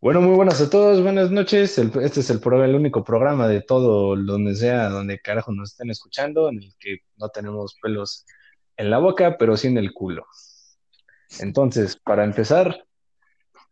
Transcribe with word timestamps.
Bueno, 0.00 0.20
muy 0.20 0.36
buenas 0.36 0.60
a 0.60 0.70
todos, 0.70 1.02
buenas 1.02 1.32
noches. 1.32 1.76
Este 1.76 2.20
es 2.20 2.30
el, 2.30 2.40
el 2.40 2.74
único 2.76 3.02
programa 3.02 3.48
de 3.48 3.62
todo, 3.62 4.14
donde 4.14 4.54
sea, 4.54 4.90
donde 4.90 5.18
carajo 5.18 5.50
nos 5.50 5.72
estén 5.72 5.90
escuchando, 5.90 6.48
en 6.48 6.58
el 6.62 6.72
que 6.78 6.98
no 7.16 7.30
tenemos 7.30 7.76
pelos 7.82 8.24
en 8.76 8.90
la 8.90 8.98
boca, 8.98 9.36
pero 9.36 9.56
sí 9.56 9.66
en 9.66 9.76
el 9.76 9.92
culo. 9.92 10.24
Entonces, 11.40 11.96
para 11.96 12.22
empezar, 12.22 12.84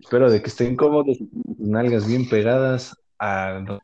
espero 0.01 0.29
de 0.29 0.43
que 0.43 0.49
estén 0.49 0.75
cómodos, 0.75 1.17
nalgas 1.59 2.09
bien 2.09 2.29
pegadas, 2.29 2.97
a, 3.21 3.79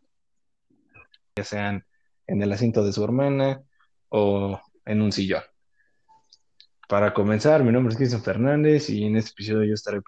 ya 1.37 1.45
sean 1.45 1.87
en 2.27 2.43
el 2.43 2.51
asiento 2.51 2.85
de 2.85 2.93
su 2.93 3.05
hermana 3.05 3.63
o 4.09 4.61
en 4.85 5.01
un 5.01 5.13
sillón. 5.13 5.45
Para 6.89 7.15
comenzar, 7.15 7.63
mi 7.63 7.71
nombre 7.71 7.93
es 7.93 7.97
Cristian 7.97 8.23
Fernández 8.25 8.91
y 8.91 9.05
en 9.05 9.15
este 9.15 9.31
episodio 9.31 9.65
yo 9.65 9.75
estaré 9.75 10.03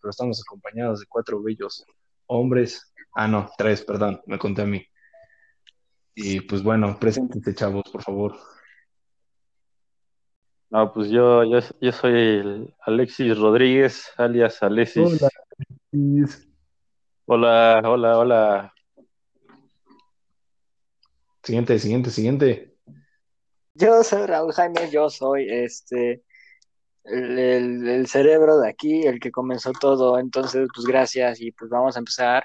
pero 0.00 0.10
estamos 0.10 0.40
acompañados 0.40 1.00
de 1.00 1.06
cuatro 1.06 1.42
bellos 1.42 1.84
hombres. 2.26 2.92
Ah, 3.14 3.28
no, 3.28 3.50
tres, 3.56 3.82
perdón, 3.82 4.20
me 4.26 4.38
conté 4.38 4.62
a 4.62 4.66
mí. 4.66 4.84
Y 6.14 6.40
pues 6.42 6.62
bueno, 6.62 6.96
preséntense, 6.98 7.54
chavos, 7.54 7.84
por 7.90 8.02
favor. 8.02 8.36
No, 10.70 10.92
pues 10.92 11.08
yo, 11.08 11.44
yo, 11.44 11.58
yo 11.80 11.92
soy 11.92 12.12
el 12.12 12.74
Alexis 12.80 13.38
Rodríguez, 13.38 14.10
alias 14.16 14.62
Alexis. 14.62 15.22
Hola. 15.22 15.30
Hola, 17.26 17.80
hola, 17.84 18.18
hola. 18.18 18.74
Siguiente, 21.42 21.78
siguiente, 21.78 22.10
siguiente. 22.10 22.76
Yo 23.74 24.02
soy 24.02 24.26
Raúl 24.26 24.52
Jaime, 24.52 24.90
yo 24.90 25.10
soy 25.10 25.46
este 25.48 26.24
el, 27.04 28.06
cerebro 28.08 28.58
de 28.58 28.68
aquí, 28.68 29.06
el 29.06 29.20
que 29.20 29.30
comenzó 29.30 29.72
todo. 29.72 30.18
Entonces, 30.18 30.68
pues 30.74 30.86
gracias 30.86 31.40
y 31.40 31.52
pues 31.52 31.70
vamos 31.70 31.96
a 31.96 32.00
empezar 32.00 32.44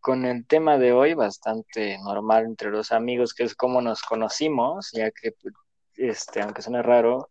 con 0.00 0.24
el 0.24 0.46
tema 0.46 0.78
de 0.78 0.92
hoy, 0.92 1.14
bastante 1.14 1.98
normal 1.98 2.44
entre 2.44 2.70
los 2.70 2.92
amigos, 2.92 3.34
que 3.34 3.44
es 3.44 3.54
cómo 3.56 3.82
nos 3.82 4.02
conocimos, 4.02 4.90
ya 4.92 5.10
que, 5.10 5.32
pues, 5.32 5.54
este, 5.96 6.42
aunque 6.42 6.62
suene 6.62 6.82
raro, 6.82 7.30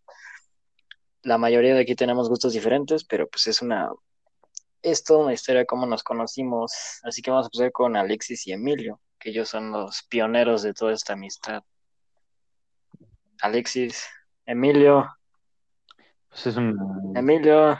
la 1.24 1.38
mayoría 1.38 1.74
de 1.74 1.82
aquí 1.82 1.96
tenemos 1.96 2.30
gustos 2.30 2.54
diferentes, 2.54 3.04
pero 3.06 3.28
pues 3.30 3.48
es 3.48 3.62
una, 3.62 3.90
es 4.82 5.04
toda 5.04 5.24
una 5.24 5.34
historia 5.34 5.62
de 5.62 5.66
cómo 5.66 5.86
nos 5.86 6.04
conocimos. 6.04 7.00
Así 7.04 7.22
que 7.22 7.32
vamos 7.32 7.46
a 7.46 7.48
empezar 7.48 7.72
con 7.72 7.96
Alexis 7.96 8.46
y 8.48 8.54
Emilio, 8.54 9.00
que 9.20 9.30
ellos 9.30 9.50
son 9.50 9.72
los 9.72 10.04
pioneros 10.04 10.62
de 10.62 10.74
toda 10.74 10.94
esta 10.94 11.14
amistad. 11.14 11.64
Alexis, 13.42 14.06
Emilio, 14.46 15.08
Pues 16.36 16.48
es 16.48 16.58
un... 16.58 16.78
Emilio, 17.16 17.78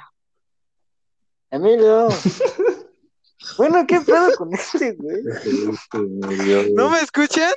Emilio. 1.52 2.08
Bueno, 3.58 3.86
¿qué 3.86 4.02
pedo 4.02 4.32
con 4.38 4.52
este, 4.54 4.94
güey? 4.94 5.22
¿No 6.74 6.90
me 6.90 7.00
escuchan? 7.00 7.54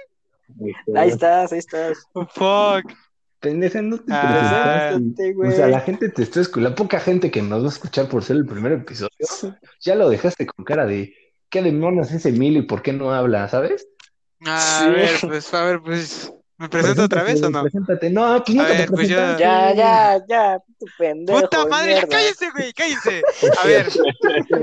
Ahí 0.94 1.08
estás, 1.08 1.50
ahí 1.52 1.60
estás. 1.60 1.98
Fuck. 2.12 2.92
Pendeja, 3.40 3.80
no 3.80 3.96
te 3.96 4.12
Ah, 4.12 4.98
O 5.46 5.50
sea, 5.50 5.66
la 5.68 5.80
gente 5.80 6.10
te 6.10 6.22
está 6.24 6.40
escuchando, 6.40 6.68
la 6.70 6.74
poca 6.74 7.00
gente 7.00 7.30
que 7.30 7.40
nos 7.40 7.62
va 7.62 7.66
a 7.66 7.70
escuchar 7.70 8.08
por 8.08 8.22
ser 8.22 8.36
el 8.36 8.44
primer 8.44 8.72
episodio, 8.72 9.08
ya 9.80 9.94
lo 9.94 10.10
dejaste 10.10 10.44
con 10.46 10.64
cara 10.64 10.84
de 10.84 11.14
¿qué 11.48 11.62
demonios 11.62 12.12
es 12.12 12.26
Emilio 12.26 12.60
y 12.60 12.66
por 12.66 12.82
qué 12.82 12.92
no 12.92 13.12
habla, 13.14 13.48
sabes? 13.48 13.88
A 14.44 14.60
Sí. 14.84 14.90
ver, 14.90 15.10
pues, 15.22 15.54
a 15.54 15.64
ver, 15.64 15.80
pues, 15.80 16.32
¿me 16.58 16.68
presento 16.68 17.04
otra 17.04 17.22
vez 17.22 17.42
o 17.42 17.50
no? 17.50 17.62
Preséntate. 17.62 18.10
No, 18.10 18.42
pues 18.44 18.56
no 18.56 18.62
A 18.62 18.66
te 18.66 18.72
ver, 18.78 18.88
pues 18.90 19.08
yo- 19.08 19.16
presentaste. 19.16 19.42
Ya, 19.42 19.74
ya, 19.74 20.24
ya, 20.28 20.58
tu 20.78 20.86
pendejo. 20.98 21.40
¡Puta 21.40 21.66
madre! 21.66 21.94
¡Ya 21.94 22.00
mierda. 22.00 22.08
cállense, 22.16 22.50
güey! 22.50 22.72
¡Cállense! 22.72 23.22
A 23.62 23.66
ver, 23.66 23.86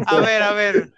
a 0.07 0.19
ver, 0.19 0.43
a 0.43 0.51
ver. 0.53 0.93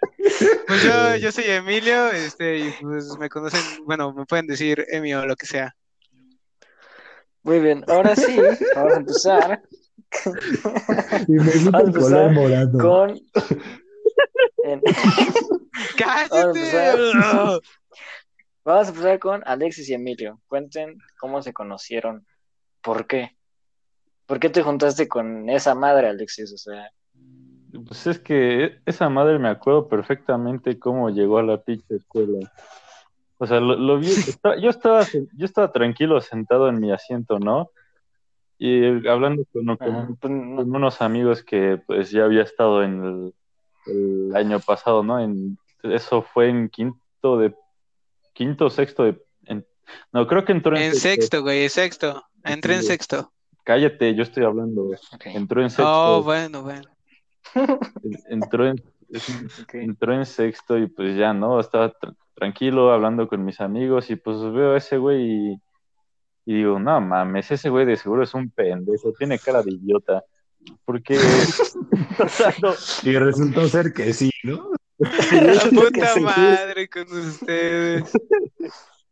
Pues 0.66 0.82
yo, 0.82 1.16
yo 1.16 1.32
soy 1.32 1.44
Emilio, 1.44 2.08
este, 2.10 2.58
y 2.58 2.70
pues 2.82 3.16
me 3.18 3.28
conocen, 3.28 3.60
bueno, 3.86 4.12
me 4.12 4.26
pueden 4.26 4.46
decir 4.46 4.84
Emi 4.90 5.14
o 5.14 5.24
lo 5.26 5.36
que 5.36 5.46
sea. 5.46 5.74
Muy 7.44 7.60
bien, 7.60 7.84
ahora 7.88 8.14
sí, 8.16 8.36
vamos 8.74 8.92
a 8.92 8.96
empezar 8.96 9.62
Y 11.28 11.32
me 11.32 11.50
gusta 11.52 11.80
el 11.80 11.92
color 11.92 12.32
morado. 12.32 12.78
con. 12.78 13.20
en- 14.64 14.82
¡Cállate! 15.96 16.72
Vamos 18.68 18.88
a 18.88 18.90
empezar 18.90 19.18
con 19.18 19.42
Alexis 19.46 19.88
y 19.88 19.94
Emilio. 19.94 20.42
Cuenten 20.46 20.98
cómo 21.18 21.40
se 21.40 21.54
conocieron. 21.54 22.26
¿Por 22.82 23.06
qué? 23.06 23.34
¿Por 24.26 24.38
qué 24.38 24.50
te 24.50 24.62
juntaste 24.62 25.08
con 25.08 25.48
esa 25.48 25.74
madre, 25.74 26.08
Alexis? 26.08 26.52
O 26.52 26.58
sea, 26.58 26.90
Pues 27.86 28.06
es 28.06 28.18
que 28.18 28.82
esa 28.84 29.08
madre 29.08 29.38
me 29.38 29.48
acuerdo 29.48 29.88
perfectamente 29.88 30.78
cómo 30.78 31.08
llegó 31.08 31.38
a 31.38 31.44
la 31.44 31.62
pinche 31.62 31.96
escuela. 31.96 32.40
O 33.38 33.46
sea, 33.46 33.58
lo, 33.58 33.74
lo 33.74 34.00
vi, 34.00 34.08
yo 34.60 34.68
estaba, 34.68 35.02
yo 35.02 35.46
estaba 35.46 35.72
tranquilo 35.72 36.20
sentado 36.20 36.68
en 36.68 36.78
mi 36.78 36.92
asiento, 36.92 37.38
¿no? 37.38 37.70
Y 38.58 38.84
hablando 39.08 39.44
con, 39.50 39.78
pues, 39.78 39.90
con 40.20 40.76
unos 40.76 41.00
amigos 41.00 41.42
que 41.42 41.80
pues 41.86 42.10
ya 42.10 42.26
había 42.26 42.42
estado 42.42 42.82
en 42.82 43.02
el, 43.02 43.34
el 43.86 44.36
año 44.36 44.60
pasado, 44.60 45.02
¿no? 45.02 45.20
En, 45.20 45.56
eso 45.84 46.20
fue 46.20 46.50
en 46.50 46.68
quinto 46.68 47.38
de 47.38 47.54
quinto 48.38 48.66
o 48.66 48.70
sexto 48.70 49.02
de 49.02 49.20
en- 49.46 49.66
no 50.12 50.26
creo 50.28 50.44
que 50.44 50.52
entró 50.52 50.76
en, 50.76 50.82
En 50.84 50.94
sexto, 50.94 51.42
güey, 51.42 51.64
en 51.64 51.70
sexto. 51.70 52.22
Entré 52.44 52.76
en 52.76 52.84
sexto. 52.84 53.32
Cállate, 53.64 54.14
yo 54.14 54.22
estoy 54.22 54.44
hablando. 54.44 54.90
Entró 55.24 55.60
en 55.60 55.70
sexto. 55.70 56.18
Oh, 56.18 56.22
bueno, 56.22 56.62
bueno. 56.62 56.88
entró 58.30 58.68
en 58.68 58.76
entró 59.72 60.14
en 60.14 60.24
sexto 60.24 60.78
y 60.78 60.86
pues 60.86 61.16
ya, 61.16 61.32
¿no? 61.32 61.58
Estaba 61.58 61.92
tra- 61.98 62.14
tranquilo 62.34 62.92
hablando 62.92 63.26
con 63.26 63.44
mis 63.44 63.60
amigos 63.60 64.08
y 64.10 64.16
pues 64.16 64.36
veo 64.52 64.74
a 64.74 64.78
ese 64.78 64.98
güey 64.98 65.22
y, 65.22 65.52
y 66.44 66.54
digo, 66.58 66.78
no 66.78 67.00
mames, 67.00 67.50
ese 67.50 67.68
güey 67.70 67.86
de 67.86 67.96
seguro 67.96 68.22
es 68.22 68.34
un 68.34 68.50
pendejo, 68.50 69.12
tiene 69.18 69.38
cara 69.38 69.62
de 69.62 69.72
idiota. 69.72 70.22
Porque, 70.84 71.16
o 72.18 72.28
sea, 72.28 72.54
no, 72.62 72.72
Y 73.02 73.16
resultó 73.18 73.66
ser 73.68 73.92
que 73.92 74.12
sí, 74.12 74.30
¿no? 74.44 74.70
La 75.32 75.60
puta 75.70 76.20
madre 76.20 76.88
con 76.88 77.02
ustedes. 77.12 78.12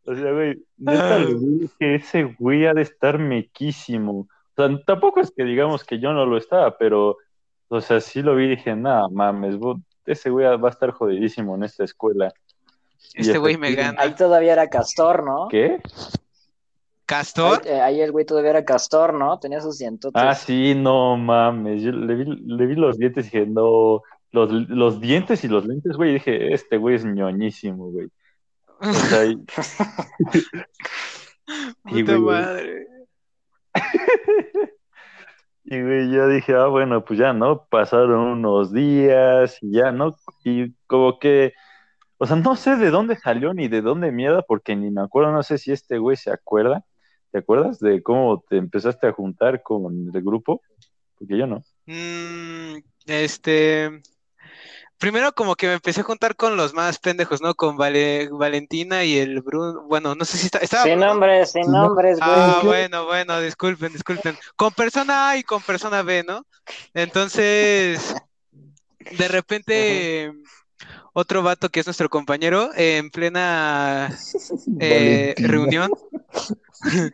o 0.04 0.14
sea, 0.14 0.32
güey, 0.32 0.62
neta, 0.78 1.18
le 1.18 1.34
digo 1.34 1.70
que 1.78 1.94
ese 1.96 2.24
güey 2.38 2.66
ha 2.66 2.74
de 2.74 2.82
estar 2.82 3.18
mequísimo. 3.18 4.12
O 4.20 4.28
sea, 4.56 4.68
tampoco 4.86 5.20
es 5.20 5.30
que 5.30 5.44
digamos 5.44 5.84
que 5.84 5.98
yo 5.98 6.12
no 6.12 6.26
lo 6.26 6.36
estaba, 6.36 6.76
pero, 6.78 7.18
o 7.68 7.80
sea, 7.80 8.00
sí 8.00 8.22
lo 8.22 8.34
vi 8.34 8.44
y 8.46 8.48
dije, 8.56 8.74
no 8.74 9.08
mames, 9.10 9.56
vos- 9.58 9.78
ese 10.06 10.30
güey 10.30 10.46
va 10.56 10.68
a 10.68 10.70
estar 10.72 10.90
jodidísimo 10.92 11.54
en 11.56 11.64
esta 11.64 11.84
escuela. 11.84 12.32
Este 13.14 13.38
güey 13.38 13.56
me 13.56 13.68
efectivamente- 13.68 14.02
Ahí 14.02 14.08
gana. 14.08 14.16
todavía 14.16 14.52
era 14.54 14.68
Castor, 14.68 15.22
¿no? 15.24 15.48
¿Qué? 15.48 15.80
¿Castor? 17.04 17.60
Ahí, 17.64 17.70
eh, 17.72 17.80
ahí 17.80 18.00
el 18.00 18.10
güey 18.10 18.24
todavía 18.24 18.50
era 18.50 18.64
Castor, 18.64 19.14
¿no? 19.14 19.38
Tenía 19.38 19.60
sus 19.60 19.78
dientotes. 19.78 20.20
Ah, 20.20 20.34
sí, 20.34 20.74
no 20.74 21.16
mames. 21.16 21.82
Yo 21.82 21.92
le 21.92 22.14
vi, 22.16 22.24
le 22.24 22.66
vi 22.66 22.74
los 22.74 22.98
dientes 22.98 23.26
y 23.26 23.30
dije, 23.30 23.46
no. 23.46 24.02
Los, 24.36 24.52
los 24.68 25.00
dientes 25.00 25.42
y 25.44 25.48
los 25.48 25.64
lentes, 25.64 25.96
güey. 25.96 26.12
Dije, 26.12 26.52
este 26.52 26.76
güey 26.76 26.96
es 26.96 27.06
ñoñísimo, 27.06 27.90
güey. 27.90 28.08
O 28.78 28.92
sea, 28.92 29.24
y, 29.24 29.30
y, 31.86 32.02
Puta 32.02 32.16
güey, 32.16 32.20
madre. 32.20 32.86
y, 35.64 35.80
güey, 35.80 36.10
ya 36.10 36.26
dije, 36.26 36.54
ah, 36.54 36.66
bueno, 36.66 37.02
pues 37.02 37.18
ya, 37.18 37.32
¿no? 37.32 37.64
Pasaron 37.64 38.20
unos 38.20 38.74
días 38.74 39.56
y 39.62 39.72
ya, 39.72 39.90
¿no? 39.90 40.14
Y 40.44 40.74
como 40.86 41.18
que, 41.18 41.54
o 42.18 42.26
sea, 42.26 42.36
no 42.36 42.56
sé 42.56 42.76
de 42.76 42.90
dónde 42.90 43.16
salió 43.16 43.54
ni 43.54 43.68
de 43.68 43.80
dónde 43.80 44.12
mierda, 44.12 44.42
porque 44.42 44.76
ni 44.76 44.90
me 44.90 45.00
acuerdo, 45.00 45.32
no 45.32 45.42
sé 45.42 45.56
si 45.56 45.72
este 45.72 45.96
güey 45.96 46.18
se 46.18 46.30
acuerda. 46.30 46.84
¿Te 47.30 47.38
acuerdas 47.38 47.80
de 47.80 48.02
cómo 48.02 48.44
te 48.46 48.58
empezaste 48.58 49.06
a 49.06 49.12
juntar 49.12 49.62
con 49.62 50.10
el 50.14 50.22
grupo? 50.22 50.60
Porque 51.18 51.38
yo 51.38 51.46
no. 51.46 51.64
Mm, 51.86 52.80
este. 53.06 54.02
Primero, 54.98 55.32
como 55.32 55.56
que 55.56 55.66
me 55.66 55.74
empecé 55.74 56.00
a 56.00 56.04
juntar 56.04 56.36
con 56.36 56.56
los 56.56 56.72
más 56.72 56.98
pendejos, 56.98 57.42
¿no? 57.42 57.54
Con 57.54 57.76
Vale- 57.76 58.28
Valentina 58.32 59.04
y 59.04 59.18
el 59.18 59.42
Bruno. 59.42 59.82
Bueno, 59.86 60.14
no 60.14 60.24
sé 60.24 60.38
si 60.38 60.46
está. 60.46 60.58
¿Estaba 60.58 60.84
Sin 60.84 60.98
nombres, 61.00 61.52
sin 61.52 61.70
nombres, 61.70 62.18
güey. 62.18 62.30
Ah, 62.30 62.62
bueno, 62.64 63.04
bueno, 63.04 63.40
disculpen, 63.40 63.92
disculpen. 63.92 64.36
Con 64.56 64.72
persona 64.72 65.30
A 65.30 65.36
y 65.36 65.42
con 65.42 65.62
persona 65.62 66.02
B, 66.02 66.24
¿no? 66.26 66.46
Entonces, 66.94 68.14
de 68.98 69.28
repente, 69.28 70.32
otro 71.12 71.42
vato 71.42 71.68
que 71.68 71.80
es 71.80 71.86
nuestro 71.86 72.08
compañero, 72.08 72.70
en 72.74 73.10
plena 73.10 74.08
eh, 74.80 75.34
Valentina. 75.36 75.48
reunión, 75.48 75.92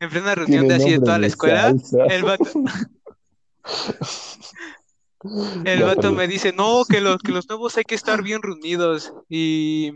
en 0.00 0.10
plena 0.10 0.34
reunión 0.34 0.68
de 0.68 0.74
así 0.74 0.90
de 0.92 0.98
toda 1.00 1.18
la 1.18 1.26
escuela, 1.26 1.74
el 2.08 2.22
vato, 2.22 2.50
el 5.64 5.80
Ya, 5.80 5.86
vato 5.86 6.12
me 6.12 6.28
dice, 6.28 6.52
no, 6.52 6.84
que 6.88 7.00
los, 7.00 7.18
que 7.22 7.32
los 7.32 7.48
nuevos 7.48 7.76
hay 7.76 7.84
que 7.84 7.94
estar 7.94 8.22
bien 8.22 8.42
reunidos. 8.42 9.12
Y 9.28 9.92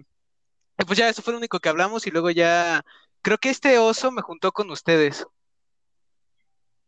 y 0.78 0.84
pues 0.86 0.98
ya, 0.98 1.08
eso 1.08 1.22
fue 1.22 1.32
lo 1.34 1.38
único 1.38 1.60
que 1.60 1.68
hablamos 1.68 2.06
y 2.06 2.10
luego 2.10 2.30
ya, 2.30 2.82
creo 3.22 3.38
que 3.38 3.50
este 3.50 3.78
oso 3.78 4.12
me 4.12 4.22
juntó 4.22 4.52
con 4.52 4.70
ustedes. 4.70 5.26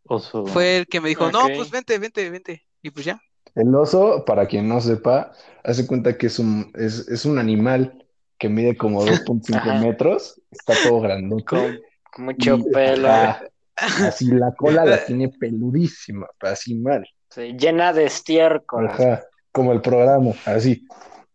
Oso. 0.08 0.44
Fue 0.44 0.76
el 0.76 0.86
que 0.86 1.00
me 1.00 1.08
dijo, 1.08 1.30
no, 1.30 1.48
pues 1.56 1.70
vente, 1.70 1.98
vente, 1.98 2.28
vente. 2.30 2.66
Y 2.82 2.90
pues 2.90 3.06
ya. 3.06 3.20
El 3.54 3.74
oso, 3.74 4.24
para 4.24 4.46
quien 4.46 4.68
no 4.68 4.80
sepa, 4.80 5.32
hace 5.64 5.86
cuenta 5.86 6.16
que 6.16 6.26
es 6.26 6.38
un, 6.38 6.70
es, 6.74 7.08
es 7.08 7.24
un 7.24 7.38
animal 7.38 8.06
que 8.38 8.48
mide 8.48 8.76
como 8.76 9.04
2.5 9.04 9.56
Ajá. 9.56 9.80
metros, 9.80 10.40
está 10.50 10.74
todo 10.76 11.00
grandote. 11.00 11.44
Con, 11.46 11.80
mucho 12.18 12.58
y- 12.58 12.64
pelo, 12.72 13.08
ajá, 13.10 13.42
así 13.76 14.26
la 14.26 14.54
cola 14.54 14.86
la 14.86 14.98
tiene 15.04 15.28
peludísima, 15.28 16.26
así 16.40 16.74
mal. 16.76 17.06
Sí, 17.30 17.56
llena 17.58 17.92
de 17.92 18.04
estiércol. 18.04 18.88
Ajá, 18.88 19.24
como 19.52 19.72
el 19.72 19.80
programa, 19.80 20.32
así. 20.44 20.86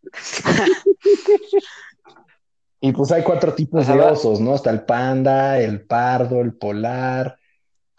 Y 2.81 2.91
pues 2.91 3.11
hay 3.11 3.23
cuatro 3.23 3.55
tipos 3.55 3.89
Ajá, 3.89 3.95
de 3.95 4.01
osos, 4.11 4.39
¿no? 4.39 4.53
Está 4.53 4.69
el 4.69 4.83
panda, 4.83 5.59
el 5.59 5.87
pardo, 5.87 6.41
el 6.41 6.53
polar 6.53 7.35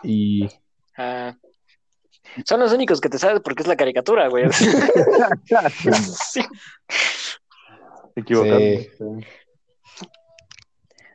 y 0.04 0.48
Ah, 0.96 1.36
son 2.44 2.60
los 2.60 2.72
únicos 2.72 3.00
que 3.00 3.08
te 3.08 3.18
sabes 3.18 3.40
porque 3.42 3.62
es 3.62 3.68
la 3.68 3.76
caricatura, 3.76 4.28
güey. 4.28 4.44
Sí. 6.30 6.42
Te 8.14 8.20
equivocaste. 8.20 8.92
Sí. 8.96 9.04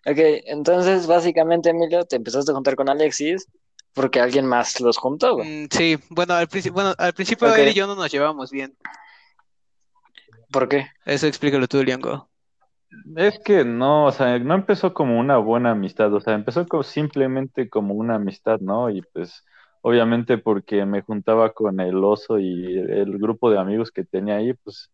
Ok, 0.06 0.18
entonces 0.48 1.08
básicamente, 1.08 1.70
Emilio, 1.70 2.06
te 2.06 2.18
empezaste 2.18 2.52
a 2.52 2.56
juntar 2.56 2.76
con 2.76 2.90
Alexis 2.90 3.48
porque 3.94 4.20
alguien 4.20 4.46
más 4.46 4.80
los 4.82 4.98
juntó, 4.98 5.36
güey. 5.36 5.66
Mm, 5.66 5.68
sí, 5.72 5.98
bueno, 6.10 6.34
al 6.34 6.48
principio, 6.48 6.74
bueno, 6.74 6.94
al 6.98 7.14
principio 7.14 7.50
Ok. 7.50 7.58
él 7.58 7.70
y 7.70 7.74
yo 7.74 7.88
no 7.88 7.96
nos 7.96 8.12
llevábamos 8.12 8.52
bien. 8.52 8.76
¿Por 10.52 10.68
qué? 10.68 10.88
Eso 11.06 11.28
explícalo 11.28 11.68
tú, 11.68 11.84
Liango. 11.84 12.30
Es 13.16 13.40
que 13.40 13.64
no, 13.64 14.06
o 14.06 14.12
sea, 14.12 14.38
no 14.40 14.54
empezó 14.54 14.94
como 14.94 15.18
una 15.18 15.38
buena 15.38 15.72
amistad, 15.72 16.14
o 16.14 16.20
sea, 16.20 16.34
empezó 16.34 16.68
como 16.68 16.84
simplemente 16.84 17.70
como 17.70 17.94
una 17.94 18.16
amistad, 18.16 18.60
¿no? 18.60 18.90
Y 18.90 19.02
pues, 19.14 19.46
obviamente 19.82 20.38
porque 20.38 20.86
me 20.86 21.02
juntaba 21.02 21.54
con 21.54 21.80
el 21.80 22.04
oso 22.04 22.38
y 22.38 22.78
el 22.78 23.18
grupo 23.18 23.50
de 23.50 23.60
amigos 23.60 23.92
que 23.92 24.04
tenía 24.04 24.36
ahí, 24.36 24.54
pues 24.54 24.92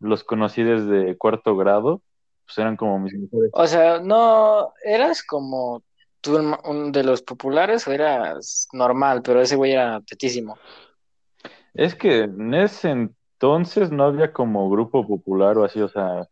los 0.00 0.24
conocí 0.24 0.62
desde 0.62 1.16
cuarto 1.18 1.54
grado, 1.56 2.02
pues 2.46 2.56
eran 2.58 2.76
como 2.76 2.98
mis 2.98 3.14
mejores. 3.14 3.50
O 3.52 3.66
sea, 3.66 4.00
no, 4.00 4.72
eras 4.82 5.22
como 5.22 5.82
tú 6.24 6.36
un, 6.64 6.90
de 6.92 7.04
los 7.04 7.22
populares 7.22 7.86
o 7.86 7.92
eras 7.92 8.68
normal, 8.72 9.22
pero 9.22 9.40
ese 9.42 9.56
güey 9.56 9.72
era 9.72 10.00
tetísimo. 10.00 10.58
Es 11.74 11.94
que 11.94 12.22
en 12.22 12.54
ese 12.54 12.90
entonces 12.90 13.90
no 13.90 14.04
había 14.04 14.32
como 14.32 14.70
grupo 14.70 15.06
popular 15.06 15.58
o 15.58 15.64
así, 15.64 15.80
o 15.80 15.88
sea, 15.88 16.28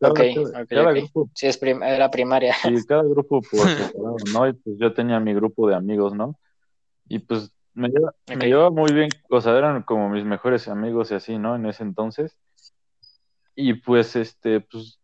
cada, 0.00 0.12
Ok, 0.12 0.20
cada- 0.34 0.62
ok, 0.62 0.68
cada 0.68 0.92
ok. 0.92 0.96
grupo 0.98 1.30
Sí, 1.34 1.46
es 1.46 1.58
prim- 1.58 1.82
era 1.82 2.10
primaria. 2.10 2.54
Sí, 2.62 2.68
cada 2.86 3.02
grupo 3.04 3.42
por 3.42 3.68
separado, 3.70 4.18
¿no? 4.26 4.48
Y 4.48 4.52
pues 4.54 4.76
yo 4.78 4.92
tenía 4.94 5.20
mi 5.20 5.34
grupo 5.34 5.68
de 5.68 5.74
amigos, 5.76 6.14
¿no? 6.14 6.36
Y 7.08 7.20
pues 7.20 7.52
me 7.74 7.88
lleva, 7.88 8.14
me 8.28 8.46
llevaba 8.48 8.70
muy 8.70 8.92
bien, 8.92 9.20
o 9.30 9.40
sea, 9.40 9.56
eran 9.58 9.82
como 9.84 10.08
mis 10.10 10.24
mejores 10.24 10.68
amigos 10.68 11.10
y 11.12 11.14
así, 11.14 11.38
¿no? 11.38 11.56
En 11.56 11.66
ese 11.66 11.82
entonces. 11.84 12.38
Y 13.54 13.74
pues, 13.74 14.16
este, 14.16 14.60
pues, 14.60 14.98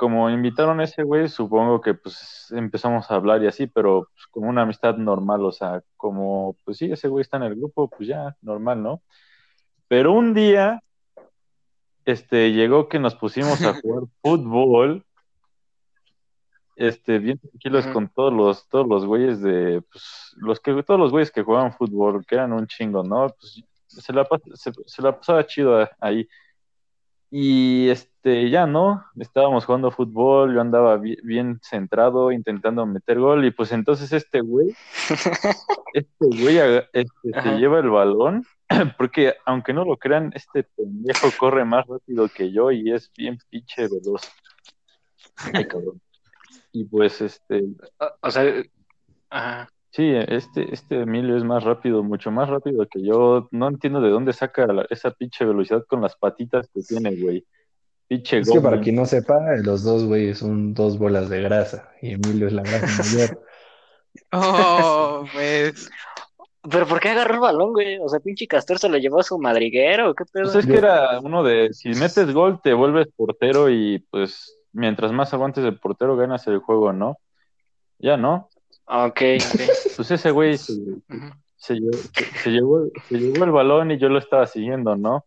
como 0.00 0.30
invitaron 0.30 0.80
a 0.80 0.84
ese 0.84 1.02
güey, 1.02 1.28
supongo 1.28 1.82
que 1.82 1.92
pues 1.92 2.50
empezamos 2.52 3.10
a 3.10 3.16
hablar 3.16 3.42
y 3.42 3.48
así, 3.48 3.66
pero 3.66 4.08
pues, 4.14 4.26
como 4.28 4.48
una 4.48 4.62
amistad 4.62 4.96
normal, 4.96 5.44
o 5.44 5.52
sea, 5.52 5.82
como, 5.98 6.56
pues 6.64 6.78
sí, 6.78 6.90
ese 6.90 7.08
güey 7.08 7.20
está 7.20 7.36
en 7.36 7.42
el 7.42 7.54
grupo, 7.54 7.86
pues 7.86 8.08
ya, 8.08 8.34
normal, 8.40 8.82
¿no? 8.82 9.02
Pero 9.88 10.12
un 10.12 10.32
día, 10.32 10.82
este, 12.06 12.50
llegó 12.52 12.88
que 12.88 12.98
nos 12.98 13.14
pusimos 13.14 13.60
a 13.60 13.78
jugar 13.78 14.04
fútbol, 14.22 15.04
este, 16.76 17.18
bien 17.18 17.38
tranquilos 17.38 17.86
con 17.88 18.08
todos 18.08 18.32
los, 18.32 18.66
todos 18.70 18.88
los 18.88 19.04
güeyes 19.04 19.42
de, 19.42 19.82
pues, 19.82 20.34
los 20.38 20.60
que, 20.60 20.82
todos 20.82 20.98
los 20.98 21.10
güeyes 21.10 21.30
que 21.30 21.42
jugaban 21.42 21.74
fútbol, 21.74 22.24
que 22.24 22.36
eran 22.36 22.54
un 22.54 22.66
chingo, 22.66 23.04
¿no? 23.04 23.34
Pues 23.38 23.62
se 23.86 24.14
la, 24.14 24.26
se, 24.54 24.72
se 24.86 25.02
la 25.02 25.14
pasaba 25.14 25.46
chido 25.46 25.86
ahí. 26.00 26.26
Y 27.32 27.88
este, 27.90 28.50
ya 28.50 28.66
no, 28.66 29.04
estábamos 29.16 29.64
jugando 29.64 29.92
fútbol, 29.92 30.52
yo 30.52 30.60
andaba 30.60 30.96
bi- 30.96 31.18
bien 31.22 31.60
centrado, 31.62 32.32
intentando 32.32 32.84
meter 32.86 33.20
gol, 33.20 33.44
y 33.44 33.52
pues 33.52 33.70
entonces 33.70 34.12
este 34.12 34.40
güey, 34.40 34.74
este 35.94 36.26
güey 36.26 36.58
este, 36.92 37.40
se 37.42 37.58
lleva 37.58 37.78
el 37.78 37.88
balón, 37.88 38.44
porque 38.98 39.36
aunque 39.46 39.72
no 39.72 39.84
lo 39.84 39.96
crean, 39.96 40.32
este 40.34 40.64
pendejo 40.64 41.28
corre 41.38 41.64
más 41.64 41.86
rápido 41.86 42.28
que 42.28 42.50
yo 42.50 42.72
y 42.72 42.90
es 42.92 43.12
bien 43.16 43.38
pinche 43.48 43.82
veloz. 43.88 44.22
Ay, 45.54 45.66
cabrón. 45.66 46.00
Y 46.72 46.84
pues 46.84 47.20
este, 47.20 47.64
O, 47.98 48.10
o 48.22 48.30
sea, 48.30 48.44
ajá. 49.30 49.68
Sí, 49.90 50.12
este, 50.14 50.72
este 50.72 51.02
Emilio 51.02 51.36
es 51.36 51.44
más 51.44 51.64
rápido, 51.64 52.02
mucho 52.02 52.30
más 52.30 52.48
rápido 52.48 52.86
que 52.86 53.02
yo. 53.02 53.48
No 53.50 53.68
entiendo 53.68 54.00
de 54.00 54.10
dónde 54.10 54.32
saca 54.32 54.66
la- 54.66 54.86
esa 54.90 55.10
pinche 55.10 55.44
velocidad 55.44 55.84
con 55.86 56.00
las 56.00 56.16
patitas 56.16 56.68
que 56.72 56.80
tiene, 56.82 57.14
güey. 57.16 57.44
Pinche 58.08 58.38
es 58.38 58.50
que 58.50 58.60
para 58.60 58.80
quien 58.80 58.96
no 58.96 59.06
sepa, 59.06 59.38
los 59.62 59.84
dos 59.84 60.04
güeyes 60.04 60.38
son 60.38 60.74
dos 60.74 60.98
bolas 60.98 61.28
de 61.30 61.42
grasa 61.42 61.90
y 62.02 62.12
Emilio 62.12 62.48
es 62.48 62.52
la 62.52 62.62
grasa 62.62 62.86
mayor. 62.98 63.42
Oh, 64.32 65.24
pues. 65.32 65.88
Pero 66.70 66.86
¿por 66.86 67.00
qué 67.00 67.08
agarró 67.10 67.34
el 67.34 67.40
balón, 67.40 67.72
güey? 67.72 67.98
O 67.98 68.08
sea, 68.08 68.20
pinche 68.20 68.46
Castor 68.46 68.78
se 68.78 68.88
lo 68.88 68.98
llevó 68.98 69.20
a 69.20 69.22
su 69.22 69.38
madriguero, 69.38 70.14
¿qué 70.14 70.24
pedo? 70.30 70.44
Pues 70.44 70.56
es 70.56 70.66
que 70.66 70.76
era 70.76 71.18
uno 71.20 71.42
de, 71.42 71.72
si 71.72 71.88
metes 71.90 72.34
gol, 72.34 72.60
te 72.62 72.74
vuelves 72.74 73.08
portero 73.16 73.70
y 73.70 74.04
pues 74.10 74.58
mientras 74.72 75.10
más 75.10 75.32
aguantes 75.32 75.64
el 75.64 75.78
portero, 75.78 76.16
ganas 76.16 76.46
el 76.48 76.58
juego, 76.58 76.92
¿no? 76.92 77.16
Ya, 77.98 78.18
¿no? 78.18 78.49
Ok, 78.90 79.20
ok. 79.38 79.60
Pues 79.96 80.10
ese 80.10 80.30
güey 80.30 80.56
se, 80.56 80.74
llevó, 81.74 81.92
se 82.38 82.50
llevó 82.50 83.44
el 83.44 83.50
balón 83.50 83.90
y 83.90 83.98
yo 83.98 84.08
lo 84.08 84.18
estaba 84.18 84.46
siguiendo, 84.46 84.96
¿no? 84.96 85.24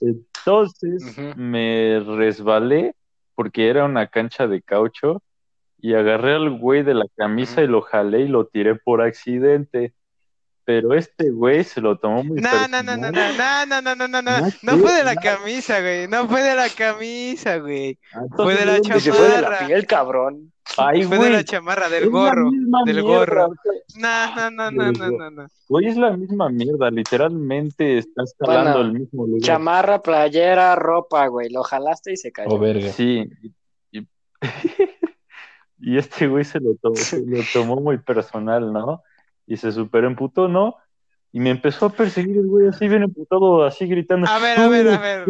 Entonces 0.00 1.16
me 1.36 2.00
resbalé 2.00 2.94
porque 3.34 3.68
era 3.68 3.84
una 3.84 4.08
cancha 4.08 4.46
de 4.46 4.60
caucho 4.60 5.22
y 5.78 5.94
agarré 5.94 6.34
al 6.34 6.58
güey 6.58 6.82
de 6.82 6.94
la 6.94 7.06
camisa 7.16 7.62
y 7.62 7.68
lo 7.68 7.82
jalé 7.82 8.22
y 8.22 8.28
lo 8.28 8.46
tiré 8.46 8.74
por 8.74 9.00
accidente. 9.00 9.94
Pero 10.66 10.94
este 10.94 11.30
güey 11.30 11.62
se 11.62 11.80
lo 11.82 11.98
tomó 11.98 12.24
muy 12.24 12.40
No, 12.40 12.50
no, 12.68 12.82
no, 12.82 12.96
no, 12.96 13.10
no, 13.10 13.10
no, 13.12 13.66
no, 13.66 13.82
no, 13.82 13.94
no, 13.94 14.08
no, 14.08 14.22
No, 14.22 14.40
no. 14.62 14.78
fue 14.78 14.92
de 14.94 15.04
la 15.04 15.14
no. 15.14 15.20
camisa, 15.20 15.80
güey. 15.80 16.08
No 16.08 16.26
fue 16.26 16.42
de 16.42 16.54
la 16.54 16.68
camisa, 16.70 17.58
güey. 17.58 17.98
Ah, 18.14 18.22
Fue 18.34 18.54
de 18.54 18.64
la 18.64 18.72
¿dónde 18.78 18.96
Y 18.96 19.00
se 19.00 19.12
fue 19.12 19.22
de 19.28 19.28
la 19.28 19.42
chamarra. 19.42 19.66
piel, 19.66 19.86
cabrón. 19.86 20.52
Ay, 20.78 21.02
Fue 21.02 21.16
de 21.18 21.22
güey, 21.24 21.32
la 21.32 21.44
chamarra, 21.44 21.88
del 21.90 22.04
es 22.04 22.10
gorro. 22.10 22.50
Del 22.50 22.94
mierda, 22.94 23.02
gorro. 23.02 23.46
o 23.48 23.54
sea, 23.92 24.32
No, 24.40 24.50
no, 24.50 24.70
no, 24.70 24.90
no, 24.90 24.92
no, 24.92 25.10
no, 25.18 25.30
no. 25.30 25.46
Güey, 25.68 25.86
es 25.88 25.96
la 25.98 26.16
misma 26.16 26.48
mierda, 26.48 26.90
literalmente 26.90 27.98
estás 27.98 28.34
jalando 28.40 28.78
Bueno, 28.78 28.86
el 28.86 28.92
mismo 29.00 29.26
lugar. 29.26 29.42
Chamarra, 29.42 30.02
playera, 30.02 30.74
ropa, 30.76 31.26
güey. 31.26 31.50
Lo 31.50 31.62
jalaste 31.62 32.12
y 32.12 32.16
se 32.16 32.32
cayó. 32.32 32.48
O 32.48 32.58
verga. 32.58 32.88
Sí, 32.90 33.28
y, 33.92 33.98
y- 33.98 34.08
y 35.80 35.98
este 35.98 36.26
güey 36.28 36.44
se 36.44 36.60
lo, 36.60 36.74
tomó, 36.76 36.96
se 36.96 37.20
lo 37.26 37.38
tomó 37.52 37.76
muy 37.76 37.98
personal, 37.98 38.72
¿no? 38.72 39.02
Y 39.46 39.56
se 39.56 39.72
super 39.72 40.04
emputó, 40.04 40.48
¿no? 40.48 40.76
Y 41.32 41.40
me 41.40 41.50
empezó 41.50 41.86
a 41.86 41.90
perseguir 41.90 42.36
el 42.36 42.46
güey 42.46 42.68
así 42.68 42.88
bien 42.88 43.02
emputado, 43.02 43.64
así 43.64 43.86
gritando. 43.86 44.28
A 44.28 44.38
ver, 44.38 44.58
a 44.58 44.68
ver, 44.68 44.88
a 44.88 44.98
ver. 44.98 45.26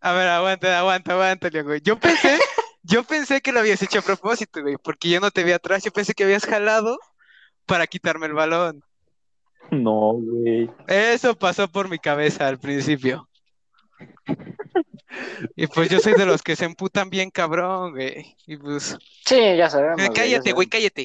A 0.00 0.12
ver, 0.12 0.28
aguanta, 0.28 0.78
aguanta, 0.78 1.12
aguanta, 1.12 1.62
güey. 1.62 1.80
Yo 1.82 1.98
pensé, 1.98 2.38
yo 2.82 3.02
pensé 3.04 3.40
que 3.40 3.52
lo 3.52 3.60
habías 3.60 3.82
hecho 3.82 3.98
a 3.98 4.02
propósito, 4.02 4.62
güey, 4.62 4.76
porque 4.82 5.10
yo 5.10 5.20
no 5.20 5.30
te 5.30 5.44
vi 5.44 5.52
atrás. 5.52 5.84
Yo 5.84 5.90
pensé 5.90 6.14
que 6.14 6.24
habías 6.24 6.46
jalado 6.46 6.98
para 7.66 7.86
quitarme 7.86 8.26
el 8.26 8.32
balón. 8.32 8.82
No, 9.70 10.14
güey. 10.14 10.70
Eso 10.86 11.34
pasó 11.38 11.68
por 11.68 11.88
mi 11.88 11.98
cabeza 11.98 12.48
al 12.48 12.58
principio. 12.58 13.28
Y 15.56 15.66
pues 15.66 15.88
yo 15.90 16.00
soy 16.00 16.14
de 16.14 16.26
los 16.26 16.42
que 16.42 16.56
se 16.56 16.64
emputan 16.64 17.10
bien 17.10 17.30
cabrón, 17.30 17.92
güey. 17.92 18.36
Y 18.46 18.56
pues, 18.56 18.96
Sí, 19.26 19.56
ya 19.56 19.68
sabemos. 19.68 20.00
eh, 20.00 20.10
cállate, 20.14 20.52
güey, 20.52 20.66
cállate. 20.68 21.04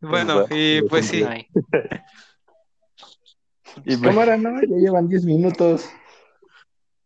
Bueno, 0.00 0.42
va, 0.42 0.46
y 0.50 0.82
pues 0.82 1.06
sí. 1.06 1.24
Y 3.84 3.96
pues- 3.96 4.00
Cámara, 4.00 4.36
no, 4.38 4.58
ya 4.62 4.76
llevan 4.76 5.08
10 5.08 5.24
minutos. 5.26 5.88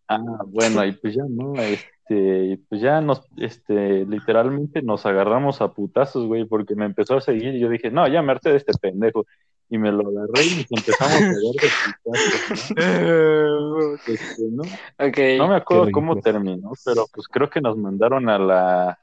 Ah, 0.09 0.21
bueno, 0.47 0.85
y 0.85 0.93
pues 0.93 1.15
ya 1.15 1.25
no, 1.29 1.55
este, 1.57 2.61
pues 2.69 2.81
ya 2.81 3.01
nos, 3.01 3.23
este, 3.37 4.05
literalmente 4.07 4.83
nos 4.83 5.05
agarramos 5.07 5.61
a 5.61 5.73
putazos, 5.73 6.27
güey, 6.27 6.45
porque 6.45 6.75
me 6.75 6.85
empezó 6.85 7.17
a 7.17 7.21
seguir 7.21 7.55
y 7.55 7.61
yo 7.61 7.69
dije, 7.69 7.91
no, 7.91 8.07
ya 8.09 8.23
me 8.23 8.33
harté 8.33 8.51
de 8.51 8.57
este 8.59 8.73
pendejo. 8.81 9.27
Y 9.73 9.79
me 9.79 9.93
lo 9.93 10.01
agarré 10.09 10.45
y 10.47 10.67
nos 10.69 10.81
empezamos 10.81 11.13
a 11.15 11.21
dar 11.21 11.33
de 11.33 11.71
putazos, 12.03 12.73
¿no? 12.77 13.95
Este, 14.07 14.43
¿no? 14.51 14.63
Ok. 14.99 15.19
No 15.39 15.49
me 15.49 15.55
acuerdo 15.57 15.87
Qué 15.87 15.93
cómo 15.93 16.15
rico. 16.15 16.25
terminó, 16.25 16.73
pero 16.85 17.07
pues 17.15 17.29
creo 17.29 17.49
que 17.49 17.61
nos 17.61 17.77
mandaron 17.77 18.29
a 18.29 18.39
la, 18.39 18.99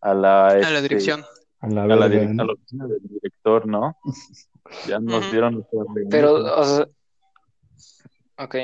a 0.00 0.14
la, 0.14 0.46
A 0.48 0.54
la 0.54 0.68
este, 0.70 0.82
dirección. 0.82 1.22
A 1.64 1.68
la 1.68 1.82
a 1.84 1.86
la, 1.86 2.08
verga, 2.08 2.24
dir- 2.26 2.34
¿no? 2.34 2.42
a 2.42 2.46
la 2.46 2.52
oficina 2.52 2.86
del 2.86 3.00
director, 3.02 3.66
¿no? 3.66 3.96
Ya 4.86 4.98
nos 5.00 5.30
dieron. 5.30 5.66
Pero, 6.10 6.34
o 6.34 6.64
sea. 6.64 6.86
Ok. 8.38 8.54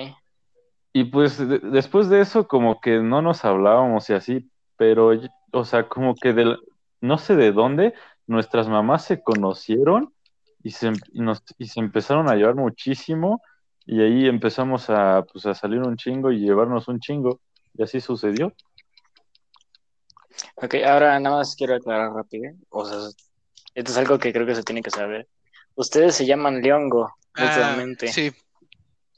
Y 0.92 1.04
pues 1.04 1.38
de- 1.38 1.61
después 1.61 2.09
de 2.09 2.21
eso 2.21 2.49
como 2.49 2.80
que 2.80 2.99
no 2.99 3.23
nos 3.23 3.45
hablábamos 3.45 4.11
y 4.11 4.14
así, 4.14 4.50
pero, 4.76 5.12
o 5.52 5.64
sea, 5.64 5.88
como 5.88 6.14
que 6.14 6.33
del, 6.33 6.59
no 7.00 7.19
sé 7.19 7.37
de 7.37 7.52
dónde, 7.52 7.95
nuestras 8.26 8.69
mamás 8.69 9.04
se 9.04 9.23
conocieron 9.23 10.12
y 10.62 10.71
se, 10.73 10.92
y 11.12 11.21
nos, 11.21 11.42
y 11.59 11.69
se 11.69 11.80
empezaron 11.80 12.28
a 12.28 12.35
llevar 12.35 12.54
muchísimo 12.57 13.40
Y 13.87 14.02
ahí 14.02 14.26
empezamos 14.28 14.90
a, 14.90 15.25
pues, 15.33 15.47
a 15.47 15.54
salir 15.54 15.80
un 15.80 15.97
chingo 15.97 16.30
y 16.30 16.38
llevarnos 16.40 16.87
un 16.88 17.00
chingo. 17.00 17.40
Y 17.76 17.83
así 17.83 18.00
sucedió. 18.00 18.52
Ok, 20.57 20.75
ahora 20.87 21.19
nada 21.21 21.37
más 21.37 21.55
quiero 21.57 21.75
aclarar 21.77 22.13
rápido. 22.13 22.53
O 22.71 22.85
sea, 22.87 22.97
esto 23.75 23.93
es 23.93 23.97
algo 23.99 24.19
que 24.19 24.33
creo 24.33 24.47
que 24.47 24.55
se 24.55 24.63
tiene 24.63 24.83
que 24.83 24.91
saber. 24.91 25.29
Ustedes 25.75 26.15
se 26.15 26.27
llaman 26.27 26.61
Leongo, 26.63 27.15
Ah, 27.35 27.45
mutuamente. 27.47 28.09
sí, 28.13 28.31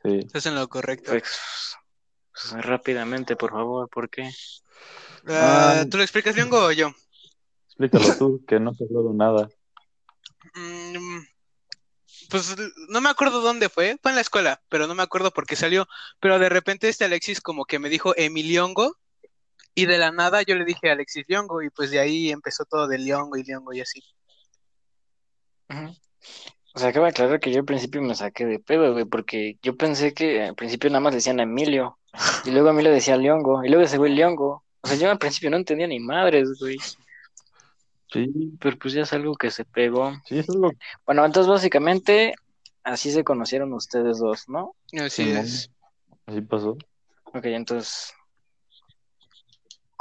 Sí. 0.02 0.19
estás 0.19 0.47
en 0.47 0.55
lo 0.55 0.69
correcto. 0.69 1.11
Pues, 1.12 1.76
pues, 2.33 2.64
rápidamente, 2.64 3.37
por 3.37 3.50
favor, 3.52 3.88
¿por 3.88 4.11
qué? 4.11 4.31
Ah, 5.29 5.81
Ah. 5.81 5.85
¿Tú 5.91 5.97
lo 5.97 6.02
explicas, 6.02 6.35
Leongo, 6.37 6.59
o 6.67 6.73
yo? 6.73 6.93
Explícalo 7.67 8.17
tú, 8.17 8.45
que 8.47 8.59
no 8.61 8.75
te 8.75 8.85
hablado 8.85 9.12
nada. 9.14 9.49
Mm, 10.55 11.21
Pues 12.29 12.55
no 12.88 13.00
me 13.00 13.11
acuerdo 13.11 13.41
dónde 13.41 13.69
fue, 13.69 13.99
fue 14.00 14.11
en 14.12 14.14
la 14.17 14.21
escuela, 14.23 14.62
pero 14.69 14.87
no 14.87 14.95
me 14.95 15.02
acuerdo 15.02 15.31
por 15.33 15.47
qué 15.47 15.55
salió. 15.57 15.87
Pero 16.21 16.38
de 16.38 16.49
repente 16.49 16.88
este 16.88 17.05
Alexis 17.05 17.41
como 17.41 17.64
que 17.64 17.79
me 17.79 17.88
dijo 17.88 18.14
Emiliongo 18.17 18.97
y 19.75 19.87
de 19.87 19.99
la 19.99 20.12
nada 20.12 20.43
yo 20.43 20.55
le 20.55 20.64
dije 20.64 20.91
Alexis 20.91 21.25
Liongo 21.29 21.62
y 21.62 21.71
pues 21.71 21.91
de 21.91 22.00
ahí 22.00 22.31
empezó 22.31 22.64
todo 22.64 22.87
de 22.87 22.99
Liongo 22.99 23.37
y 23.37 23.45
Liongo 23.45 23.73
y 23.73 23.81
así. 23.81 24.02
O 26.75 26.79
sea, 26.79 26.88
acaba 26.88 27.07
de 27.07 27.11
aclarar 27.11 27.41
que 27.41 27.52
yo 27.52 27.61
al 27.61 27.64
principio 27.64 28.02
me 28.02 28.14
saqué 28.14 28.47
de 28.47 28.59
pedo, 28.59 28.93
güey, 28.93 29.05
porque 29.05 29.59
yo 29.62 29.76
pensé 29.76 30.14
que 30.14 30.43
al 30.43 30.55
principio 30.55 30.91
nada 30.91 31.00
más 31.00 31.14
decían 31.14 31.41
Emilio, 31.41 31.99
y 32.45 32.50
luego 32.50 32.71
Emilio 32.71 32.93
decía 32.93 33.17
Leongo, 33.17 33.64
y 33.64 33.69
luego 33.69 33.85
ese 33.85 33.99
güey 33.99 34.14
Leongo. 34.14 34.64
O 34.83 34.88
sea, 34.88 34.97
yo 34.97 35.11
al 35.11 35.19
principio 35.19 35.50
no 35.50 35.57
entendía 35.57 35.87
ni 35.87 36.00
madres, 36.00 36.59
güey, 36.59 36.79
Sí, 38.12 38.31
pero 38.61 38.79
pues 38.79 38.93
ya 38.93 39.02
es 39.02 39.12
algo 39.14 39.35
que 39.35 39.50
se 39.50 39.64
pegó. 39.64 40.12
sí, 40.26 40.38
eso 40.38 40.52
es 40.52 40.59
lo 40.59 40.71
Bueno, 41.07 41.25
entonces 41.25 41.50
básicamente 41.50 42.35
así 42.85 43.11
se 43.11 43.25
conocieron 43.25 43.73
ustedes 43.73 44.19
dos, 44.19 44.49
¿no? 44.49 44.75
Así 45.00 45.31
es. 45.31 45.71
así 46.26 46.43
pasó. 46.43 46.76
Ok, 47.25 47.45
entonces, 47.47 48.12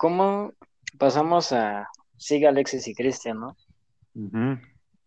¿cómo 0.01 0.53
pasamos 0.97 1.51
a 1.53 1.87
Siga 2.17 2.49
Alexis 2.49 2.87
y 2.87 2.95
Cristian, 2.95 3.39
no? 3.39 3.55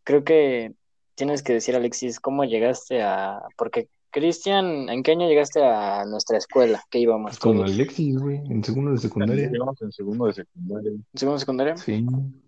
Creo 0.04 0.22
que 0.22 0.72
tienes 1.16 1.42
que 1.42 1.54
decir, 1.54 1.74
Alexis, 1.74 2.20
¿cómo 2.20 2.44
llegaste 2.44 3.02
a...? 3.02 3.40
Porque, 3.56 3.88
Cristian, 4.10 4.88
¿en 4.88 5.02
qué 5.02 5.10
año 5.10 5.26
llegaste 5.26 5.64
a 5.64 6.04
nuestra 6.04 6.38
escuela? 6.38 6.80
que 6.90 7.00
íbamos? 7.00 7.40
Con 7.40 7.56
todos? 7.56 7.72
Alexis, 7.72 8.16
güey, 8.16 8.36
en 8.48 8.62
segundo 8.62 8.92
de 8.92 8.98
secundaria. 8.98 9.50
Llegamos 9.50 9.82
en 9.82 9.90
segundo 9.90 10.26
de 10.26 10.34
secundaria. 10.34 10.90
¿En 10.92 11.04
segundo 11.18 11.38
secundaria? 11.40 11.76
Sí. 11.76 12.06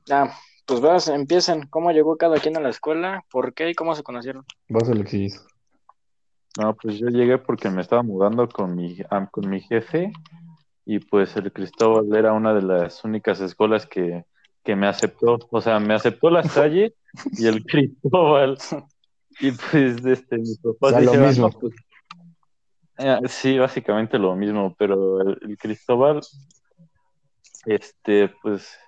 Ah, 0.08 0.32
pues 0.66 0.80
vas, 0.80 1.08
empiecen. 1.08 1.66
¿Cómo 1.66 1.90
llegó 1.90 2.16
cada 2.16 2.38
quien 2.38 2.56
a 2.56 2.60
la 2.60 2.68
escuela? 2.68 3.24
¿Por 3.28 3.54
qué 3.54 3.70
y 3.70 3.74
cómo 3.74 3.96
se 3.96 4.04
conocieron? 4.04 4.44
Vas, 4.68 4.88
Alexis. 4.88 5.44
No, 6.60 6.76
pues 6.76 6.98
yo 6.98 7.08
llegué 7.08 7.38
porque 7.38 7.70
me 7.70 7.80
estaba 7.82 8.04
mudando 8.04 8.48
con 8.48 8.76
mi, 8.76 8.98
am- 9.10 9.26
con 9.32 9.50
mi 9.50 9.60
jefe 9.60 10.12
y 10.86 11.00
pues 11.00 11.36
el 11.36 11.52
Cristóbal 11.52 12.14
era 12.16 12.32
una 12.32 12.54
de 12.54 12.62
las 12.62 13.04
únicas 13.04 13.40
escuelas 13.40 13.86
que, 13.86 14.24
que 14.62 14.76
me 14.76 14.86
aceptó, 14.86 15.36
o 15.50 15.60
sea, 15.60 15.80
me 15.80 15.94
aceptó 15.94 16.30
la 16.30 16.44
Salle 16.44 16.94
y 17.36 17.46
el 17.46 17.64
Cristóbal 17.66 18.56
y 19.40 19.50
pues 19.50 20.04
este, 20.06 20.38
mis 20.38 20.60
O 20.64 20.74
papás 20.74 21.04
lo 21.04 21.14
mismo. 21.14 21.48
"No, 21.48 21.58
pues". 21.58 21.74
Eh, 22.98 23.18
sí, 23.26 23.58
básicamente 23.58 24.16
lo 24.18 24.34
mismo, 24.36 24.74
pero 24.78 25.20
el, 25.20 25.38
el 25.42 25.58
Cristóbal, 25.58 26.20
este, 27.66 28.28
pues, 28.40 28.78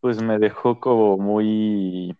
pues 0.00 0.22
me 0.22 0.38
dejó 0.38 0.78
como 0.78 1.16
muy, 1.16 2.14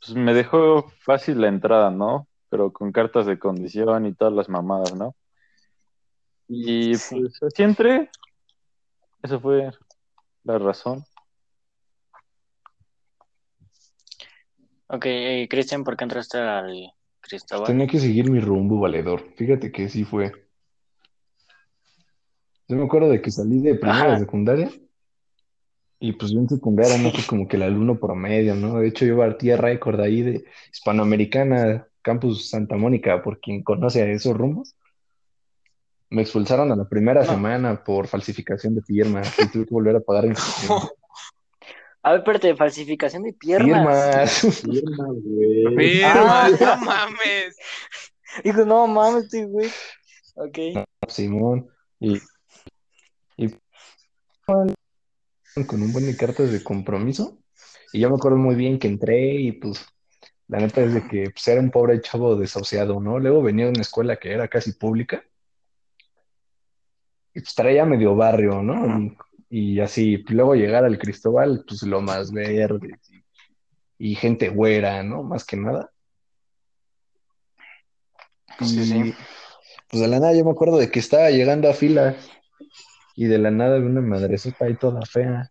pues 0.00 0.14
me 0.16 0.32
dejó 0.32 0.90
fácil 1.00 1.42
la 1.42 1.48
entrada, 1.48 1.90
¿no? 1.90 2.26
Pero 2.48 2.72
con 2.72 2.90
cartas 2.90 3.26
de 3.26 3.38
condición 3.38 4.06
y 4.06 4.14
todas 4.14 4.32
las 4.32 4.48
mamadas, 4.48 4.94
¿no? 4.94 5.14
Y 6.48 6.94
Sí. 6.94 7.20
pues 7.20 7.42
así 7.42 7.62
entré. 7.62 8.10
Esa 9.22 9.38
fue 9.38 9.70
la 10.44 10.58
razón. 10.58 11.04
Ok, 14.86 15.04
eh, 15.06 15.46
Cristian, 15.50 15.84
¿por 15.84 15.96
qué 15.96 16.04
entraste 16.04 16.38
al 16.38 16.92
Cristóbal? 17.20 17.66
Tenía 17.66 17.86
que 17.86 17.98
seguir 17.98 18.30
mi 18.30 18.40
rumbo, 18.40 18.80
valedor. 18.80 19.34
Fíjate 19.36 19.70
que 19.70 19.88
sí 19.88 20.04
fue. 20.04 20.32
Yo 22.68 22.76
me 22.76 22.84
acuerdo 22.84 23.10
de 23.10 23.20
que 23.20 23.30
salí 23.30 23.60
de 23.60 23.74
primera 23.74 24.12
de 24.12 24.18
secundaria 24.18 24.70
y 26.00 26.12
pues 26.12 26.30
yo 26.30 26.38
en 26.38 26.48
secundaria 26.48 26.98
no 26.98 27.10
como 27.26 27.48
que 27.48 27.56
el 27.56 27.62
alumno 27.62 27.98
promedio, 27.98 28.54
¿no? 28.54 28.78
De 28.78 28.88
hecho 28.88 29.04
yo 29.04 29.16
partía 29.16 29.56
récord 29.56 30.00
ahí 30.00 30.22
de 30.22 30.44
Hispanoamericana, 30.72 31.88
Campus 32.02 32.50
Santa 32.50 32.76
Mónica, 32.76 33.22
por 33.22 33.40
quien 33.40 33.62
conoce 33.62 34.02
a 34.02 34.10
esos 34.10 34.36
rumbos. 34.36 34.76
Me 36.10 36.22
expulsaron 36.22 36.72
a 36.72 36.76
la 36.76 36.88
primera 36.88 37.22
No. 37.22 37.30
semana 37.30 37.84
por 37.84 38.06
falsificación 38.08 38.74
de 38.74 38.82
firmas 38.82 39.38
y 39.38 39.48
tuve 39.50 39.66
que 39.66 39.74
volver 39.74 39.96
a 39.96 40.00
pagar 40.00 40.24
inscripción. 40.26 40.78
A 42.02 42.10
ver, 42.12 42.20
espérate, 42.20 42.56
falsificación 42.56 43.22
de 43.24 43.32
piernas. 43.34 44.40
Firmas. 44.40 44.64
Firma, 45.76 46.46
Ah. 46.46 46.50
no 46.60 46.76
mames. 46.84 47.56
Digo, 48.44 48.64
no 48.64 48.86
mames, 48.86 49.28
güey. 49.48 49.68
Ok. 50.36 50.58
Simón. 51.08 51.68
Y, 52.00 52.18
y 53.36 53.48
con 54.46 55.82
un 55.82 55.92
buen 55.92 56.06
de 56.06 56.16
cartas 56.16 56.52
de 56.52 56.62
compromiso. 56.62 57.38
Y 57.92 58.00
yo 58.00 58.08
me 58.10 58.16
acuerdo 58.16 58.38
muy 58.38 58.54
bien 58.54 58.78
que 58.78 58.86
entré 58.88 59.34
y 59.34 59.52
pues 59.52 59.84
la 60.46 60.58
neta 60.60 60.80
es 60.82 60.94
de 60.94 61.06
que 61.08 61.30
pues, 61.30 61.46
era 61.48 61.60
un 61.60 61.70
pobre 61.70 62.00
chavo 62.00 62.36
desahuciado, 62.36 63.00
¿no? 63.00 63.18
Luego 63.18 63.42
venía 63.42 63.64
de 63.66 63.72
una 63.72 63.80
escuela 63.82 64.16
que 64.16 64.32
era 64.32 64.48
casi 64.48 64.72
pública. 64.72 65.24
Pues 67.40 67.54
traía 67.54 67.84
medio 67.84 68.14
barrio, 68.14 68.62
¿no? 68.62 69.00
Y, 69.50 69.74
y 69.74 69.80
así, 69.80 70.18
luego 70.28 70.54
llegar 70.54 70.84
al 70.84 70.98
Cristóbal, 70.98 71.64
pues 71.66 71.82
lo 71.82 72.00
más 72.00 72.32
verde 72.32 72.98
y, 73.98 74.10
y 74.10 74.14
gente 74.14 74.48
güera, 74.48 75.02
¿no? 75.02 75.22
Más 75.22 75.44
que 75.44 75.56
nada. 75.56 75.90
Sí, 78.60 78.80
Y, 78.80 78.84
sí. 78.84 79.14
Pues 79.90 80.02
de 80.02 80.08
la 80.08 80.20
nada 80.20 80.34
yo 80.34 80.44
me 80.44 80.50
acuerdo 80.50 80.76
de 80.76 80.90
que 80.90 80.98
estaba 80.98 81.30
llegando 81.30 81.70
a 81.70 81.74
fila 81.74 82.14
y 83.16 83.24
de 83.24 83.38
la 83.38 83.50
nada 83.50 83.78
vi 83.78 83.86
una 83.86 84.00
madresota 84.00 84.66
ahí 84.66 84.74
toda 84.74 85.00
fea. 85.06 85.50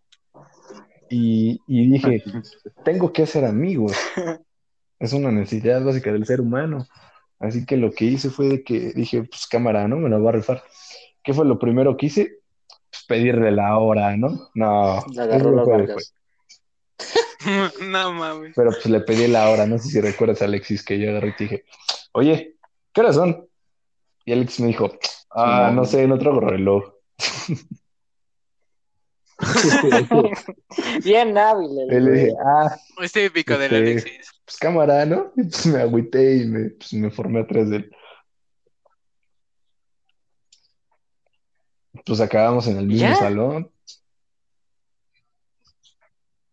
Y, 1.10 1.60
y 1.66 1.90
dije, 1.90 2.22
tengo 2.84 3.12
que 3.12 3.22
hacer 3.22 3.44
amigos. 3.44 3.92
Es 5.00 5.12
una 5.12 5.30
necesidad 5.30 5.80
básica 5.84 6.10
del 6.10 6.26
ser 6.26 6.40
humano. 6.40 6.84
Así 7.38 7.64
que 7.64 7.76
lo 7.76 7.92
que 7.92 8.04
hice 8.04 8.30
fue 8.30 8.48
de 8.48 8.64
que 8.64 8.92
dije, 8.92 9.22
pues 9.22 9.46
cámara, 9.46 9.86
¿no? 9.86 9.96
Me 9.96 10.08
la 10.08 10.18
voy 10.18 10.28
a 10.28 10.32
rifar. 10.32 10.64
¿Qué 11.28 11.34
fue 11.34 11.44
lo 11.44 11.58
primero 11.58 11.94
que 11.94 12.06
hice? 12.06 12.38
Pues 12.90 13.04
pedirle 13.04 13.50
la 13.50 13.76
hora, 13.76 14.16
¿no? 14.16 14.48
No, 14.54 15.04
Le 15.12 15.20
agarró 15.20 15.54
las 15.54 15.68
después. 15.86 16.14
No 17.82 18.14
mames. 18.14 18.54
Pero 18.56 18.70
pues 18.70 18.86
le 18.86 19.00
pedí 19.00 19.28
la 19.28 19.50
hora, 19.50 19.66
no 19.66 19.76
sé 19.78 19.90
si 19.90 20.00
recuerdas, 20.00 20.40
Alexis, 20.40 20.82
que 20.82 20.98
yo 20.98 21.10
agarré 21.10 21.28
y 21.28 21.36
te 21.36 21.44
dije, 21.44 21.64
oye, 22.12 22.56
¿qué 22.94 23.00
horas 23.02 23.16
son? 23.16 23.46
Y 24.24 24.32
Alexis 24.32 24.60
me 24.60 24.68
dijo, 24.68 24.90
ah, 25.32 25.70
no 25.74 25.84
sé, 25.84 26.08
no 26.08 26.18
traigo 26.18 26.40
reloj. 26.40 26.94
Bien 31.04 31.36
hábil. 31.36 31.70
el 31.90 31.92
Y 31.94 32.00
le 32.06 32.10
dije, 32.10 32.32
ah, 32.42 32.74
Es 33.02 33.12
típico 33.12 33.58
del 33.58 33.74
Este, 33.74 33.76
Alexis. 33.76 34.30
pues 34.46 34.56
cámara, 34.56 35.04
¿no? 35.04 35.30
Y 35.36 35.42
pues 35.42 35.66
me 35.66 35.82
agüité 35.82 36.36
y 36.36 36.46
me, 36.46 36.70
pues, 36.70 36.94
me 36.94 37.10
formé 37.10 37.40
atrás 37.40 37.68
de 37.68 37.76
él. 37.76 37.90
Pues 42.08 42.20
acabamos 42.22 42.66
en 42.66 42.78
el 42.78 42.86
mismo 42.86 43.06
¿Ya? 43.08 43.14
salón. 43.14 43.70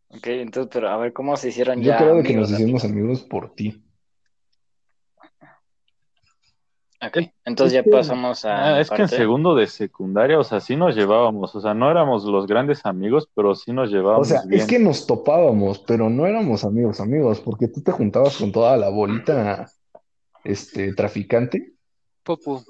Ok, 0.09 0.27
entonces, 0.27 0.69
pero 0.71 0.89
a 0.89 0.97
ver, 0.97 1.13
¿cómo 1.13 1.35
se 1.37 1.49
hicieron 1.49 1.81
Yo 1.81 1.91
ya 1.91 1.97
creo 1.97 2.15
de 2.15 2.23
que 2.23 2.35
nos 2.35 2.51
hicimos 2.51 2.83
amigos? 2.83 3.19
amigos 3.19 3.23
por 3.23 3.53
ti. 3.55 3.81
Ok, 7.01 7.17
entonces 7.43 7.73
ya 7.73 7.83
pasamos 7.89 8.45
a 8.45 8.75
Ah, 8.75 8.79
es 8.81 8.89
que 8.89 9.01
en 9.01 9.07
segundo 9.09 9.53
de 9.55 9.67
secundaria, 9.67 10.39
o 10.39 10.43
sea, 10.43 10.59
sí 10.59 10.75
nos 10.75 10.95
llevábamos, 10.95 11.53
o 11.55 11.61
sea, 11.61 11.73
no 11.73 11.91
éramos 11.91 12.23
los 12.23 12.47
grandes 12.47 12.85
amigos, 12.85 13.29
pero 13.35 13.53
sí 13.55 13.71
nos 13.73 13.89
O 13.89 13.91
llevábamos 13.91 14.27
sea, 14.27 14.41
bien. 14.45 14.61
es 14.61 14.67
que 14.67 14.79
nos 14.79 15.05
topábamos, 15.05 15.79
pero 15.79 16.09
no 16.09 16.25
éramos 16.25 16.63
amigos, 16.63 16.99
amigos, 16.99 17.41
porque 17.41 17.67
tú 17.67 17.81
te 17.83 17.91
juntabas 17.91 18.37
con 18.37 18.51
toda 18.51 18.75
la 18.77 18.89
bolita, 18.89 19.69
este, 20.43 20.93
traficante. 20.93 21.73
Popu. 22.23 22.63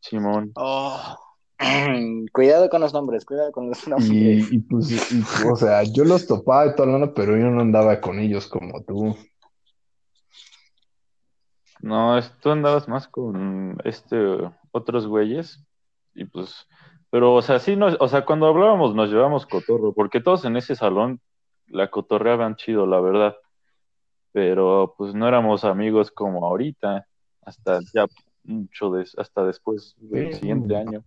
Simón. 0.00 0.52
Oh. 0.54 1.16
Cuidado 2.32 2.68
con 2.68 2.80
los 2.80 2.92
nombres, 2.92 3.24
cuidado 3.24 3.50
con 3.52 3.68
los 3.68 3.86
nombres. 3.88 4.10
Y, 4.50 4.56
y 4.56 4.58
pues, 4.58 4.90
y, 5.12 5.22
o 5.48 5.56
sea, 5.56 5.82
yo 5.84 6.04
los 6.04 6.26
topaba 6.26 6.66
y 6.66 6.74
todo 6.74 6.86
lo 6.86 7.14
pero 7.14 7.36
yo 7.36 7.50
no 7.50 7.60
andaba 7.62 8.00
con 8.00 8.18
ellos 8.18 8.46
como 8.46 8.82
tú. 8.82 9.16
No, 11.80 12.18
tú 12.40 12.50
andabas 12.50 12.88
más 12.88 13.06
con 13.06 13.78
este 13.84 14.16
otros 14.72 15.06
güeyes 15.06 15.62
y 16.14 16.24
pues, 16.24 16.66
pero 17.10 17.34
o 17.34 17.42
sea, 17.42 17.58
sí 17.58 17.76
nos, 17.76 17.96
o 18.00 18.08
sea, 18.08 18.24
cuando 18.24 18.46
hablábamos 18.46 18.94
nos 18.94 19.10
llevábamos 19.10 19.46
cotorro, 19.46 19.92
porque 19.92 20.20
todos 20.20 20.44
en 20.46 20.56
ese 20.56 20.74
salón 20.74 21.20
la 21.66 21.90
cotorreaban 21.90 22.56
chido, 22.56 22.86
la 22.86 23.00
verdad. 23.00 23.36
Pero 24.32 24.94
pues 24.98 25.14
no 25.14 25.26
éramos 25.28 25.64
amigos 25.64 26.10
como 26.10 26.46
ahorita. 26.46 27.06
hasta 27.42 27.78
ya 27.94 28.06
mucho 28.42 28.90
des- 28.90 29.16
hasta 29.18 29.44
después 29.44 29.94
del 29.98 30.32
Sí. 30.32 30.40
siguiente 30.40 30.76
año. 30.76 31.04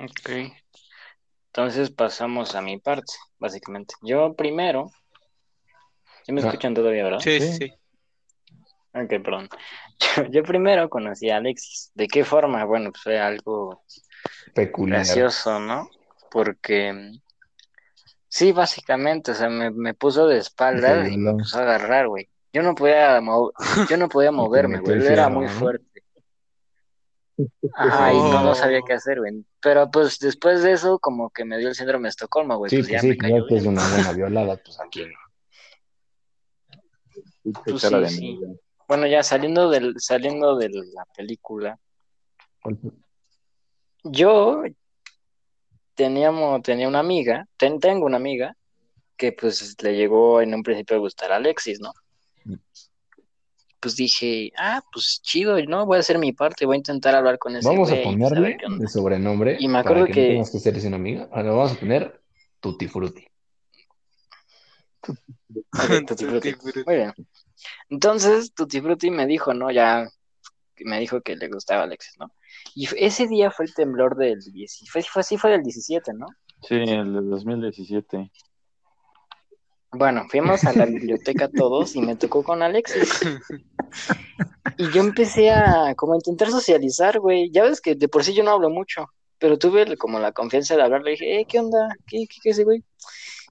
Ok. 0.00 0.52
Entonces 1.52 1.90
pasamos 1.90 2.54
a 2.54 2.62
mi 2.62 2.78
parte, 2.78 3.12
básicamente. 3.38 3.94
Yo 4.02 4.34
primero. 4.34 4.90
¿Sí 6.24 6.32
me 6.32 6.40
Ah. 6.42 6.46
escuchan 6.46 6.74
todavía, 6.74 7.04
verdad? 7.04 7.18
Sí, 7.20 7.40
sí, 7.40 7.52
Sí. 7.54 7.72
Ok, 8.92 9.08
perdón. 9.08 9.48
Yo, 10.16 10.24
yo 10.30 10.42
primero 10.42 10.88
conocí 10.88 11.30
a 11.30 11.36
Alexis. 11.36 11.90
¿De 11.94 12.08
qué 12.08 12.24
forma? 12.24 12.64
Bueno, 12.64 12.90
pues 12.90 13.02
fue 13.02 13.18
algo 13.20 13.84
Peculiar. 14.54 14.98
gracioso, 15.00 15.60
¿no? 15.60 15.88
Porque 16.30 17.12
sí, 18.28 18.50
básicamente, 18.52 19.32
o 19.32 19.34
sea, 19.34 19.48
me, 19.48 19.70
me 19.70 19.94
puso 19.94 20.26
de 20.26 20.38
espaldas 20.38 21.08
y 21.10 21.16
me 21.18 21.30
empezó 21.30 21.58
a 21.58 21.62
agarrar, 21.62 22.08
güey. 22.08 22.28
Yo 22.52 22.62
no 22.62 22.74
podía 22.74 23.20
mo- 23.20 23.52
yo 23.88 23.96
no 23.96 24.08
podía 24.08 24.32
moverme, 24.32 24.80
güey. 24.80 24.96
Él 24.98 25.06
era 25.06 25.28
muy 25.28 25.46
fuerte. 25.48 25.86
Ajá, 27.74 28.12
y 28.12 28.18
no, 28.22 28.42
no 28.42 28.50
Oh. 28.50 28.54
sabía 28.54 28.80
qué 28.86 28.94
hacer, 28.94 29.18
güey. 29.20 29.44
Pero 29.60 29.90
pues 29.90 30.18
después 30.18 30.62
de 30.62 30.72
eso, 30.72 30.98
como 30.98 31.30
que 31.30 31.44
me 31.44 31.58
dio 31.58 31.68
el 31.68 31.74
síndrome 31.74 32.04
de 32.04 32.10
Estocolmo, 32.10 32.56
güey. 32.58 32.70
Sí, 32.70 32.76
Pues 32.76 32.88
pues 32.88 32.92
ya 32.92 33.00
sí, 33.00 33.08
me 33.08 33.16
cayó 33.16 33.46
ya 33.48 33.54
bien. 33.54 33.68
una 33.68 33.88
buena 33.88 34.12
violada, 34.16 34.56
pues 34.56 34.80
aquí 34.80 35.04
no. 35.04 35.18
Pues 37.64 37.82
sí, 37.82 37.88
sí. 38.08 38.20
mierda. 38.38 38.54
Bueno, 38.88 39.06
ya 39.06 39.22
saliendo 39.22 39.70
del, 39.70 39.94
saliendo 39.98 40.56
de 40.56 40.68
la 40.70 41.04
película, 41.16 41.78
yo 44.04 44.62
teníamos, 45.94 46.62
tenía 46.62 46.88
una 46.88 46.98
amiga, 47.00 47.46
ten- 47.56 47.78
tengo 47.80 48.06
una 48.06 48.16
amiga, 48.16 48.56
que 49.16 49.32
pues 49.32 49.76
le 49.82 49.94
llegó 49.96 50.40
en 50.40 50.54
un 50.54 50.62
principio 50.62 50.96
a 50.96 51.00
gustar 51.00 51.30
a 51.32 51.36
Alexis, 51.36 51.78
¿no? 51.80 51.92
Pues 53.80 53.96
dije, 53.96 54.52
ah, 54.58 54.82
pues 54.92 55.20
chido, 55.22 55.60
¿no? 55.64 55.86
Voy 55.86 55.96
a 55.96 56.00
hacer 56.00 56.18
mi 56.18 56.32
parte, 56.32 56.66
voy 56.66 56.74
a 56.76 56.78
intentar 56.78 57.14
hablar 57.14 57.38
con 57.38 57.56
ese 57.56 57.66
Vamos 57.66 57.90
a 57.90 57.94
güey, 57.94 58.04
a 58.04 58.10
ver 58.10 58.18
ponerle 58.18 58.58
de 58.78 58.88
sobrenombre 58.88 59.56
Y 59.58 59.68
me 59.68 59.82
para 59.82 60.02
acuerdo 60.02 60.06
que, 60.06 60.12
que- 60.12 60.20
no 60.20 60.28
tengas 60.28 60.50
que 60.50 60.58
ser 60.58 60.80
sin 60.80 60.94
amiga. 60.94 61.28
Ahora 61.32 61.50
vamos 61.52 61.72
a 61.72 61.80
poner 61.80 62.20
Tutti 62.60 62.86
Frutti. 62.88 63.26
Tutti. 66.06 66.24
Muy 66.86 66.94
bien. 66.96 67.14
Entonces, 67.88 68.52
Tutti 68.54 68.80
Frutti 68.80 69.10
me 69.10 69.26
dijo, 69.26 69.54
¿no? 69.54 69.70
Ya 69.70 70.08
me 70.78 71.00
dijo 71.00 71.20
que 71.20 71.36
le 71.36 71.48
gustaba 71.48 71.82
Alexis, 71.84 72.18
¿no? 72.18 72.32
Y 72.74 72.88
ese 72.96 73.26
día 73.26 73.50
fue 73.50 73.66
el 73.66 73.74
temblor 73.74 74.16
del 74.16 74.40
10, 74.40 74.84
fue, 74.90 75.02
fue, 75.02 75.22
sí 75.22 75.36
fue 75.36 75.50
del 75.50 75.62
17, 75.62 76.12
¿no? 76.14 76.26
Sí, 76.62 76.74
el 76.76 77.12
de 77.14 77.20
2017. 77.22 78.30
Bueno, 79.92 80.26
fuimos 80.30 80.64
a 80.64 80.72
la 80.72 80.86
biblioteca 80.86 81.48
todos 81.48 81.96
y 81.96 82.00
me 82.00 82.16
tocó 82.16 82.42
con 82.42 82.62
Alexis. 82.62 83.20
Y 84.76 84.90
yo 84.92 85.00
empecé 85.00 85.50
a 85.50 85.94
como 85.94 86.14
intentar 86.14 86.48
socializar, 86.50 87.18
güey. 87.18 87.50
Ya 87.50 87.64
ves 87.64 87.80
que 87.80 87.94
de 87.94 88.08
por 88.08 88.24
sí 88.24 88.34
yo 88.34 88.42
no 88.44 88.52
hablo 88.52 88.70
mucho, 88.70 89.10
pero 89.38 89.58
tuve 89.58 89.96
como 89.96 90.20
la 90.20 90.32
confianza 90.32 90.76
de 90.76 90.82
hablar. 90.82 91.02
Le 91.02 91.12
dije, 91.12 91.40
eh, 91.40 91.46
¿qué 91.46 91.58
onda? 91.58 91.88
¿Qué, 92.06 92.26
qué, 92.28 92.36
qué 92.42 92.50
ese 92.50 92.64
güey? 92.64 92.84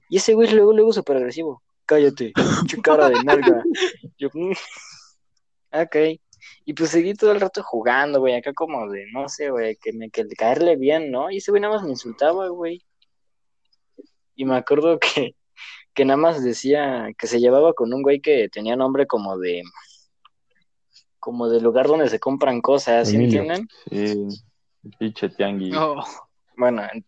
Y 0.08 0.16
ese 0.16 0.34
güey 0.34 0.50
luego, 0.50 0.72
luego 0.72 0.92
súper 0.92 1.18
agresivo. 1.18 1.62
Cállate, 1.86 2.32
cara 2.82 3.08
de 3.10 3.22
nalga. 3.22 3.62
Yo, 4.18 4.28
"Mm". 4.32 4.52
ok. 5.72 5.96
Y 6.64 6.74
pues 6.74 6.90
seguí 6.90 7.14
todo 7.14 7.32
el 7.32 7.40
rato 7.40 7.62
jugando, 7.62 8.20
güey, 8.20 8.34
acá 8.34 8.52
como 8.52 8.88
de, 8.88 9.06
no 9.12 9.28
sé, 9.28 9.50
güey, 9.50 9.76
que 9.76 9.92
me 9.92 10.10
que 10.10 10.26
caerle 10.28 10.76
bien, 10.76 11.10
¿no? 11.10 11.30
Y 11.30 11.38
ese 11.38 11.50
güey 11.50 11.60
nada 11.60 11.74
más 11.74 11.84
me 11.84 11.90
insultaba, 11.90 12.48
güey. 12.48 12.84
Y 14.36 14.44
me 14.44 14.56
acuerdo 14.56 14.98
que, 14.98 15.34
que 15.94 16.04
nada 16.04 16.16
más 16.16 16.42
decía 16.44 17.08
que 17.18 17.26
se 17.26 17.40
llevaba 17.40 17.72
con 17.74 17.92
un 17.92 18.02
güey 18.02 18.20
que 18.20 18.48
tenía 18.48 18.76
nombre 18.76 19.06
como 19.06 19.38
de, 19.38 19.62
como 21.18 21.48
de 21.48 21.60
lugar 21.60 21.86
donde 21.88 22.08
se 22.08 22.18
compran 22.20 22.60
cosas, 22.60 23.08
¿sí 23.08 23.16
Emilio. 23.16 23.42
entienden? 23.42 23.68
Sí, 23.90 24.38
el 24.84 24.90
pinche 24.98 25.28
tianguis. 25.30 25.74
Oh, 25.76 26.02
Bueno, 26.56 26.82
en- 26.92 27.04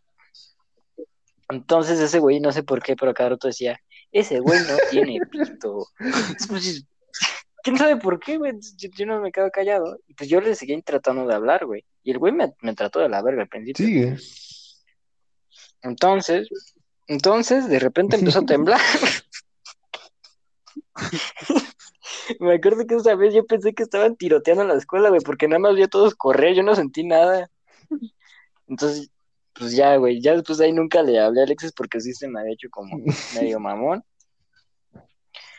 entonces 1.48 2.00
ese 2.00 2.18
güey, 2.18 2.40
no 2.40 2.50
sé 2.52 2.62
por 2.62 2.82
qué, 2.82 2.96
pero 2.96 3.12
cada 3.14 3.30
rato 3.30 3.46
decía, 3.48 3.78
ese 4.10 4.40
güey 4.40 4.58
no 4.60 4.76
tiene 4.90 5.18
pito. 5.30 5.86
Pues, 6.48 6.84
¿Quién 7.62 7.76
sabe 7.78 7.96
por 7.96 8.18
qué, 8.18 8.38
güey? 8.38 8.52
Yo, 8.76 8.88
yo 8.96 9.06
no 9.06 9.20
me 9.20 9.30
quedo 9.30 9.50
callado. 9.50 9.98
Y 10.08 10.14
pues 10.14 10.28
yo 10.28 10.40
le 10.40 10.54
seguí 10.54 10.80
tratando 10.82 11.26
de 11.26 11.34
hablar, 11.34 11.64
güey. 11.66 11.84
Y 12.02 12.10
el 12.10 12.18
güey 12.18 12.32
me, 12.32 12.52
me 12.60 12.74
trató 12.74 12.98
de 13.00 13.08
la 13.08 13.22
verga 13.22 13.42
al 13.42 13.48
principio. 13.48 13.86
Sigue. 13.86 14.16
Entonces, 15.82 16.48
entonces 17.12 17.68
de 17.68 17.78
repente 17.78 18.16
empezó 18.16 18.40
a 18.40 18.46
temblar. 18.46 18.80
Me 22.40 22.54
acuerdo 22.54 22.86
que 22.86 22.94
esa 22.94 23.14
vez 23.14 23.34
yo 23.34 23.44
pensé 23.46 23.74
que 23.74 23.82
estaban 23.82 24.16
tiroteando 24.16 24.62
en 24.62 24.68
la 24.68 24.76
escuela, 24.76 25.10
güey, 25.10 25.20
porque 25.20 25.48
nada 25.48 25.58
más 25.58 25.74
vi 25.74 25.82
a 25.82 25.88
todos 25.88 26.14
correr, 26.14 26.54
yo 26.54 26.62
no 26.62 26.74
sentí 26.74 27.04
nada. 27.04 27.50
Entonces, 28.66 29.10
pues 29.52 29.76
ya, 29.76 29.96
güey, 29.96 30.20
ya 30.20 30.34
después 30.34 30.58
de 30.58 30.66
ahí 30.66 30.72
nunca 30.72 31.02
le 31.02 31.20
hablé 31.20 31.40
a 31.40 31.44
Alexis 31.44 31.72
porque 31.72 32.00
sí 32.00 32.14
se 32.14 32.28
me 32.28 32.40
había 32.40 32.54
hecho 32.54 32.68
como 32.70 32.96
medio 33.34 33.60
mamón. 33.60 34.02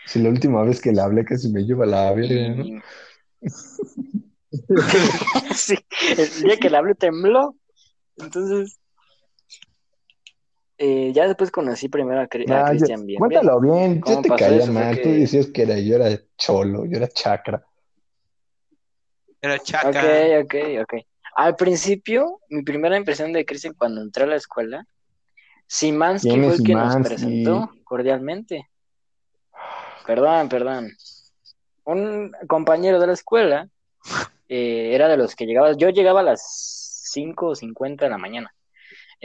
Si 0.06 0.20
la 0.20 0.30
última 0.30 0.64
vez 0.64 0.82
que 0.82 0.92
le 0.92 1.02
hablé 1.02 1.24
casi 1.24 1.52
me 1.52 1.64
lleva 1.64 1.86
la 1.86 2.12
verga, 2.14 2.56
¿no? 2.56 2.82
Sí, 5.54 5.78
el 6.18 6.44
día 6.44 6.58
que 6.58 6.70
le 6.70 6.78
hablé 6.78 6.96
tembló. 6.96 7.56
Entonces, 8.18 8.80
eh, 10.78 11.12
ya 11.14 11.28
después 11.28 11.52
conocí 11.52 11.88
primero 11.90 12.22
a, 12.22 12.28
Cri- 12.28 12.50
a 12.52 12.62
Ah, 12.62 12.70
Cristian 12.70 13.06
bien. 13.06 13.20
Cuéntalo 13.20 13.60
bien, 13.62 13.96
yo 13.96 14.02
¿Cómo 14.02 14.22
te 14.22 14.30
caía 14.30 14.66
mal. 14.68 14.96
que- 14.96 15.04
Tú 15.04 15.10
decías 15.12 15.48
que 15.48 15.64
era, 15.64 15.78
yo 15.80 15.96
era 15.96 16.20
cholo, 16.38 16.86
yo 16.86 16.98
era 16.98 17.08
chacra. 17.08 17.66
era 19.42 19.60
chaca. 19.60 19.90
Ok, 19.90 20.46
ok, 20.46 20.56
ok. 20.84 20.94
Al 21.36 21.56
principio, 21.56 22.40
mi 22.50 22.64
primera 22.64 22.96
impresión 22.98 23.34
de 23.34 23.46
Cristian 23.46 23.74
cuando 23.74 24.02
entré 24.02 24.24
a 24.24 24.28
la 24.28 24.36
escuela, 24.36 24.86
Simansky 25.68 26.30
¿Quién 26.30 26.44
fue 26.46 26.56
el 26.56 26.64
que 26.64 26.74
nos 26.76 26.96
presentó 26.98 27.72
cordialmente. 27.84 28.70
Perdón, 30.06 30.50
perdón. 30.50 30.92
Un 31.86 32.32
compañero 32.48 33.00
de 33.00 33.08
la 33.08 33.14
escuela 33.14 33.68
eh, 34.48 34.92
era 34.94 35.08
de 35.08 35.18
los 35.18 35.36
que 35.36 35.46
llegaba, 35.46 35.74
yo 35.74 35.90
llegaba 35.90 36.20
a 36.20 36.24
las 36.24 36.42
5 37.12 37.48
o 37.48 37.56
50 37.56 38.06
de 38.06 38.12
la 38.12 38.18
mañana. 38.18 38.53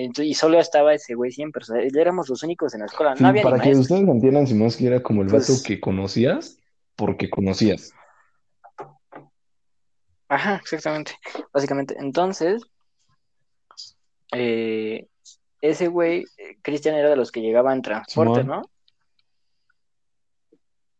Entonces, 0.00 0.26
y 0.30 0.34
solo 0.34 0.60
estaba 0.60 0.94
ese 0.94 1.16
güey 1.16 1.32
siempre, 1.32 1.60
o 1.62 1.64
sea, 1.64 1.80
éramos 1.82 2.28
los 2.28 2.44
únicos 2.44 2.72
en 2.72 2.80
la 2.80 2.86
escuela, 2.86 3.16
Sí, 3.16 3.22
no 3.24 3.30
había 3.30 3.42
para 3.42 3.58
que 3.58 3.72
ustedes 3.74 4.00
entiendan, 4.02 4.46
Simansky 4.46 4.86
era 4.86 5.02
como 5.02 5.22
el 5.22 5.28
Pues- 5.28 5.48
vato 5.50 5.60
que 5.66 5.80
conocías 5.80 6.56
porque 6.94 7.28
conocías. 7.28 7.92
Ajá, 10.28 10.56
exactamente. 10.62 11.16
Básicamente. 11.52 11.96
Entonces, 11.98 12.62
eh, 14.32 15.08
ese 15.62 15.88
güey, 15.88 16.24
Cristian 16.62 16.94
era 16.94 17.10
de 17.10 17.16
los 17.16 17.32
que 17.32 17.40
llegaba 17.40 17.72
en 17.72 17.82
transporte. 17.82 18.44
¿no? 18.44 18.62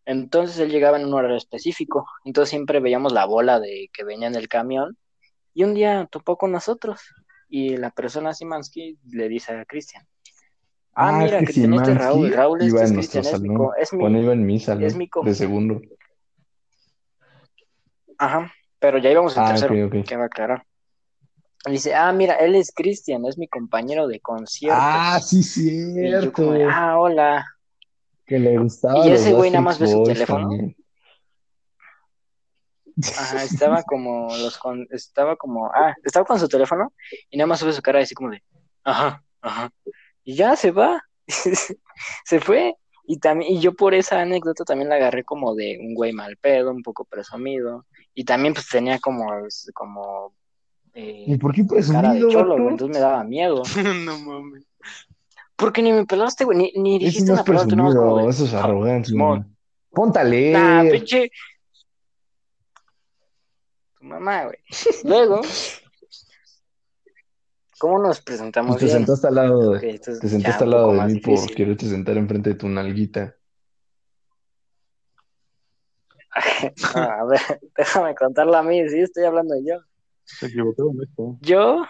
Entonces 0.06 0.58
él 0.58 0.70
llegaba 0.70 0.98
en 0.98 1.06
un 1.06 1.14
horario 1.14 1.36
específico. 1.36 2.04
Entonces 2.24 2.50
siempre 2.50 2.80
veíamos 2.80 3.12
la 3.12 3.26
bola 3.26 3.60
de 3.60 3.90
que 3.92 4.02
venía 4.02 4.26
en 4.26 4.34
el 4.34 4.48
camión. 4.48 4.96
Y 5.54 5.62
un 5.62 5.74
día 5.74 6.08
topó 6.10 6.36
con 6.36 6.50
nosotros. 6.50 7.00
Y 7.48 7.76
la 7.76 7.90
persona 7.90 8.34
Simansky 8.34 8.98
le 9.10 9.28
dice 9.28 9.52
a 9.52 9.64
Cristian. 9.64 10.04
Ah, 10.94 11.10
Ah, 11.10 11.18
es 11.18 11.24
mira, 11.24 11.38
que 11.38 11.44
Cristian, 11.46 11.74
este 11.74 11.92
es 11.92 11.98
Raúl. 11.98 12.32
Raúl, 12.32 12.60
este 12.62 12.84
es 12.84 12.92
Cristian, 12.92 13.24
es 13.26 13.40
mi, 13.40 13.48
es 13.80 13.92
mi- 13.92 14.00
Cuando 14.00 14.20
iba 14.20 14.32
en 14.32 14.44
mi 14.46 14.58
salón 14.60 14.84
es 14.84 14.96
mi 14.96 15.08
de 15.24 15.34
segundo. 15.34 15.80
Ajá, 18.18 18.52
pero 18.78 18.98
ya 18.98 19.10
íbamos 19.10 19.36
en 19.36 19.42
Ah, 19.42 19.48
tercero. 19.48 19.90
que 20.04 20.16
va 20.16 20.24
a 20.24 20.26
aclarar. 20.26 20.64
Y 21.66 21.72
dice, 21.72 21.94
ah, 21.94 22.12
mira, 22.12 22.34
él 22.34 22.54
es 22.54 22.72
Cristian, 22.74 23.24
es 23.26 23.36
mi 23.38 23.48
compañero 23.48 24.06
de 24.08 24.20
conciertos. 24.20 24.82
Ah, 24.84 25.20
sí, 25.20 25.40
y 25.40 26.10
yo 26.22 26.32
como, 26.32 26.52
de, 26.52 26.58
cierto. 26.60 26.76
ah, 26.76 26.98
hola. 26.98 27.46
Que 28.26 28.38
le 28.38 28.58
gustaba 28.58 29.06
Y 29.06 29.10
ese 29.10 29.32
güey 29.32 29.50
nada 29.50 29.62
más 29.62 29.78
ve 29.78 29.86
su 29.88 30.02
teléfono. 30.02 30.48
también. 30.48 30.76
Ajá, 33.18 33.44
estaba 33.44 33.82
como 33.82 34.28
los 34.36 34.58
con, 34.58 34.86
estaba 34.90 35.36
como, 35.36 35.66
ah, 35.66 35.94
estaba 36.04 36.26
con 36.26 36.38
su 36.38 36.48
teléfono 36.48 36.92
y 37.30 37.36
nada 37.36 37.46
más 37.46 37.60
sube 37.60 37.72
su 37.72 37.82
cara 37.82 38.00
así 38.00 38.14
como 38.14 38.30
de, 38.30 38.42
ajá, 38.84 39.22
ajá. 39.40 39.70
Y 40.24 40.34
ya 40.34 40.56
se 40.56 40.70
va. 40.70 41.02
se 42.24 42.40
fue. 42.40 42.74
Y 43.10 43.18
también, 43.18 43.52
y 43.52 43.60
yo 43.60 43.72
por 43.72 43.94
esa 43.94 44.20
anécdota 44.20 44.64
también 44.64 44.90
la 44.90 44.96
agarré 44.96 45.24
como 45.24 45.54
de 45.54 45.78
un 45.80 45.94
güey 45.94 46.12
mal 46.12 46.36
pedo, 46.36 46.70
un 46.72 46.82
poco 46.82 47.04
presumido. 47.04 47.86
Y 48.14 48.24
también 48.24 48.52
pues 48.52 48.68
tenía 48.68 48.98
como, 48.98 49.26
como 49.72 50.34
eh, 50.92 51.24
¿Y 51.28 51.38
por 51.38 51.54
qué 51.54 51.66
cara 51.66 51.78
de 52.12 52.20
presumido, 52.20 52.30
cholo, 52.30 52.54
güey, 52.56 52.68
entonces 52.68 52.96
me 52.96 53.00
daba 53.00 53.24
miedo. 53.24 53.62
no 54.04 54.18
mames. 54.18 54.64
Porque 55.56 55.82
ni 55.82 55.92
me 55.92 56.04
pelaste, 56.04 56.44
güey, 56.44 56.58
ni, 56.58 56.72
ni 56.76 56.96
Eso 56.96 57.04
dijiste 57.06 57.32
una 57.32 57.44
palabra, 57.44 57.68
tú 57.68 57.76
nada 57.76 57.88
más 57.88 57.96
como 57.96 58.16
presumido, 58.16 58.26
de, 58.26 58.30
eso 58.32 58.44
es 58.44 58.54
"Ah, 58.54 58.64
arrogancia. 58.64 59.12
Simón". 59.12 59.56
Ponte 59.90 60.18
a 60.18 60.24
leer. 60.24 60.58
Nah, 60.58 60.90
pinche. 60.90 61.30
Tu 63.98 64.04
mamá, 64.04 64.44
güey. 64.44 64.58
Luego, 65.04 65.40
¿cómo 67.78 67.98
nos 67.98 68.20
presentamos 68.20 68.76
Pues 68.76 68.80
te 68.80 68.86
bien? 68.86 68.98
sentaste 68.98 69.26
al 69.26 69.34
lado 69.34 69.72
de, 69.72 69.90
es 69.90 70.00
te 70.00 70.28
sentaste 70.28 70.64
al 70.64 70.70
lado 70.70 70.92
de 70.92 71.14
mí 71.14 71.20
por 71.20 71.54
quererte 71.54 71.86
sentar 71.86 72.16
enfrente 72.16 72.50
de 72.50 72.56
tu 72.56 72.68
nalguita. 72.68 73.34
a 76.94 77.24
ver, 77.24 77.40
déjame 77.76 78.14
contarla 78.14 78.60
a 78.60 78.62
mí, 78.62 78.88
sí, 78.88 79.00
estoy 79.00 79.24
hablando 79.24 79.54
yo. 79.64 79.80
Se 80.24 80.46
equivocaron 80.46 80.96
esto. 81.02 81.38
Yo, 81.40 81.84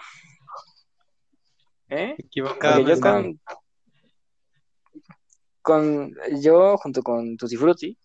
¿eh? 1.89 2.15
Equivocado. 2.17 2.81
Yo 2.81 2.95
no 2.95 3.01
con, 3.01 3.39
con, 5.61 6.15
yo 6.41 6.77
junto 6.77 7.03
con 7.03 7.37
Tutti 7.37 7.57
Frutti, 7.57 7.97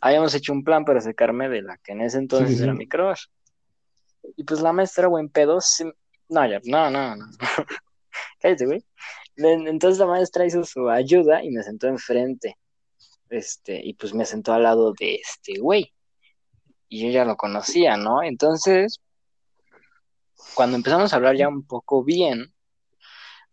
habíamos 0.00 0.34
hecho 0.34 0.52
un 0.52 0.64
plan 0.64 0.84
para 0.84 1.00
sacarme 1.00 1.48
de 1.48 1.62
la 1.62 1.78
que 1.78 1.92
en 1.92 2.02
ese 2.02 2.18
entonces 2.18 2.50
Sí, 2.50 2.56
sí, 2.56 2.62
era 2.64 2.74
mi 2.74 2.88
crush. 2.88 3.26
Y 4.36 4.44
pues 4.44 4.60
la 4.60 4.72
maestra, 4.72 5.08
buen 5.08 5.28
pedo, 5.28 5.60
sí- 5.60 5.92
no, 6.28 6.46
ya, 6.46 6.60
no, 6.64 6.90
no, 6.90 7.16
no. 7.16 7.26
Cállate, 8.40 8.66
güey. 8.66 8.84
Entonces 9.36 9.98
la 9.98 10.06
maestra 10.06 10.46
hizo 10.46 10.64
su 10.64 10.88
ayuda 10.88 11.44
y 11.44 11.50
me 11.50 11.62
sentó 11.62 11.86
enfrente. 11.86 12.56
Este, 13.28 13.80
y 13.84 13.94
pues 13.94 14.14
me 14.14 14.24
sentó 14.24 14.52
al 14.52 14.62
lado 14.62 14.92
de 14.98 15.16
este 15.16 15.58
güey. 15.58 15.92
Y 16.88 17.04
yo 17.04 17.10
ya 17.10 17.24
lo 17.24 17.36
conocía, 17.36 17.96
¿no? 17.96 18.22
Entonces, 18.22 19.00
cuando 20.54 20.76
empezamos 20.76 21.12
a 21.12 21.16
hablar 21.16 21.36
ya 21.36 21.48
un 21.48 21.64
poco 21.66 22.04
bien, 22.04 22.52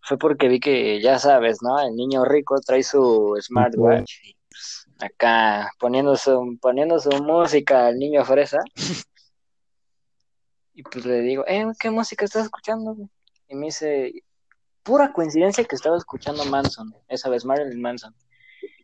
fue 0.01 0.17
porque 0.17 0.47
vi 0.47 0.59
que, 0.59 1.01
ya 1.01 1.17
sabes, 1.17 1.61
¿no? 1.61 1.79
El 1.79 1.95
niño 1.95 2.25
rico 2.25 2.59
trae 2.61 2.83
su 2.83 3.35
smartwatch 3.41 4.11
y 4.23 4.35
pues, 4.49 4.87
acá 4.99 5.71
poniendo 5.79 6.15
su, 6.15 6.57
poniendo 6.61 6.99
su 6.99 7.09
música 7.23 7.87
al 7.87 7.97
niño 7.97 8.23
fresa. 8.25 8.59
Y 10.73 10.83
pues 10.83 11.05
le 11.05 11.21
digo, 11.21 11.43
eh, 11.47 11.65
¿qué 11.79 11.89
música 11.91 12.25
estás 12.25 12.45
escuchando? 12.45 12.95
güey?" 12.95 13.09
Y 13.47 13.55
me 13.55 13.67
dice, 13.67 14.23
pura 14.83 15.13
coincidencia 15.13 15.63
que 15.63 15.75
estaba 15.75 15.97
escuchando 15.97 16.45
Manson, 16.45 16.93
esa 17.07 17.29
vez 17.29 17.45
Marilyn 17.45 17.81
Manson. 17.81 18.15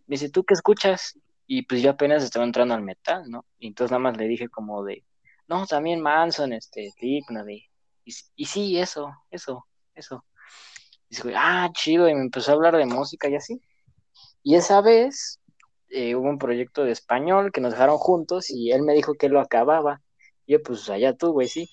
Me 0.07 0.15
dice, 0.15 0.29
¿tú 0.29 0.43
qué 0.43 0.53
escuchas? 0.53 1.19
Y 1.45 1.63
pues 1.63 1.81
yo 1.81 1.91
apenas 1.91 2.23
estaba 2.23 2.45
entrando 2.45 2.73
al 2.73 2.83
metal, 2.83 3.29
¿no? 3.29 3.45
Y 3.59 3.67
entonces 3.67 3.91
nada 3.91 3.99
más 3.99 4.17
le 4.17 4.27
dije 4.27 4.49
como 4.49 4.83
de, 4.83 5.03
no, 5.47 5.65
también 5.65 5.99
Manson, 6.01 6.53
este, 6.53 6.91
Slipknot, 6.91 7.49
y, 7.49 7.65
y, 8.05 8.13
y 8.35 8.45
sí, 8.45 8.79
eso, 8.79 9.11
eso, 9.31 9.65
eso. 9.95 10.25
Y 11.09 11.15
dice, 11.15 11.33
ah, 11.35 11.69
chido, 11.73 12.07
y 12.07 12.13
me 12.13 12.21
empezó 12.21 12.51
a 12.51 12.53
hablar 12.55 12.77
de 12.77 12.85
música 12.85 13.29
y 13.29 13.35
así. 13.35 13.61
Y 14.43 14.55
esa 14.55 14.81
vez 14.81 15.39
eh, 15.89 16.15
hubo 16.15 16.29
un 16.29 16.37
proyecto 16.37 16.83
de 16.83 16.91
español 16.91 17.51
que 17.51 17.61
nos 17.61 17.71
dejaron 17.73 17.97
juntos 17.97 18.49
y 18.49 18.71
él 18.71 18.83
me 18.83 18.93
dijo 18.93 19.15
que 19.15 19.29
lo 19.29 19.39
acababa. 19.39 20.01
Y 20.45 20.53
yo, 20.53 20.63
pues 20.63 20.89
allá 20.89 21.15
tú, 21.15 21.31
güey, 21.31 21.47
sí. 21.47 21.69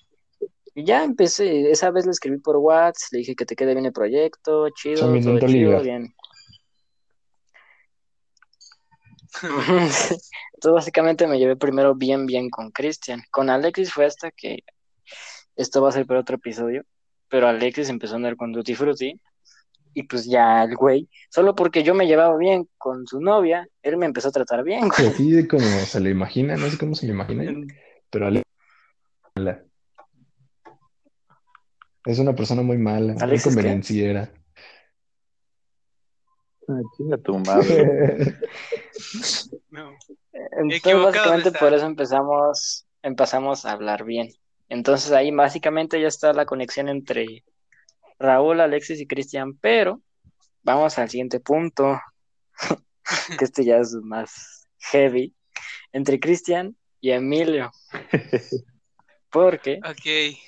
Y 0.79 0.85
ya 0.85 1.05
empecé, 1.05 1.71
esa 1.71 1.91
vez 1.91 2.05
le 2.05 2.11
escribí 2.11 2.37
por 2.37 2.59
WhatsApp, 2.59 3.13
le 3.13 3.19
dije 3.21 3.35
que 3.35 3.47
te 3.47 3.57
quede 3.57 3.73
bien 3.73 3.87
el 3.87 3.95
proyecto, 3.95 4.69
chido, 4.69 5.01
todo 5.01 5.39
chido, 5.39 5.47
ligar. 5.47 5.83
bien. 5.83 6.15
Entonces, 9.43 10.21
básicamente 10.63 11.27
me 11.27 11.39
llevé 11.39 11.57
primero 11.57 11.95
bien, 11.95 12.27
bien 12.27 12.51
con 12.51 12.71
Cristian. 12.73 13.23
Con 13.31 13.49
Alexis 13.49 13.91
fue 13.91 14.05
hasta 14.05 14.31
que 14.31 14.65
esto 15.57 15.81
va 15.81 15.89
a 15.89 15.93
ser 15.93 16.05
para 16.05 16.21
otro 16.21 16.37
episodio, 16.37 16.85
pero 17.31 17.49
Alexis 17.49 17.89
empezó 17.89 18.13
a 18.13 18.17
andar 18.17 18.37
con 18.37 18.53
Tutti 18.53 18.75
Frutti 18.75 19.19
y 19.95 20.03
pues 20.03 20.27
ya 20.27 20.65
el 20.65 20.77
güey, 20.77 21.09
solo 21.31 21.55
porque 21.55 21.85
yo 21.85 21.95
me 21.95 22.07
llevaba 22.07 22.37
bien 22.37 22.69
con 22.77 23.07
su 23.07 23.23
novia, 23.23 23.67
él 23.81 23.97
me 23.97 24.05
empezó 24.05 24.29
a 24.29 24.33
tratar 24.33 24.63
bien, 24.63 24.89
güey. 24.89 25.09
Así 25.09 25.49
como 25.49 25.65
se 25.65 26.01
le 26.01 26.11
imagina, 26.11 26.55
no 26.57 26.69
sé 26.69 26.77
cómo 26.77 26.95
se 26.95 27.07
le 27.07 27.13
imagina, 27.13 27.45
pero 28.11 28.27
Ale 28.27 28.43
mala. 29.35 29.66
Es 32.07 32.19
una 32.19 32.35
persona 32.35 32.63
muy 32.63 32.79
mala, 32.79 33.15
muy 33.15 33.41
convenenciera. 33.41 34.31
Ah, 36.69 36.81
chinga 36.97 37.19
tu 37.19 37.39
madre. 37.39 38.39
No. 39.71 39.95
Entonces 40.33 41.03
básicamente 41.03 41.53
por 41.53 41.75
eso 41.75 41.85
empezamos, 41.85 42.87
empezamos 43.03 43.67
a 43.67 43.73
hablar 43.73 44.05
bien. 44.05 44.31
Entonces 44.71 45.13
ahí 45.13 45.31
básicamente 45.31 46.01
ya 46.01 46.09
está 46.09 46.33
la 46.33 46.47
conexión 46.47 46.89
entre 46.89 47.45
Raúl, 48.19 48.61
Alexis 48.61 49.01
y 49.01 49.07
Cristian, 49.07 49.55
pero 49.59 50.01
vamos 50.63 50.99
al 50.99 51.11
siguiente 51.11 51.41
punto, 51.41 52.01
que 53.39 53.45
este 53.45 53.65
ya 53.67 53.77
es 53.77 53.93
más 54.03 54.67
heavy, 54.79 55.35
entre 55.93 56.19
Cristian 56.19 56.75
y 57.01 57.11
Emilio, 57.11 57.71
porque 59.31 59.79
Ok. 59.85 60.39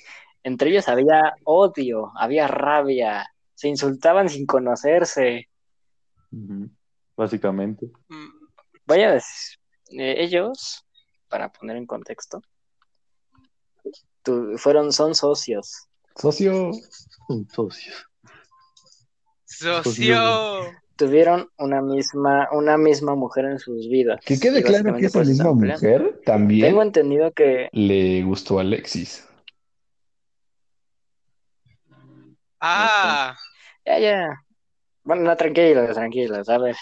Entre 0.43 0.69
ellos 0.69 0.87
había 0.87 1.33
odio, 1.43 2.11
había 2.15 2.47
rabia, 2.47 3.25
se 3.55 3.67
insultaban 3.67 4.29
sin 4.29 4.45
conocerse. 4.45 5.49
Ujú, 6.31 6.69
Básicamente. 7.17 7.87
Mm, 8.07 8.29
Voy 8.85 9.01
a 9.01 9.11
decir, 9.13 9.57
eh, 9.99 10.15
ellos, 10.17 10.83
para 11.27 11.51
poner 11.51 11.77
en 11.77 11.85
contexto, 11.85 12.41
tu- 14.23 14.57
fueron, 14.57 14.91
son 14.91 15.13
socios. 15.15 15.87
Socio, 16.15 16.71
socio. 17.53 17.93
Socio. 19.45 20.17
Tuvieron 20.95 21.49
una 21.57 21.81
misma, 21.81 22.49
una 22.51 22.77
misma 22.77 23.15
mujer 23.15 23.45
en 23.45 23.59
sus 23.59 23.87
vidas. 23.87 24.19
que 24.25 24.37
quede 24.39 24.61
claro 24.63 24.95
que 24.97 25.05
esa 25.05 25.19
misma 25.23 25.53
mujer 25.53 26.21
también 26.25 26.67
Tengo 26.67 26.81
entendido 26.81 27.31
que 27.31 27.69
le 27.71 28.21
gustó 28.23 28.57
a 28.57 28.61
Alexis. 28.61 29.25
Ah, 32.59 33.35
Ya, 33.85 33.99
ya. 33.99 34.27
Bueno, 35.03 35.23
no, 35.23 35.35
tranquilos, 35.37 35.93
tranquilos. 35.95 36.47
A 36.49 36.57
ver. 36.63 36.75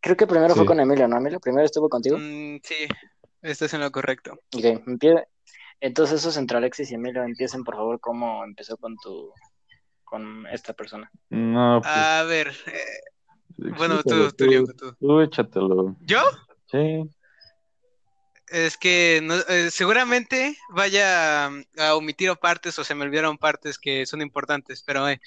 Creo 0.00 0.16
que 0.16 0.26
primero 0.26 0.54
Sí. 0.54 0.58
fue 0.58 0.66
con 0.66 0.80
Emilio, 0.80 1.08
¿no, 1.08 1.16
Emilio? 1.18 1.40
Primero 1.40 1.64
estuvo 1.64 1.88
contigo. 1.88 2.16
mm, 2.18 2.58
sí, 2.62 2.86
estás 3.42 3.74
en 3.74 3.80
lo 3.80 3.90
correcto. 3.90 4.32
Ok, 4.54 4.62
empie- 4.86 5.26
Entonces, 5.80 6.20
esos 6.20 6.36
entre 6.36 6.56
Alexis 6.58 6.90
y 6.90 6.94
Emilio, 6.94 7.22
empiecen, 7.22 7.64
por 7.64 7.74
favor, 7.76 8.00
cómo 8.00 8.44
empezó 8.44 8.76
con 8.76 8.96
tu. 8.96 9.32
con 10.04 10.46
esta 10.46 10.72
persona. 10.72 11.10
No, 11.30 11.80
pues. 11.82 11.92
A 11.94 12.22
ver, 12.22 12.48
eh, 12.66 13.70
bueno, 13.76 14.02
tú, 14.04 14.30
tú, 14.36 14.46
Diego, 14.46 14.66
tú. 14.72 14.94
Tú 14.94 15.20
échatelo. 15.20 15.96
¿Yo? 16.00 16.20
Sí. 16.70 17.02
Es 18.48 18.76
que 18.76 19.20
no- 19.22 19.34
eh, 19.48 19.70
seguramente 19.70 20.56
vaya 20.70 21.50
mm, 21.50 21.80
a 21.80 21.94
omitir 21.96 22.34
partes 22.36 22.78
o 22.78 22.84
se 22.84 22.94
me 22.94 23.04
olvidaron 23.04 23.38
partes 23.38 23.78
que 23.78 24.06
son 24.06 24.22
importantes, 24.22 24.82
pero 24.84 25.08
eh, 25.08 25.20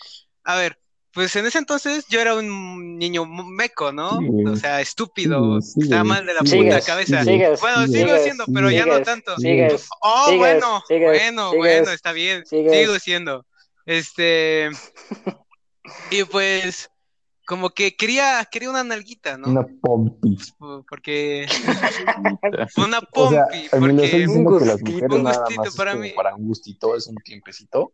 a 0.43 0.55
ver, 0.55 0.79
pues 1.12 1.36
en 1.36 1.45
ese 1.45 1.58
entonces 1.58 2.05
yo 2.10 2.21
era 2.21 2.36
un 2.36 2.97
niño 2.97 3.25
meco, 3.25 3.91
¿no? 3.91 4.19
Sí. 4.19 4.45
O 4.45 4.55
sea, 4.55 4.79
estúpido, 4.79 5.60
Sí, 5.62 5.73
sí, 5.73 5.82
estaba 5.82 6.03
mal 6.05 6.25
de 6.25 6.34
la 6.34 6.45
Sí, 6.45 6.58
puta 6.63 6.82
cabeza. 6.82 7.23
sigues, 7.25 7.60
Bueno, 7.60 7.88
sigo 7.88 8.17
siendo, 8.19 8.45
pero 8.53 8.71
ya 8.71 8.86
no 8.86 9.01
tanto. 9.01 9.38
Sigues, 9.38 9.88
Oh, 10.01 10.25
sigues, 10.25 10.39
bueno, 10.39 10.82
sigues, 10.88 11.10
bueno, 11.10 11.51
sigues, 11.51 11.58
bueno, 11.58 11.91
está 11.91 12.12
bien, 12.13 12.45
sigues. 12.45 12.79
sigo 12.79 12.99
siendo. 12.99 13.45
Este, 13.86 14.69
y 16.10 16.23
pues, 16.25 16.89
como 17.50 17.72
que 17.72 17.96
quería, 17.96 18.48
quería 18.52 18.70
una 18.70 18.84
nalguita, 18.84 19.36
¿no? 19.36 19.50
Una 19.50 19.66
pompi. 19.82 20.38
Por- 20.60 20.86
Porque 20.86 21.48
una 22.78 23.00
O 23.12 23.30
sea, 23.32 23.46
pompi, 23.48 23.68
Emilio, 23.72 24.04
¿estás 24.04 24.12
porque 24.12 24.28
diciendo 24.28 24.60
que 24.60 24.66
las 24.66 24.82
gustito. 24.82 24.92
mujeres 24.92 25.18
Un 25.18 25.24
nada 25.24 25.40
gustito 25.40 25.62
más 25.62 25.76
para 25.76 25.92
como 25.94 26.04
mí. 26.04 26.12
para 26.16 26.36
un 26.36 26.46
gustito, 26.48 26.96
es 26.96 27.08
un 27.08 27.16
tiempecito? 27.16 27.94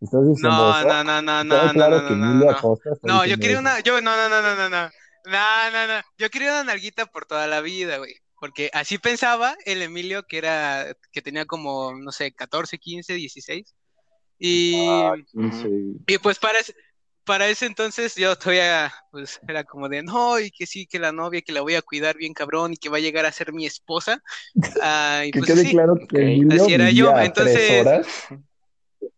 ¿Estás 0.00 0.26
diciendo 0.26 0.48
no, 0.56 0.70
eso? 0.80 0.88
no, 0.88 1.04
no, 1.04 1.20
no, 1.20 1.44
no, 1.44 1.66
no, 1.66 1.72
claro 1.74 2.00
no, 2.00 2.08
que 2.08 2.14
no, 2.14 2.26
no, 2.34 2.44
no. 2.46 2.50
Acosta 2.50 2.90
está 2.94 3.06
No, 3.08 3.26
yo 3.26 3.36
quería 3.36 3.50
eso. 3.50 3.60
una, 3.60 3.80
yo, 3.80 4.00
no, 4.00 4.16
no, 4.16 4.28
no, 4.30 4.40
no, 4.40 4.56
no, 4.56 4.68
no, 4.70 4.90
no, 5.26 5.70
no, 5.70 5.86
no, 5.86 6.02
yo 6.16 6.30
quería 6.30 6.52
una 6.52 6.64
nalguita 6.64 7.04
por 7.04 7.26
toda 7.26 7.46
la 7.46 7.60
vida, 7.60 7.98
güey, 7.98 8.14
porque 8.40 8.70
así 8.72 8.96
pensaba 8.96 9.54
el 9.66 9.82
Emilio 9.82 10.22
que 10.26 10.38
era, 10.38 10.86
que 11.12 11.20
tenía 11.20 11.44
como, 11.44 11.92
no 11.94 12.10
sé, 12.10 12.32
14, 12.32 12.78
15, 12.78 13.12
16, 13.12 13.74
y, 14.38 14.88
Ah, 14.88 15.12
15. 15.30 15.68
y 16.06 16.18
pues 16.22 16.38
para 16.38 16.60
ese, 16.60 16.72
para 17.28 17.46
ese 17.46 17.66
entonces 17.66 18.14
yo 18.14 18.34
todavía, 18.36 18.90
pues, 19.10 19.38
era 19.46 19.62
como 19.62 19.86
de, 19.90 20.02
no, 20.02 20.40
y 20.40 20.50
que 20.50 20.64
sí, 20.64 20.86
que 20.86 20.98
la 20.98 21.12
novia, 21.12 21.42
que 21.42 21.52
la 21.52 21.60
voy 21.60 21.74
a 21.74 21.82
cuidar 21.82 22.16
bien 22.16 22.32
cabrón, 22.32 22.72
y 22.72 22.78
que 22.78 22.88
va 22.88 22.96
a 22.96 23.00
llegar 23.00 23.26
a 23.26 23.32
ser 23.32 23.52
mi 23.52 23.66
esposa, 23.66 24.22
ah, 24.80 25.24
y 25.26 25.30
Que 25.30 25.40
pues 25.40 25.52
quede 25.52 25.60
así, 25.60 25.70
claro 25.72 25.94
que 26.08 26.22
Emilio 26.22 26.62
así 26.62 26.72
era 26.72 26.90
yo, 26.90 27.16
entonces- 27.18 27.54
tres 27.54 27.86
horas, 27.86 28.06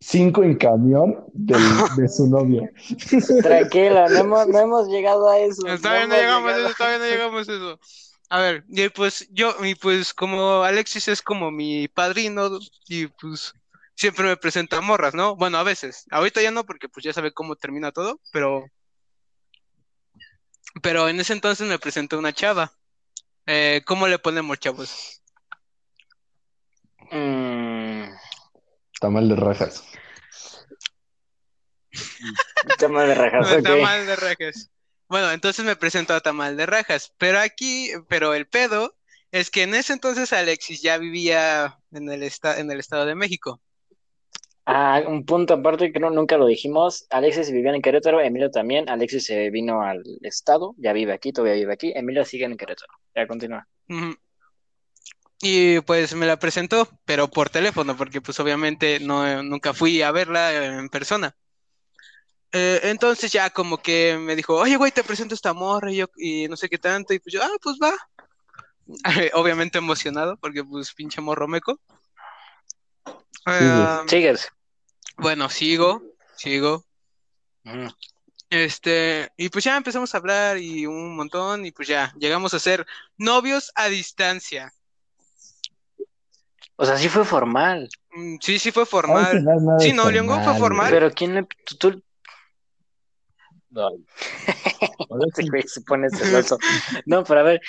cinco 0.01 0.43
en 0.43 0.55
camión 0.57 1.23
de 1.33 2.09
su 2.09 2.27
novia. 2.27 2.69
Tranquilo, 3.41 4.09
no 4.09 4.17
hemos, 4.17 4.47
no 4.49 4.59
hemos 4.59 4.87
llegado 4.89 5.29
a 5.29 5.39
eso. 5.39 5.65
Está 5.67 5.95
bien, 5.95 6.09
no 6.09 6.15
llegamos 6.15 6.51
a 6.51 6.57
llegado 6.57 6.59
eso, 6.59 6.71
está 6.71 6.89
bien, 6.89 6.99
no 6.99 7.07
llegamos 7.07 7.47
a 7.47 7.53
eso. 7.53 7.79
A 8.29 8.41
ver, 8.41 8.65
y 8.67 8.89
pues 8.89 9.29
yo, 9.31 9.55
y 9.63 9.75
pues 9.75 10.13
como 10.13 10.63
Alexis 10.63 11.07
es 11.07 11.21
como 11.21 11.49
mi 11.49 11.87
padrino, 11.87 12.59
y 12.89 13.07
pues 13.07 13.53
siempre 14.01 14.25
me 14.25 14.35
presenta 14.35 14.81
morras, 14.81 15.13
¿no? 15.13 15.35
Bueno, 15.35 15.59
a 15.59 15.63
veces. 15.63 16.05
Ahorita 16.09 16.41
ya 16.41 16.49
no, 16.49 16.65
porque 16.65 16.89
pues 16.89 17.03
ya 17.03 17.13
sabe 17.13 17.31
cómo 17.31 17.55
termina 17.55 17.91
todo, 17.91 18.19
pero. 18.33 18.65
Pero 20.81 21.07
en 21.07 21.19
ese 21.19 21.33
entonces 21.33 21.67
me 21.67 21.77
presentó 21.77 22.17
una 22.17 22.33
chava. 22.33 22.73
Eh, 23.45 23.83
¿cómo 23.85 24.07
le 24.07 24.17
ponemos, 24.17 24.57
chavos? 24.59 25.21
Mm, 27.11 28.05
Tamal 28.99 29.29
de 29.29 29.35
rajas. 29.35 29.83
tema 32.79 33.03
de 33.03 33.13
rajas. 33.15 33.47
Tamal 33.63 34.05
de 34.07 34.15
rajas. 34.15 34.71
Bueno, 35.09 35.31
entonces 35.31 35.63
me 35.63 35.75
presentó 35.75 36.15
a 36.15 36.21
Tamal 36.21 36.57
de 36.57 36.65
rajas. 36.65 37.13
Pero 37.19 37.39
aquí, 37.39 37.91
pero 38.07 38.33
el 38.33 38.47
pedo 38.47 38.95
es 39.31 39.51
que 39.51 39.63
en 39.63 39.75
ese 39.75 39.93
entonces 39.93 40.33
Alexis 40.33 40.81
ya 40.81 40.97
vivía 40.97 41.77
en 41.91 42.09
el, 42.09 42.23
esta- 42.23 42.59
en 42.59 42.71
el 42.71 42.79
Estado 42.79 43.05
de 43.05 43.15
México. 43.15 43.61
Ah, 44.65 45.01
un 45.07 45.25
punto 45.25 45.55
aparte 45.55 45.91
que 45.91 45.99
nunca 45.99 46.37
lo 46.37 46.45
dijimos. 46.45 47.07
Alexis 47.09 47.51
vivía 47.51 47.73
en 47.73 47.81
Querétaro, 47.81 48.21
Emilio 48.21 48.51
también. 48.51 48.89
Alexis 48.89 49.25
se 49.25 49.49
vino 49.49 49.81
al 49.81 50.03
estado, 50.21 50.75
ya 50.77 50.93
vive 50.93 51.13
aquí, 51.13 51.33
todavía 51.33 51.55
vive 51.55 51.73
aquí. 51.73 51.91
Emilio 51.95 52.23
sigue 52.25 52.45
en 52.45 52.57
Querétaro. 52.57 52.93
Ya 53.15 53.27
continúa. 53.27 53.67
Y 55.41 55.79
pues 55.81 56.13
me 56.13 56.27
la 56.27 56.37
presentó, 56.37 56.87
pero 57.05 57.27
por 57.27 57.49
teléfono, 57.49 57.97
porque 57.97 58.21
pues 58.21 58.39
obviamente 58.39 58.99
no, 58.99 59.41
nunca 59.41 59.73
fui 59.73 60.01
a 60.03 60.11
verla 60.11 60.77
en 60.77 60.89
persona. 60.89 61.35
Eh, 62.53 62.81
entonces 62.83 63.31
ya 63.31 63.49
como 63.49 63.77
que 63.77 64.17
me 64.19 64.35
dijo, 64.35 64.55
oye, 64.55 64.75
güey, 64.75 64.91
te 64.91 65.03
presento 65.03 65.33
esta 65.33 65.53
morra 65.53 65.91
y, 65.91 65.97
yo, 65.97 66.05
y 66.17 66.47
no 66.47 66.57
sé 66.57 66.69
qué 66.69 66.77
tanto. 66.77 67.13
Y 67.13 67.19
pues 67.19 67.33
yo, 67.33 67.41
ah, 67.43 67.57
pues 67.61 67.77
va. 67.81 67.93
Obviamente 69.33 69.79
emocionado, 69.79 70.37
porque 70.37 70.63
pues 70.63 70.93
pinche 70.93 71.21
morro 71.21 71.47
Sigues. 74.07 74.49
bueno, 75.17 75.49
sigo, 75.49 76.01
sigo. 76.35 76.85
Ujú. 77.65 77.87
Este, 78.49 79.31
y 79.37 79.49
pues 79.49 79.63
ya 79.63 79.77
empezamos 79.77 80.13
a 80.13 80.17
hablar 80.17 80.57
y 80.57 80.85
un 80.85 81.15
montón, 81.15 81.65
y 81.65 81.71
pues 81.71 81.87
ya 81.87 82.13
llegamos 82.19 82.53
a 82.53 82.59
ser 82.59 82.85
novios 83.17 83.71
a 83.75 83.87
distancia. 83.87 84.73
O 86.75 86.85
sea, 86.85 86.97
sí 86.97 87.07
fue 87.09 87.23
formal. 87.23 87.89
Mm, 88.11 88.37
Sí, 88.41 88.59
sí 88.59 88.71
fue 88.71 88.85
formal. 88.85 89.43
no 89.43 89.79
Sí, 89.79 89.93
no, 89.93 90.09
Leongo 90.09 90.41
fue 90.41 90.57
formal. 90.57 90.89
Pero 90.89 91.11
¿quién 91.11 91.35
le... 91.35 91.47
tú- 91.79 92.03
güey 95.49 95.63
se 95.67 95.81
pone 95.81 96.09
celoso. 96.09 96.57
No, 97.05 97.23
pero 97.23 97.39
a 97.39 97.43
ver, 97.43 97.61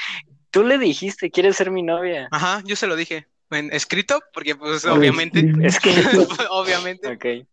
tú 0.50 0.64
le 0.64 0.78
dijiste, 0.78 1.30
¿quieres 1.30 1.56
ser 1.56 1.70
mi 1.70 1.82
novia? 1.82 2.28
Ajá, 2.32 2.60
yo 2.64 2.74
se 2.74 2.86
lo 2.88 2.96
dije. 2.96 3.28
En 3.52 3.72
escrito, 3.72 4.20
porque 4.32 4.56
pues 4.56 4.84
obviamente, 4.86 5.40
escrito. 5.40 5.60
Es 5.64 5.78
que... 5.78 6.46
obviamente. 6.50 7.08
Ok. 7.08 7.46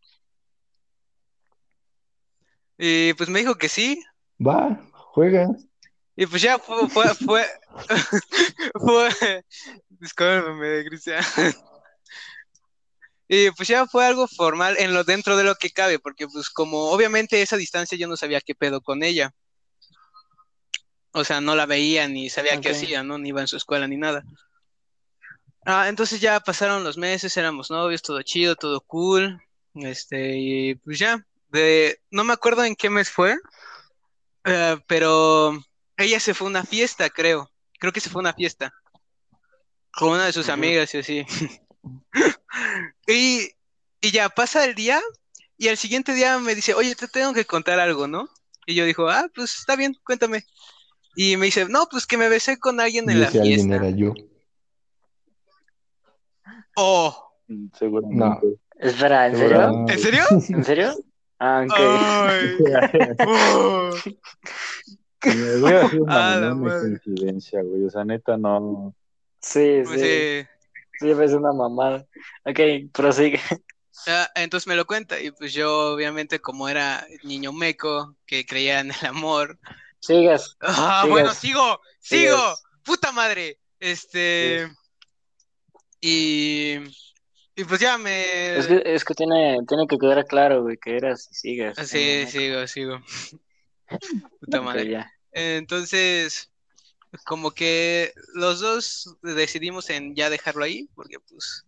Y 2.77 3.13
pues 3.13 3.29
me 3.29 3.39
dijo 3.39 3.55
que 3.55 3.67
sí. 3.67 4.01
Va, 4.39 4.79
juega. 4.93 5.49
Y 6.15 6.25
pues 6.25 6.41
ya 6.41 6.57
fue, 6.59 6.89
fue, 6.89 7.13
fue, 7.15 7.45
fue, 8.73 9.45
discúlpame, 9.89 10.85
Cristian. 10.85 11.23
Y 13.27 13.51
pues 13.51 13.67
ya 13.67 13.85
fue 13.85 14.05
algo 14.05 14.27
formal 14.27 14.75
en 14.79 14.93
lo 14.93 15.03
dentro 15.03 15.37
de 15.37 15.43
lo 15.43 15.55
que 15.55 15.69
cabe, 15.69 15.99
porque 15.99 16.27
pues 16.27 16.49
como 16.49 16.89
obviamente 16.89 17.41
esa 17.41 17.57
distancia 17.57 17.97
yo 17.97 18.07
no 18.07 18.17
sabía 18.17 18.41
qué 18.41 18.55
pedo 18.55 18.81
con 18.81 19.03
ella. 19.03 19.33
O 21.11 21.23
sea, 21.23 21.41
no 21.41 21.55
la 21.55 21.65
veía 21.65 22.07
ni 22.07 22.29
sabía 22.29 22.59
qué 22.59 22.69
Ok. 22.69 22.75
hacía, 22.75 23.03
¿no? 23.03 23.17
Ni 23.17 23.29
iba 23.29 23.41
en 23.41 23.47
su 23.47 23.57
escuela 23.57 23.87
ni 23.87 23.97
nada. 23.97 24.23
Ah, 25.71 25.87
entonces 25.87 26.19
ya 26.19 26.39
pasaron 26.39 26.83
los 26.83 26.97
meses, 26.97 27.37
éramos 27.37 27.69
novios, 27.69 28.01
todo 28.01 28.19
chido, 28.23 28.55
todo 28.55 28.81
cool. 28.81 29.39
Este, 29.75 30.35
y 30.35 30.73
pues 30.73 30.97
ya, 30.97 31.23
de, 31.49 32.01
no 32.09 32.23
me 32.23 32.33
acuerdo 32.33 32.63
en 32.63 32.75
qué 32.75 32.89
mes 32.89 33.11
fue, 33.11 33.37
eh, 34.45 34.77
pero 34.87 35.55
ella 35.95 36.19
se 36.19 36.33
fue 36.33 36.47
a 36.47 36.49
una 36.49 36.63
fiesta, 36.63 37.07
creo. 37.11 37.51
Creo 37.79 37.93
que 37.93 37.99
se 37.99 38.09
fue 38.09 38.21
a 38.21 38.23
una 38.23 38.33
fiesta. 38.33 38.73
Con 39.91 40.13
una 40.13 40.25
de 40.25 40.33
sus 40.33 40.49
amigas 40.49 40.91
y 40.95 40.97
así. 40.97 41.25
Y, 43.07 43.51
y 44.01 44.11
ya 44.11 44.27
pasa 44.29 44.65
el 44.65 44.73
día 44.73 44.99
y 45.55 45.67
al 45.67 45.77
siguiente 45.77 46.15
día 46.15 46.39
me 46.39 46.55
dice, 46.55 46.73
oye, 46.73 46.95
te 46.95 47.07
tengo 47.07 47.31
que 47.33 47.45
contar 47.45 47.79
algo, 47.79 48.07
¿no? 48.07 48.27
Y 48.65 48.73
yo 48.73 48.85
dijo, 48.85 49.07
ah, 49.07 49.27
pues 49.35 49.53
está 49.55 49.75
bien, 49.75 49.95
cuéntame. 50.03 50.45
Y 51.15 51.37
me 51.37 51.45
dice, 51.45 51.65
no, 51.69 51.87
pues 51.89 52.07
que 52.07 52.17
me 52.17 52.27
besé 52.27 52.57
con 52.57 52.79
alguien 52.79 53.07
en 53.09 53.17
Y 53.17 53.19
la 53.19 53.27
ese 53.27 53.39
alguien 53.39 53.67
fiesta. 53.67 53.75
era 53.75 53.89
yo. 53.95 54.13
Oh, 56.81 57.33
seguramente. 57.77 58.55
Espera, 58.77 59.27
¿en 59.27 59.35
serio? 59.35 59.85
¿en 59.89 59.99
serio? 59.99 60.23
¿En 60.49 60.63
serio? 60.63 60.93
Ah, 61.39 61.65
ok. 61.67 61.73
Ay. 61.77 62.57
Oh. 63.27 63.89
Me 65.25 65.57
voy 65.57 65.73
a 65.73 65.81
hacer 65.85 66.01
una 66.01 66.13
A 66.15 66.29
la 66.39 66.45
enorme 66.47 66.69
madre. 66.69 66.99
coincidencia, 67.01 67.61
güey. 67.61 67.83
O 67.85 67.89
sea, 67.89 68.05
neta, 68.05 68.37
no. 68.37 68.95
Sí, 69.41 69.81
Pues, 69.85 69.99
sí. 70.01 70.47
Sí, 70.99 71.09
es 71.11 71.31
una 71.33 71.53
mamada. 71.53 72.05
Ok, 72.45 72.59
prosigue. 72.93 73.39
ah, 74.07 74.29
entonces 74.35 74.67
me 74.67 74.75
lo 74.75 74.85
cuenta 74.85 75.19
y 75.19 75.31
pues 75.31 75.53
yo 75.53 75.93
obviamente 75.93 76.39
como 76.39 76.67
era 76.69 77.05
niño 77.23 77.51
meco 77.53 78.15
que 78.25 78.45
creía 78.45 78.79
en 78.81 78.91
el 78.91 79.07
amor, 79.07 79.57
Sigues. 80.01 80.55
Ah, 80.61 81.01
Sigas. 81.03 81.09
bueno, 81.09 81.33
sigo, 81.33 81.79
sigo, 81.99 82.35
Sigas. 82.35 82.63
puta 82.83 83.11
madre. 83.11 83.59
Este, 83.81 84.69
y, 86.01 86.75
y 87.55 87.63
pues 87.67 87.79
ya 87.79 87.97
me, 87.97 88.57
Es 88.57 88.67
que, 88.67 88.81
es 88.85 89.03
que 89.05 89.13
tiene, 89.13 89.59
tiene 89.67 89.87
que 89.87 89.97
quedar 89.97 90.25
claro, 90.25 90.63
güey, 90.63 90.77
que 90.77 90.95
eras 90.97 91.27
y 91.31 91.35
sigues. 91.35 91.77
sí, 91.87 92.21
No, 92.25 92.29
sigo, 92.31 92.67
sigo. 92.67 92.99
Puta 94.39 94.61
madre. 94.61 94.89
ya. 94.89 95.11
Entonces, 95.31 96.51
como 97.25 97.51
que 97.51 98.13
los 98.33 98.59
dos 98.59 99.17
decidimos 99.21 99.89
en 99.89 100.15
ya 100.15 100.29
dejarlo 100.29 100.63
ahí, 100.63 100.87
porque 100.95 101.19
pues, 101.19 101.65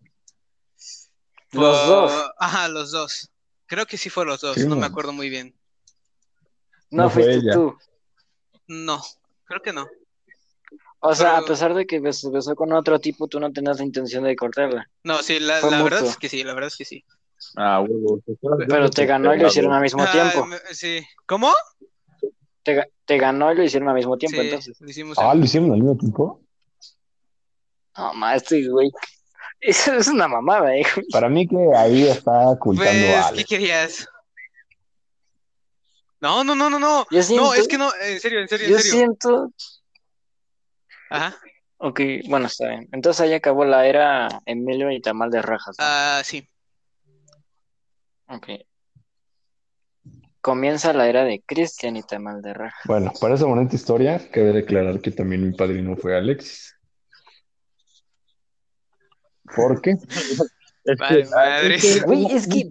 Los 1.52 1.88
dos. 1.88 2.32
Ajá, 2.40 2.68
los 2.70 2.92
dos. 2.92 3.30
Creo 3.66 3.86
que 3.86 3.98
sí 3.98 4.10
fue 4.10 4.26
los 4.26 4.42
dos, 4.42 4.56
Sí, 4.58 4.66
no 4.68 4.76
me 4.76 4.86
acuerdo 4.86 5.14
muy 5.14 5.30
bien. 5.30 5.56
No, 6.90 7.04
No 7.04 7.10
fue 7.10 7.24
fuiste 7.24 7.42
ella. 7.46 7.54
tú. 7.54 7.78
No, 8.68 9.02
creo 9.46 9.62
que 9.62 9.74
no. 9.74 9.88
O 11.04 11.16
sea, 11.16 11.38
a 11.38 11.42
pesar 11.46 11.74
de 11.74 11.86
que 11.88 12.14
se 12.14 12.30
besó 12.30 12.56
con 12.56 12.72
otro 12.74 13.00
tipo, 13.00 13.28
tú 13.28 13.40
no 13.40 13.52
tenías 13.52 13.80
la 13.80 13.86
intención 13.86 14.24
de 14.24 14.36
cortarla. 14.36 14.88
No, 15.04 15.22
sí, 15.24 15.40
la, 15.40 15.60
verdad 15.84 16.06
es 16.06 16.16
que 16.18 16.30
sí, 16.30 16.44
la 16.44 16.54
verdad 16.54 16.68
es 16.68 16.78
que 16.78 16.86
sí. 16.86 17.04
Ah, 17.58 17.82
huevo. 17.82 18.22
Pero 18.70 18.90
te 18.92 19.08
ganó 19.08 19.34
y 19.34 19.40
lo 19.40 19.48
hicieron 19.48 19.74
al 19.74 19.82
mismo 19.82 20.04
Ah, 20.04 20.12
tiempo. 20.12 20.46
me- 20.46 20.60
sí. 20.74 21.02
¿Cómo? 21.26 21.52
Te, 22.64 22.78
ga- 22.78 22.90
te 23.06 23.18
ganó 23.18 23.52
y 23.52 23.56
lo 23.56 23.64
hicieron 23.64 23.90
al 23.90 23.96
mismo 23.96 24.16
tiempo, 24.18 24.40
Sí, 24.42 24.48
entonces. 24.48 24.80
lo 24.80 24.90
hicimos 24.90 25.18
Ah, 25.20 25.34
¿lo 25.34 25.44
hicieron 25.44 25.72
al 25.72 25.78
mismo 25.80 25.98
tiempo? 25.98 26.42
No, 27.98 28.14
maestro, 28.14 28.58
güey. 28.70 28.92
Eso 29.60 29.94
es 29.96 30.08
una 30.08 30.28
mamada, 30.28 30.76
eh. 30.76 30.84
güey. 30.96 31.08
Para 31.12 31.30
mí 31.30 31.48
que 31.48 31.58
ahí 31.76 32.04
está 32.08 32.50
ocultando 32.50 33.08
Pues, 33.08 33.26
a 33.26 33.34
¿qué 33.34 33.44
querías? 33.44 34.08
No, 36.20 36.44
no, 36.44 36.54
no, 36.56 36.70
no, 36.70 36.78
no. 36.80 37.08
Yo 37.10 37.24
siento, 37.24 37.46
No, 37.46 37.54
es 37.56 37.68
que 37.68 37.78
no, 37.80 37.92
en 37.96 38.20
serio, 38.20 38.40
en 38.42 38.48
serio, 38.48 38.68
en 38.68 38.72
yo 38.74 38.78
serio. 38.80 38.92
siento. 38.94 39.52
Ajá. 41.12 41.36
Ok, 41.78 42.00
bueno, 42.30 42.46
está 42.48 42.70
bien. 42.70 42.88
Entonces 42.92 43.22
ahí 43.22 43.34
acabó 43.34 43.66
la 43.66 43.86
era 43.86 44.28
Emilio 44.46 44.92
y 44.92 45.02
Tamal 45.02 45.30
de 45.32 45.42
Rajas. 45.42 45.76
¿no? 45.80 45.84
Ah, 45.86 46.22
sí. 46.24 46.48
Ok. 48.28 48.48
Comienza 50.42 50.94
la 50.94 51.08
era 51.08 51.24
de 51.24 51.42
Cristian 51.46 51.98
y 51.98 52.04
Tamal 52.04 52.42
de 52.42 52.54
Rajas. 52.54 52.82
Bueno, 52.86 53.12
para 53.20 53.36
esa 53.36 53.46
bonita 53.46 53.76
historia, 53.76 54.20
cabe 54.32 54.54
declarar 54.54 55.00
que 55.02 55.12
también 55.12 55.44
mi 55.48 55.54
padrino 55.56 55.96
fue 55.98 56.16
Alexis. 56.18 56.76
¿Por 59.56 59.82
qué? 59.82 59.92
Es 59.92 60.98
Vale, 60.98 61.24
que- 61.24 61.30
madre. 61.30 61.76
es 61.76 61.82
que- 61.82 62.00
Güey, 62.06 62.26
es 62.32 62.48
que 62.48 62.64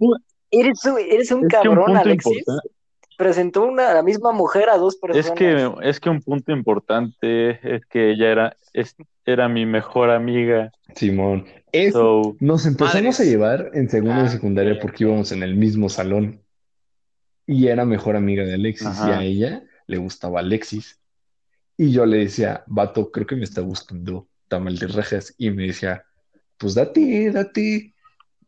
eres, 0.51 0.83
un- 0.85 0.99
eres 0.99 1.31
un 1.31 1.45
es 1.45 1.47
que 1.49 1.69
un 1.69 1.75
cabrón, 1.75 1.95
Alexis. 1.97 2.37
importante- 2.39 2.75
Presentó 3.21 3.65
una, 3.65 3.93
la 3.93 4.01
misma 4.01 4.31
mujer 4.31 4.69
a 4.69 4.77
dos 4.77 4.95
personas. 4.95 5.27
Es 5.27 5.31
que, 5.33 5.71
es 5.83 5.99
que 5.99 6.09
un 6.09 6.21
punto 6.21 6.51
importante 6.51 7.51
es 7.75 7.85
que 7.85 8.09
ella 8.11 8.31
era, 8.31 8.57
es- 8.73 8.95
era 9.25 9.47
mi 9.47 9.65
mejor 9.67 10.09
amiga. 10.09 10.71
Simón. 10.95 11.45
Es- 11.71 11.93
So, 11.93 12.35
nos 12.39 12.65
empezamos 12.65 12.95
Madres. 12.95 13.19
a 13.19 13.23
llevar 13.23 13.69
en 13.75 13.89
segundo 13.89 14.15
Ah, 14.15 14.23
de 14.23 14.29
secundaria 14.29 14.73
ok, 14.73 14.79
porque 14.81 15.03
íbamos 15.03 15.31
en 15.31 15.43
el 15.43 15.55
mismo 15.55 15.87
salón. 15.87 16.41
Y 17.45 17.67
era 17.67 17.85
mejor 17.85 18.15
amiga 18.15 18.43
de 18.43 18.55
Alexis. 18.55 18.87
Ajá. 18.87 19.09
Y 19.09 19.11
a 19.11 19.23
ella 19.23 19.63
le 19.85 19.97
gustaba 19.97 20.39
Alexis. 20.39 20.97
Y 21.77 21.91
yo 21.91 22.05
le 22.07 22.17
decía, 22.17 22.63
vato, 22.65 23.11
creo 23.11 23.27
que 23.27 23.35
me 23.35 23.43
está 23.43 23.61
gustando 23.61 24.27
Tamal 24.47 24.77
de 24.79 24.87
Rajas. 24.87 25.35
Y 25.37 25.51
me 25.51 25.67
decía, 25.67 26.03
pues 26.57 26.73
date, 26.73 27.29
date. 27.31 27.93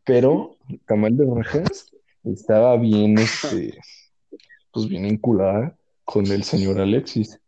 Pero 0.04 0.56
Tamal 0.86 1.16
de 1.16 1.26
Rajas 1.32 1.86
estaba 2.24 2.76
bien, 2.76 3.18
este, 3.18 3.78
pues 4.74 4.88
bien 4.88 5.06
enculada 5.06 5.78
con 6.04 6.26
el 6.26 6.42
señor 6.42 6.80
Alexis. 6.80 7.40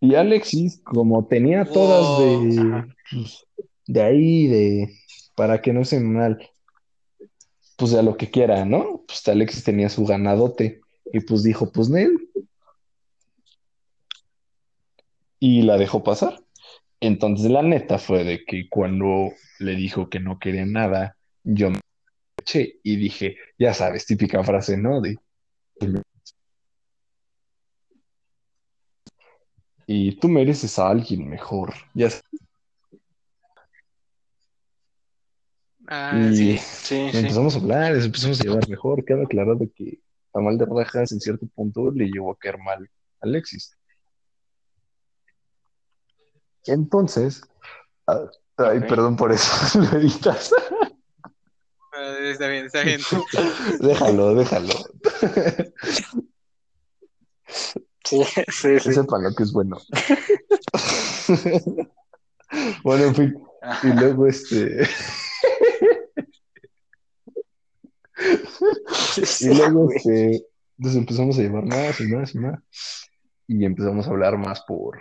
Y 0.00 0.14
Alexis, 0.14 0.80
como 0.84 1.26
tenía 1.26 1.64
todas 1.64 2.20
de, 2.20 2.84
pues, 3.10 3.46
de 3.86 4.02
ahí, 4.02 4.46
de, 4.46 4.94
para 5.34 5.60
que 5.60 5.72
no 5.72 5.84
se 5.84 5.98
mal, 5.98 6.38
pues 7.76 7.94
a 7.94 8.02
lo 8.02 8.16
que 8.16 8.30
quiera, 8.30 8.64
¿no? 8.64 9.02
Pues 9.08 9.26
Alexis 9.26 9.64
tenía 9.64 9.88
su 9.88 10.04
ganadote 10.04 10.82
y 11.12 11.20
pues 11.20 11.42
dijo, 11.42 11.72
pues 11.72 11.88
Nel. 11.88 12.28
Y 15.40 15.62
la 15.62 15.78
dejó 15.78 16.04
pasar. 16.04 16.38
Entonces 17.00 17.50
la 17.50 17.62
neta 17.62 17.98
fue 17.98 18.24
de 18.24 18.44
que 18.44 18.68
cuando 18.68 19.32
le 19.58 19.74
dijo 19.74 20.10
que 20.10 20.20
no 20.20 20.38
quería 20.38 20.66
nada, 20.66 21.16
yo 21.44 21.70
me 21.70 21.80
eché 22.40 22.78
y 22.82 22.96
dije, 22.96 23.36
ya 23.58 23.72
sabes, 23.72 24.04
típica 24.04 24.44
frase, 24.44 24.76
¿no? 24.76 25.00
De, 25.00 25.16
y 29.90 30.14
tú 30.16 30.28
mereces 30.28 30.78
a 30.78 30.90
alguien 30.90 31.28
mejor. 31.28 31.72
Ya 31.94 32.10
sé. 32.10 32.20
Ah, 35.86 36.28
Y 36.30 36.58
sí. 36.58 36.94
Empezamos 37.14 37.54
a 37.54 37.58
hablar, 37.58 37.96
empezamos 37.96 38.38
a 38.38 38.44
llevar 38.44 38.68
mejor. 38.68 39.02
Queda 39.02 39.24
claro 39.26 39.54
de 39.54 39.70
que 39.70 39.98
Tamal 40.30 40.58
de 40.58 40.66
Rajas 40.66 41.12
en 41.12 41.20
cierto 41.20 41.46
punto 41.54 41.90
le 41.90 42.04
llegó 42.04 42.32
a 42.32 42.36
caer 42.36 42.58
mal 42.58 42.84
a 42.84 43.26
Alexis. 43.26 43.74
Entonces, 46.66 47.40
ah, 48.06 48.26
ay, 48.58 48.80
perdón 48.80 49.16
por 49.16 49.32
eso, 49.32 49.78
lo 49.80 49.98
editas. 49.98 50.52
Está 51.98 52.48
bien, 52.48 52.66
está 52.66 52.82
bien. 52.82 53.00
Déjalo, 53.80 54.34
déjalo. 54.34 54.74
Sí, 58.04 58.22
sí, 58.48 58.80
sí. 58.80 58.92
Sepan 58.92 59.24
lo 59.24 59.34
que 59.34 59.42
es 59.42 59.52
bueno. 59.52 59.78
Bueno, 62.82 63.04
en 63.04 63.14
fin. 63.14 63.44
Y 63.82 63.88
luego 63.88 64.26
este. 64.26 64.88
Y 69.40 69.54
luego 69.54 69.90
este. 69.92 70.46
Entonces 70.78 70.98
empezamos 70.98 71.38
a 71.38 71.42
llevar 71.42 71.66
más 71.66 72.00
y 72.00 72.06
más 72.06 72.34
y 72.34 72.38
más. 72.38 72.60
Y 73.48 73.64
empezamos 73.64 74.06
a 74.06 74.10
hablar 74.10 74.38
más 74.38 74.62
por. 74.62 75.00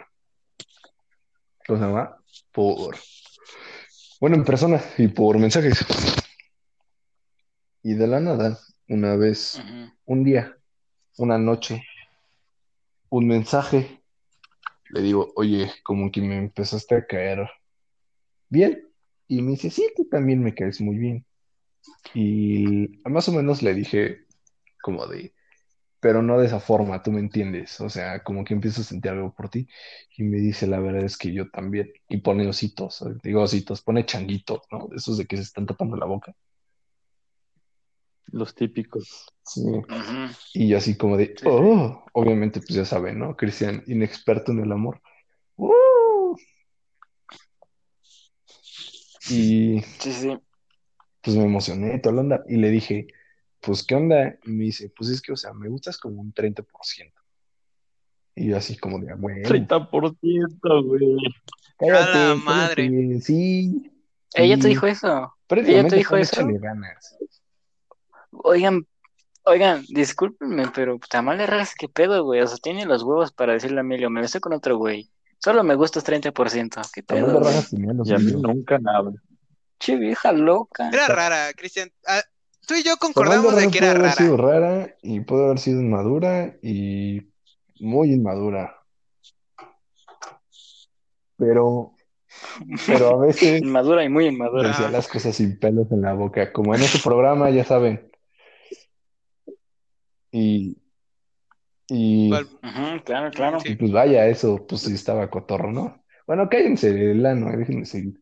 ¿Cómo 1.65 1.79
se 1.79 1.85
llama? 1.85 2.17
Por. 2.51 2.97
Bueno, 4.19 4.35
en 4.35 4.43
persona 4.43 4.81
y 4.97 5.07
por 5.07 5.37
mensajes. 5.37 5.85
Y 7.87 7.93
de 7.93 8.05
la 8.05 8.19
nada, 8.19 8.59
una 8.89 9.15
vez, 9.15 9.63
un 10.03 10.25
día, 10.25 10.57
una 11.19 11.37
noche, 11.37 11.85
un 13.07 13.27
mensaje. 13.27 14.01
Le 14.89 15.01
digo, 15.01 15.31
oye, 15.37 15.71
como 15.83 16.11
que 16.11 16.19
me 16.19 16.37
empezaste 16.37 16.95
a 16.95 17.07
caer 17.07 17.49
bien. 18.49 18.85
Y 19.29 19.41
me 19.41 19.51
dice, 19.51 19.69
sí, 19.69 19.87
tú 19.95 20.03
también 20.03 20.43
me 20.43 20.53
caes 20.53 20.81
muy 20.81 20.97
bien. 20.97 21.25
Y 22.13 22.99
más 23.05 23.29
o 23.29 23.31
menos 23.31 23.63
le 23.63 23.73
dije, 23.73 24.25
como 24.81 25.07
de, 25.07 25.33
pero 26.01 26.21
no 26.21 26.37
de 26.39 26.47
esa 26.47 26.59
forma, 26.59 27.01
tú 27.01 27.13
me 27.13 27.21
entiendes. 27.21 27.79
O 27.79 27.89
sea, 27.89 28.21
como 28.21 28.43
que 28.43 28.53
empiezo 28.53 28.81
a 28.81 28.83
sentir 28.83 29.11
algo 29.11 29.33
por 29.33 29.47
ti. 29.47 29.65
Y 30.17 30.23
me 30.23 30.39
dice, 30.39 30.67
la 30.67 30.81
verdad 30.81 31.05
es 31.05 31.17
que 31.17 31.31
yo 31.31 31.49
también. 31.51 31.89
Y 32.09 32.17
pone 32.17 32.45
ositos, 32.49 33.01
digo 33.23 33.43
ositos, 33.43 33.81
pone 33.81 34.05
changuitos, 34.05 34.63
¿no? 34.73 34.89
Esos 34.93 35.17
de 35.17 35.25
que 35.25 35.37
se 35.37 35.43
están 35.43 35.65
tapando 35.65 35.95
la 35.95 36.05
boca. 36.05 36.35
Los 38.31 38.53
típicos. 38.55 39.25
Sí. 39.43 39.61
Y 40.53 40.67
yo 40.69 40.77
así 40.77 40.97
como 40.97 41.15
de, 41.17 41.27
Sí, 41.27 41.33
sí. 41.39 41.45
oh, 41.49 42.03
obviamente 42.13 42.59
pues 42.59 42.71
ya 42.73 42.85
saben, 42.85 43.19
¿no? 43.19 43.35
Cristian, 43.37 43.83
inexperto 43.87 44.51
en 44.51 44.59
el 44.59 44.71
amor. 44.71 45.01
¡Uh! 45.55 46.35
Y 49.29 49.81
Sí, 49.99 50.11
sí. 50.13 50.37
pues 51.21 51.35
me 51.35 51.43
emocioné, 51.43 51.99
toda 51.99 52.15
la 52.15 52.21
onda. 52.21 52.43
Y 52.47 52.57
le 52.57 52.69
dije, 52.69 53.07
pues, 53.59 53.83
¿qué 53.85 53.95
onda? 53.95 54.37
Y 54.45 54.51
me 54.51 54.65
dice, 54.65 54.91
pues 54.95 55.09
es 55.09 55.21
que, 55.21 55.31
o 55.33 55.35
sea, 55.37 55.53
me 55.53 55.69
gustas 55.69 55.97
como 55.97 56.21
un 56.21 56.33
30%. 56.33 56.65
Y 58.35 58.49
yo 58.49 58.57
así 58.57 58.77
como 58.77 58.99
de, 58.99 59.11
"Ah, 59.11 59.15
bueno, 59.17 59.47
30%, 59.47 60.83
güey. 60.83 61.17
cállate, 61.79 62.17
¡A 62.17 62.27
la 62.29 62.35
madre! 62.35 62.87
cállate, 62.87 63.21
sí. 63.21 63.91
Ella 64.35 64.55
sí. 64.55 64.61
te 64.61 64.67
dijo 64.67 64.85
eso. 64.87 65.33
Prácticamente, 65.47 65.95
dijo 65.95 66.09
Juan, 66.09 66.21
eso? 66.21 66.41
échale 66.41 66.59
ganas. 66.59 67.17
Oigan, 68.43 68.85
oigan, 69.43 69.83
discúlpenme, 69.89 70.65
pero 70.73 70.99
Tamal 71.09 71.37
de 71.37 71.47
Rajas, 71.47 71.73
¿qué 71.77 71.87
pedo, 71.89 72.23
güey? 72.23 72.41
O 72.41 72.47
sea, 72.47 72.57
tiene 72.57 72.85
los 72.85 73.03
huevos 73.03 73.31
para 73.31 73.53
decirle 73.53 73.77
a 73.79 73.81
Emilio, 73.81 74.09
me 74.09 74.21
besé 74.21 74.39
con 74.39 74.53
otro 74.53 74.77
güey. 74.77 75.09
Solo 75.39 75.63
me 75.63 75.75
gustas 75.75 76.03
30%. 76.05 76.81
¿Qué 76.93 77.03
pedo, 77.03 77.41
Y 78.05 78.13
a 78.13 78.17
mí 78.17 78.31
nunca 78.33 78.79
nada. 78.79 79.11
Che, 79.79 79.95
vieja 79.95 80.31
loca. 80.31 80.89
Era 80.91 81.07
rara, 81.07 81.53
Cristian. 81.55 81.91
Ah, 82.07 82.21
tú 82.65 82.73
y 82.73 82.83
yo 82.83 82.97
concordamos 82.97 83.55
de 83.55 83.69
que 83.69 83.77
puede 83.79 83.85
era 83.85 83.89
haber 83.91 84.01
rara. 84.01 84.13
sido 84.15 84.37
rara 84.37 84.95
y 85.03 85.19
puede 85.21 85.45
haber 85.45 85.59
sido 85.59 85.79
inmadura 85.79 86.55
y 86.63 87.31
muy 87.79 88.11
inmadura. 88.11 88.75
Pero, 91.37 91.93
pero 92.87 93.09
a 93.09 93.17
veces 93.27 93.61
Inmadura 93.61 94.03
y 94.03 94.09
muy 94.09 94.25
inmadura. 94.25 94.69
decía 94.69 94.89
las 94.89 95.07
cosas 95.07 95.35
sin 95.35 95.59
pelos 95.59 95.91
en 95.91 96.01
la 96.01 96.13
boca, 96.13 96.51
como 96.51 96.73
en 96.73 96.81
este 96.81 96.97
programa, 96.99 97.49
ya 97.51 97.63
saben. 97.63 98.11
Y, 100.37 100.77
y. 101.87 102.31
Ujú, 102.31 103.03
claro, 103.03 103.31
claro. 103.31 103.57
Y 103.65 103.75
pues 103.75 103.91
vaya, 103.91 104.27
eso, 104.27 104.67
pues 104.67 104.81
sí 104.81 104.93
estaba 104.93 105.29
cotorro, 105.31 105.71
¿no? 105.71 106.03
Bueno, 106.27 106.47
cállense 106.47 106.89
el 107.11 107.25
ano, 107.25 107.49
eh, 107.51 107.57
déjenme 107.57 107.85
seguir. 107.85 108.21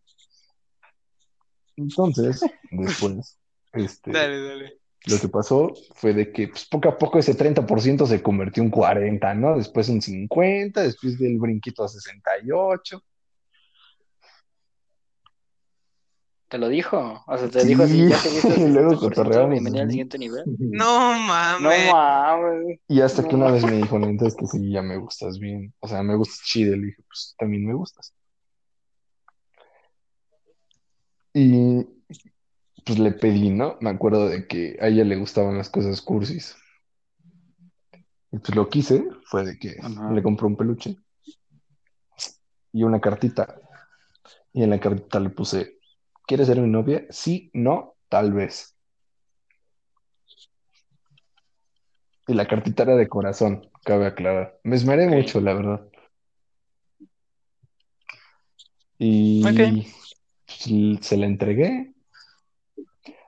Entonces, 1.76 2.42
después, 2.72 3.38
este, 3.74 4.12
Dale, 4.12 4.42
dale. 4.42 4.80
lo 5.08 5.20
que 5.20 5.28
pasó 5.28 5.74
fue 5.96 6.14
de 6.14 6.32
que 6.32 6.48
pues, 6.48 6.66
poco 6.66 6.88
a 6.88 6.98
poco 6.98 7.20
ese 7.20 7.36
30% 7.36 8.06
se 8.06 8.24
convirtió 8.24 8.64
en 8.64 8.70
40, 8.70 9.34
¿no? 9.34 9.58
Después 9.58 9.90
en 9.90 10.02
50, 10.02 10.84
después 10.84 11.20
del 11.20 11.38
brinquito 11.38 11.84
a 11.84 11.90
68. 11.90 13.04
¿Te 16.48 16.58
lo 16.60 16.70
dijo? 16.70 17.24
O 17.26 17.38
sea, 17.38 17.50
te 17.50 17.62
Sí, 17.62 17.68
dijo 17.70 17.84
así, 17.84 18.08
ya 18.08 18.22
te 18.22 18.30
luego 18.70 18.92
60%, 18.92 19.00
cotorreamos, 19.00 19.50
bienvenido 19.52 19.82
al 19.82 19.88
¿no? 19.88 19.92
siguiente 19.92 20.18
nivel. 20.20 20.44
No 20.60 21.14
No 21.60 21.70
mames. 21.70 21.92
mames. 21.92 22.80
Y 22.88 23.02
hasta 23.02 23.28
que 23.28 23.36
una 23.36 23.52
vez 23.52 23.66
me 23.66 23.78
dijo, 23.78 23.98
neta, 23.98 24.28
es 24.28 24.36
que 24.36 24.46
sí, 24.46 24.72
ya 24.72 24.82
me 24.82 24.98
gustas 24.98 25.40
bien. 25.40 25.74
O 25.80 25.88
sea, 25.88 26.04
me 26.04 26.16
gustas 26.16 26.42
chido. 26.46 26.76
Le 26.76 26.88
dije, 26.88 27.04
pues 27.08 27.36
también 27.38 27.66
me 27.66 27.74
gustas. 27.74 28.14
Y 31.34 31.84
pues 32.86 33.00
le 33.00 33.12
pedí, 33.12 33.50
¿no? 33.50 33.78
Me 33.82 33.90
acuerdo 33.90 34.30
de 34.30 34.48
que 34.48 34.78
a 34.80 34.88
ella 34.88 35.04
le 35.04 35.16
gustaban 35.18 35.58
las 35.58 35.70
cosas 35.70 36.02
cursis. 36.02 36.56
Y 38.32 38.38
pues 38.40 38.56
lo 38.56 38.70
quise, 38.70 39.04
fue 39.26 39.44
de 39.46 39.58
que 39.58 39.76
Ajá. 39.82 40.12
le 40.12 40.22
compré 40.22 40.46
un 40.46 40.56
peluche 40.56 40.96
y 42.72 42.84
una 42.84 43.02
cartita. 43.02 43.60
Y 44.54 44.64
en 44.64 44.70
la 44.70 44.80
cartita 44.80 45.20
le 45.20 45.30
puse, 45.30 45.75
¿quieres 46.28 46.48
ser 46.48 46.60
mi 46.60 46.70
novia? 46.70 47.06
Sí, 47.10 47.50
no, 47.54 47.96
tal 48.10 48.34
vez. 48.34 48.76
Y 52.28 52.34
la 52.34 52.48
cartita 52.48 52.84
era 52.84 52.96
de 52.96 53.08
corazón, 53.08 53.70
cabe 53.84 54.08
aclarar. 54.08 54.60
Me 54.64 54.76
esmeré 54.76 55.08
Ok. 55.08 55.14
mucho, 55.14 55.42
la 55.42 55.54
verdad. 55.54 55.88
Y 58.98 59.84
pues, 60.46 61.06
se 61.06 61.18
la 61.18 61.26
entregué. 61.26 61.94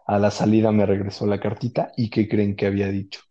A 0.07 0.17
la 0.19 0.31
salida 0.31 0.71
me 0.71 0.85
regresó 0.85 1.27
la 1.27 1.39
cartita. 1.39 1.91
¿Y 1.97 2.09
qué 2.09 2.27
creen 2.27 2.55
que 2.55 2.65
había 2.65 2.87
dicho? 2.87 3.21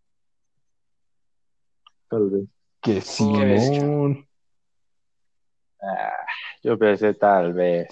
Tal 2.09 2.31
vez. 2.31 2.45
Que 2.83 2.93
¿Qué 2.93 3.43
había 3.43 3.57
dicho? 3.57 3.81
Simón. 3.81 4.29
Yo 6.63 6.79
pensé 6.79 7.15
tal 7.15 7.53
vez. 7.53 7.89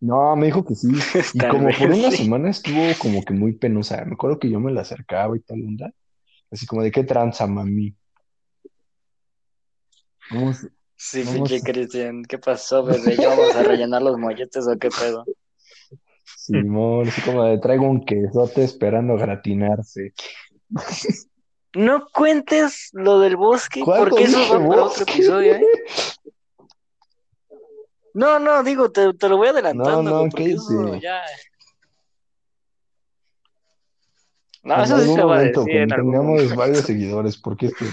No, 0.00 0.36
me 0.36 0.46
dijo 0.46 0.64
que 0.64 0.74
sí. 0.74 0.88
Y 1.34 1.38
Tal 1.38 1.50
como 1.50 1.68
por 1.70 1.90
una 1.90 2.10
sí. 2.10 2.18
semana 2.18 2.50
estuvo 2.50 2.82
como 2.98 3.22
que 3.24 3.32
muy 3.34 3.52
penosa. 3.52 4.04
Me 4.04 4.14
acuerdo 4.14 4.38
que 4.38 4.50
yo 4.50 4.60
me 4.60 4.72
la 4.72 4.82
acercaba 4.82 5.36
y 5.36 5.40
tal 5.40 5.62
onda. 5.62 5.92
Así 6.50 6.66
como 6.66 6.82
de 6.82 6.90
qué 6.90 7.04
tranza, 7.04 7.46
mami. 7.46 7.94
Vamos, 10.30 10.66
Sí, 11.00 11.22
Vamos. 11.22 11.48
pinche 11.48 11.62
Cristian, 11.62 12.24
¿qué 12.24 12.38
pasó, 12.38 12.82
bebé? 12.82 13.16
¿Ya 13.16 13.28
vamos 13.28 13.54
a 13.54 13.62
rellenar 13.62 14.02
los 14.02 14.18
molletes 14.18 14.66
o 14.66 14.76
qué 14.76 14.88
pedo? 14.88 15.24
Simón, 16.24 17.06
así 17.06 17.20
como 17.22 17.44
de 17.44 17.58
traigo 17.58 17.88
un 17.88 18.04
quesote 18.04 18.64
esperando 18.64 19.16
gratinarse. 19.16 20.12
No 21.74 22.08
cuentes 22.12 22.88
lo 22.94 23.20
del 23.20 23.36
bosque, 23.36 23.82
¿Cuándo 23.82 24.08
porque 24.08 24.24
eso 24.24 24.40
va 24.40 24.68
para 24.68 24.84
otro 24.84 25.02
episodio, 25.02 25.54
¿eh? 25.54 25.62
No, 28.18 28.40
no, 28.40 28.64
digo, 28.64 28.90
te, 28.90 29.14
te 29.14 29.28
lo 29.28 29.36
voy 29.36 29.46
adelantando, 29.46 30.02
No, 30.02 30.24
no, 30.24 30.28
porque 30.28 30.50
eso 30.50 30.96
ya... 30.96 31.22
No, 34.64 34.74
En 34.74 34.80
eso 34.80 34.98
sí 35.00 35.14
se 35.14 35.22
va 35.22 35.36
a 35.36 35.42
decir 35.42 35.76
en 35.76 35.92
algún 35.92 36.10
tengamos 36.12 36.32
momento. 36.42 36.56
varios 36.56 36.78
seguidores, 36.84 37.36
porque 37.36 37.66
es 37.66 37.74
que, 37.76 37.84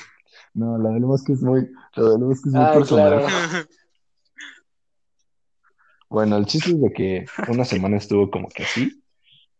no, 0.55 0.79
la 0.79 0.89
del 0.89 1.05
bosque 1.05 1.33
es 1.33 1.41
muy, 1.43 1.69
lo 1.95 2.17
del 2.17 2.31
es 2.31 2.43
muy 2.47 2.65
Ah, 2.65 2.71
personal. 2.73 3.21
claro. 3.21 3.27
Bueno, 6.09 6.37
el 6.37 6.45
chiste 6.45 6.71
es 6.71 6.81
de 6.81 6.93
que 6.93 7.25
una 7.49 7.65
semana 7.65 7.97
estuvo 7.97 8.29
como 8.31 8.47
que 8.47 8.63
así, 8.63 9.03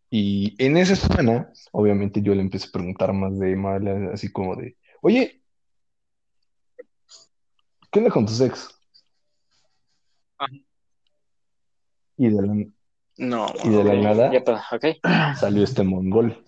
y 0.10 0.56
en 0.64 0.78
esa 0.78 0.96
semana, 0.96 1.52
obviamente 1.74 2.22
yo 2.22 2.34
le 2.34 2.42
empecé 2.42 2.70
a 2.70 2.72
preguntar 2.72 3.14
más 3.14 3.38
de 3.38 3.56
mal, 3.56 4.12
así 4.14 4.32
como 4.32 4.56
de, 4.56 4.78
oye, 5.02 5.42
¿qué 7.92 8.00
onda 8.00 8.12
con 8.12 8.26
tu 8.26 8.44
ex? 8.44 8.75
Y 12.18 12.30
de 12.30 12.42
la, 12.42 12.54
No, 13.18 13.48
Y 13.64 13.70
de 13.70 13.84
la 13.84 13.94
nada. 13.96 14.32
Salió 15.40 15.64
este 15.64 15.84
mongol. 15.84 16.44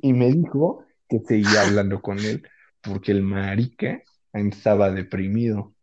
Y 0.00 0.12
me 0.12 0.30
dijo 0.32 0.84
que 1.08 1.20
seguía 1.20 1.62
hablando 1.62 2.00
con 2.00 2.18
él, 2.18 2.48
porque 2.80 3.12
el 3.12 3.22
marica 3.22 4.02
estaba 4.32 4.90
deprimido. 4.90 5.74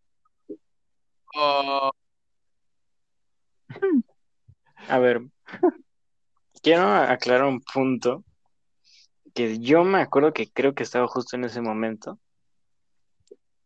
A 4.88 4.97
ver, 4.97 5.22
quiero 6.62 6.88
aclarar 6.88 7.45
un 7.45 7.62
punto 7.62 8.24
que 9.34 9.60
yo 9.60 9.84
me 9.84 10.01
acuerdo 10.01 10.34
que 10.34 10.51
creo 10.51 10.74
que 10.74 10.84
estaba 10.84 11.07
justo 11.07 11.36
en 11.36 11.43
ese 11.43 11.62
momento. 11.62 12.20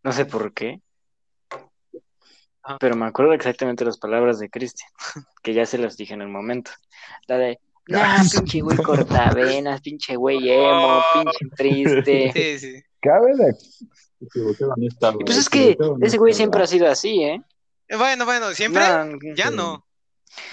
No 0.03 0.11
sé 0.11 0.25
por 0.25 0.53
qué. 0.53 0.81
Ajá. 2.64 2.78
Pero 2.80 2.95
me 2.95 3.05
acuerdo 3.05 3.34
exactamente 3.34 3.86
las 3.86 3.97
palabras 3.97 4.39
de 4.39 4.49
Cristian, 4.49 4.89
que 5.43 5.53
ya 5.53 5.66
se 5.66 5.78
las 5.78 5.97
dije 5.97 6.14
en 6.14 6.22
el 6.22 6.30
momento. 6.30 6.72
La 7.28 7.38
de, 7.38 7.59
nah, 7.88 8.22
pinche 8.32 8.61
güey 8.61 8.78
cortavenas, 8.78 9.82
pinche 9.82 10.16
güey 10.16 10.49
emo, 10.49 11.01
pinche 11.14 11.55
triste. 11.55 12.32
sí, 12.34 12.59
sí. 12.59 12.84
Cabe 13.01 13.36
de 13.36 13.53
pues 15.26 15.38
es 15.38 15.49
que 15.49 15.78
ese 16.01 16.18
güey 16.18 16.34
siempre 16.34 16.64
ha 16.64 16.68
sido 16.68 16.89
así, 16.89 17.24
¿eh? 17.24 17.41
Bueno, 17.97 18.26
bueno, 18.26 18.51
siempre. 18.51 18.82
No, 18.82 19.18
ya 19.36 19.51
no. 19.51 19.86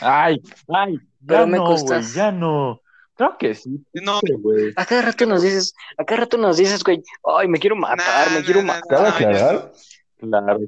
Ay, 0.01 0.43
ay, 0.69 0.99
Pero 1.27 1.41
ya 1.41 1.47
me 1.47 1.59
no, 1.59 1.65
güey, 1.65 1.77
costas. 1.77 2.15
ya 2.15 2.33
no. 2.33 2.81
Claro 3.15 3.37
que 3.39 3.55
sí. 3.55 3.85
No. 3.93 4.21
güey. 4.39 4.73
A 4.77 4.85
cada 4.85 5.03
rato 5.03 5.27
nos 5.27 5.43
dices, 5.43 5.75
a 5.97 6.05
cada 6.05 6.23
rato 6.23 6.37
nos 6.37 6.57
dices, 6.57 6.83
güey, 6.83 7.03
ay, 7.25 7.49
me 7.49 7.59
quiero 7.59 7.77
matar, 7.77 8.31
Nah, 8.31 8.39
me 8.39 8.45
quiero 8.45 8.63
nah, 8.63 8.75
nah, 8.75 8.81
matar. 8.81 9.07
Aclarar 9.15 9.73
Claro 10.19 10.61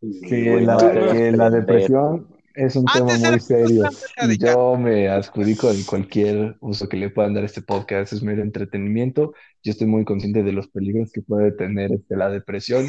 que 0.00 0.60
la, 0.62 0.76
que 0.78 1.50
depresión 1.56 2.28
es 2.54 2.74
un 2.76 2.84
tema 2.86 3.12
Antes 3.14 3.30
muy 3.30 3.40
serio. 3.40 3.88
yo 4.38 4.76
me 4.76 5.08
adjudico 5.08 5.72
de 5.72 5.84
cualquier 5.84 6.56
uso 6.60 6.88
que 6.88 6.96
le 6.96 7.10
puedan 7.10 7.34
dar 7.34 7.42
a 7.44 7.46
este 7.46 7.62
podcast. 7.62 8.12
Es 8.12 8.22
mero 8.22 8.42
entretenimiento. 8.42 9.34
Yo 9.62 9.70
estoy 9.72 9.86
muy 9.86 10.04
consciente 10.04 10.42
de 10.42 10.52
los 10.52 10.68
peligros 10.68 11.12
que 11.12 11.22
puede 11.22 11.52
tener 11.52 11.92
este, 11.92 12.16
la 12.16 12.28
depresión 12.30 12.86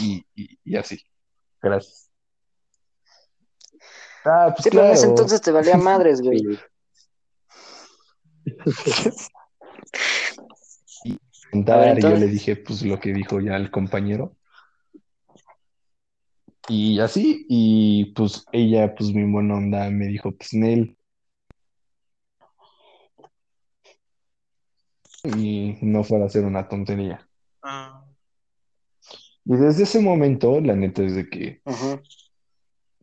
y, 0.00 0.24
y- 0.34 0.58
y 0.64 0.76
así. 0.76 1.00
Gracias. 1.62 2.08
Ah, 4.24 4.52
pues 4.54 4.64
Sí, 4.64 4.70
pero 4.70 4.84
en 4.84 4.92
ese 4.92 5.06
entonces 5.06 5.40
te 5.40 5.50
valía 5.50 5.76
madres, 5.78 6.20
güey. 6.20 6.42
contar, 11.50 11.78
A 11.78 11.80
ver, 11.80 11.98
y 11.98 12.02
yo 12.02 12.08
entonces- 12.08 12.20
le 12.20 12.26
dije 12.32 12.56
pues 12.56 12.82
lo 12.82 13.00
que 13.00 13.12
dijo 13.12 13.40
ya 13.40 13.56
el 13.56 13.70
compañero. 13.70 14.36
Y 16.70 17.00
así, 17.00 17.46
y 17.48 18.12
pues 18.14 18.46
ella 18.52 18.94
pues 18.94 19.12
mi 19.12 19.28
buena 19.28 19.56
onda 19.56 19.90
me 19.90 20.06
dijo 20.06 20.30
pues 20.30 20.54
Nel. 20.54 20.96
Y 25.24 25.76
no 25.82 26.04
fuera 26.04 26.24
a 26.24 26.26
hacer 26.28 26.44
una 26.44 26.68
tontería. 26.68 27.28
Ah, 27.62 28.04
Y 29.44 29.56
desde 29.56 29.82
ese 29.82 30.00
momento, 30.00 30.60
la 30.60 30.76
neta 30.76 31.02
es 31.02 31.16
de 31.16 31.28
que 31.28 31.60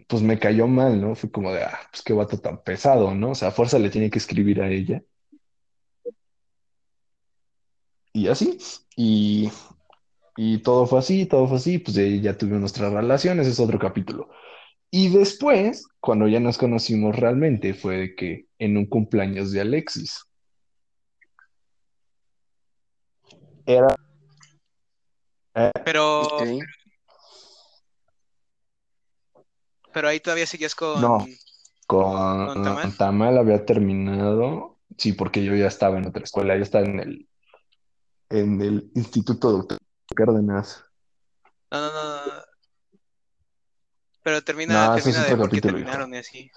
pues 0.08 0.22
me 0.24 0.40
cayó 0.40 0.68
mal, 0.68 1.02
¿no? 1.02 1.16
Fue 1.16 1.30
como 1.30 1.52
de, 1.52 1.64
ah, 1.64 1.78
pues 1.92 2.04
qué 2.04 2.14
vato 2.14 2.40
tan 2.40 2.64
pesado, 2.64 3.14
¿no? 3.14 3.32
O 3.32 3.36
sea, 3.36 3.50
a 3.50 3.52
fuerza 3.52 3.78
le 3.80 3.90
tiene 3.90 4.10
que 4.10 4.20
escribir 4.20 4.62
a 4.62 4.70
ella. 4.70 5.04
Y 8.14 8.30
así, 8.30 8.58
y, 8.96 9.52
y 10.38 10.60
todo 10.60 10.86
fue 10.86 11.00
así, 11.00 11.26
todo 11.26 11.48
fue 11.48 11.58
así, 11.58 11.80
pues 11.80 11.96
ya 11.96 12.38
tuvimos 12.38 12.60
nuestras 12.60 12.94
relaciones, 12.94 13.48
es 13.48 13.60
otro 13.60 13.80
capítulo. 13.80 14.30
Y 14.92 15.10
después, 15.10 15.88
cuando 16.00 16.28
ya 16.28 16.40
nos 16.40 16.60
conocimos 16.60 17.16
realmente, 17.16 17.74
fue 17.74 17.98
de 17.98 18.16
que 18.16 18.46
en 18.60 18.78
un 18.78 18.86
cumpleaños 18.86 19.52
de 19.52 19.62
Alexis. 19.62 20.24
Era, 23.66 23.88
pero, 25.84 26.28
pero 29.92 30.08
ahí 30.08 30.20
todavía 30.20 30.46
seguías 30.46 30.76
con. 30.76 31.02
No. 31.02 31.26
con, 31.88 32.48
¿Con 32.48 32.64
Tamal? 32.64 32.98
Tamal 32.98 33.38
había 33.40 33.66
terminado, 33.66 34.78
sí, 34.98 35.14
porque 35.14 35.44
yo 35.44 35.56
ya 35.56 35.68
estaba 35.68 35.98
en 35.98 36.06
otra 36.06 36.24
escuela, 36.24 36.56
yo 36.56 36.62
estaba 36.62 36.86
en 36.86 37.00
el, 37.00 37.30
en 38.30 38.62
el 38.62 38.92
Instituto 38.94 39.52
Doctor 39.52 39.80
Cárdenas. 40.18 40.84
No, 41.72 41.80
no, 41.80 41.94
no. 41.94 42.26
no. 42.26 42.32
Pero 44.24 44.42
termina, 44.44 44.88
No, 44.88 44.96
termina 44.96 45.24
de 45.24 45.38
por 45.38 45.50
qué 45.50 45.62
terminaron 45.62 46.14
y 46.14 46.18
así. 46.18 46.52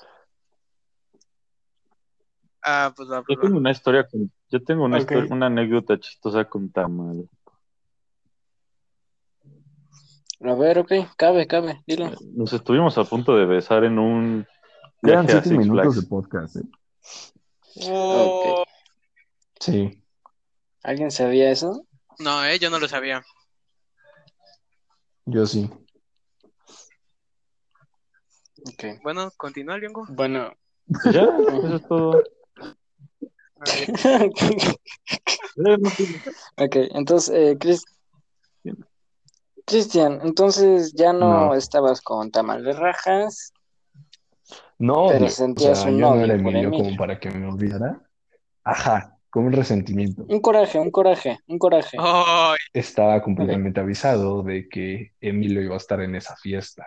Ah, 2.63 2.93
pues 2.97 3.09
va, 3.11 3.19
Yo 3.19 3.25
pues 3.25 3.39
va. 3.39 3.43
tengo 3.43 3.57
una 3.59 3.71
historia 3.71 4.07
con, 4.09 4.33
yo 4.49 4.63
tengo 4.65 4.85
una, 4.85 4.99
historia- 4.99 5.33
una 5.33 5.47
anécdota 5.47 5.99
chistosa 5.99 6.45
con 6.47 6.71
Tamal. 6.71 7.29
A 10.43 10.55
ver, 10.55 10.79
ok, 10.79 10.93
cabe, 11.17 11.47
cabe, 11.47 11.83
dilo. 11.87 12.11
Nos 12.35 12.53
estuvimos 12.55 12.97
a 12.97 13.05
punto 13.05 13.37
de 13.37 13.45
besar 13.45 13.85
en 13.85 13.99
un 13.99 14.47
a 15.03 15.23
siete 15.27 15.43
Six 15.51 15.57
minutos 15.59 15.97
de 15.97 16.03
podcast, 16.09 16.57
¿eh? 16.57 16.63
Oh, 17.89 18.65
Sí. 19.61 20.03
¿Alguien 20.83 21.11
sabía 21.11 21.51
eso? 21.51 21.87
No, 22.19 22.43
eh, 22.45 22.59
yo 22.59 22.71
no 22.71 22.79
lo 22.79 22.89
sabía. 22.89 23.23
Yo 25.31 25.47
sí. 25.47 25.71
Ok. 28.67 28.85
Bueno, 29.03 29.31
continúa, 29.37 29.79
Liongo. 29.79 30.05
Bueno. 30.09 30.53
Pues 31.03 31.15
Ya, 31.15 31.23
eso 31.23 31.77
es 31.77 31.89
todo. 31.89 32.23
ok, 36.57 36.77
entonces, 36.95 37.35
eh, 37.35 37.57
Chris- 37.59 37.85
Cristian, 39.67 40.21
entonces 40.25 40.93
ya 40.95 41.13
no, 41.13 41.47
No. 41.47 41.55
estabas 41.55 42.01
con 42.01 42.31
Tamal 42.31 42.65
de 42.65 42.73
Rajas. 42.73 43.53
No, 44.79 45.09
Pero. 45.09 45.27
O 45.27 45.29
sentías 45.29 45.79
sea, 45.83 45.91
un 45.93 45.99
yo 45.99 46.15
no 46.15 46.25
era 46.25 46.35
Emilio. 46.35 46.71
como 46.71 46.97
para 46.97 47.21
que 47.21 47.31
me 47.31 47.47
olvidara. 47.47 48.01
Ajá, 48.65 49.17
con 49.31 49.45
un 49.45 49.53
resentimiento. 49.53 50.25
Un 50.29 50.41
coraje, 50.41 50.79
un 50.79 50.91
coraje, 50.91 51.39
un 51.47 51.59
coraje. 51.59 51.97
Estaba 52.73 53.23
completamente 53.23 53.81
avisado 53.81 54.43
de 54.43 54.69
que 54.69 55.13
Emilio 55.21 55.63
iba 55.63 55.75
a 55.75 55.79
estar 55.79 56.01
en 56.01 56.17
esa 56.17 56.37
fiesta. 56.37 56.87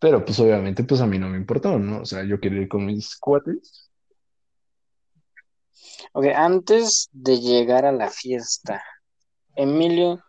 Pero 0.00 0.24
pues 0.24 0.38
obviamente 0.38 0.84
pues 0.84 1.00
a 1.00 1.06
mí 1.06 1.18
no 1.18 1.28
me 1.28 1.38
importó, 1.38 1.78
¿no? 1.78 2.02
O 2.02 2.04
sea, 2.04 2.24
yo 2.24 2.40
quería 2.40 2.62
ir 2.62 2.68
con 2.68 2.86
mis 2.86 3.16
cuates. 3.16 3.90
Ok, 6.12 6.26
antes 6.34 7.08
de 7.12 7.40
llegar 7.40 7.84
a 7.84 7.92
la 7.92 8.10
fiesta, 8.10 8.82
Emilio. 9.54 10.22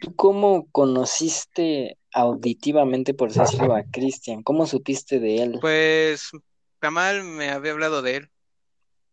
¿tú 0.00 0.14
cómo 0.14 0.66
conociste 0.70 1.98
auditivamente, 2.12 3.14
por 3.14 3.32
decirlo, 3.32 3.74
a 3.74 3.84
Cristian? 3.84 4.42
¿Cómo 4.42 4.66
supiste 4.66 5.18
de 5.18 5.42
él? 5.42 5.58
pues 5.60 6.30
Kamal 6.78 7.24
me 7.24 7.50
había 7.50 7.72
hablado 7.72 8.02
de 8.02 8.16
él, 8.16 8.30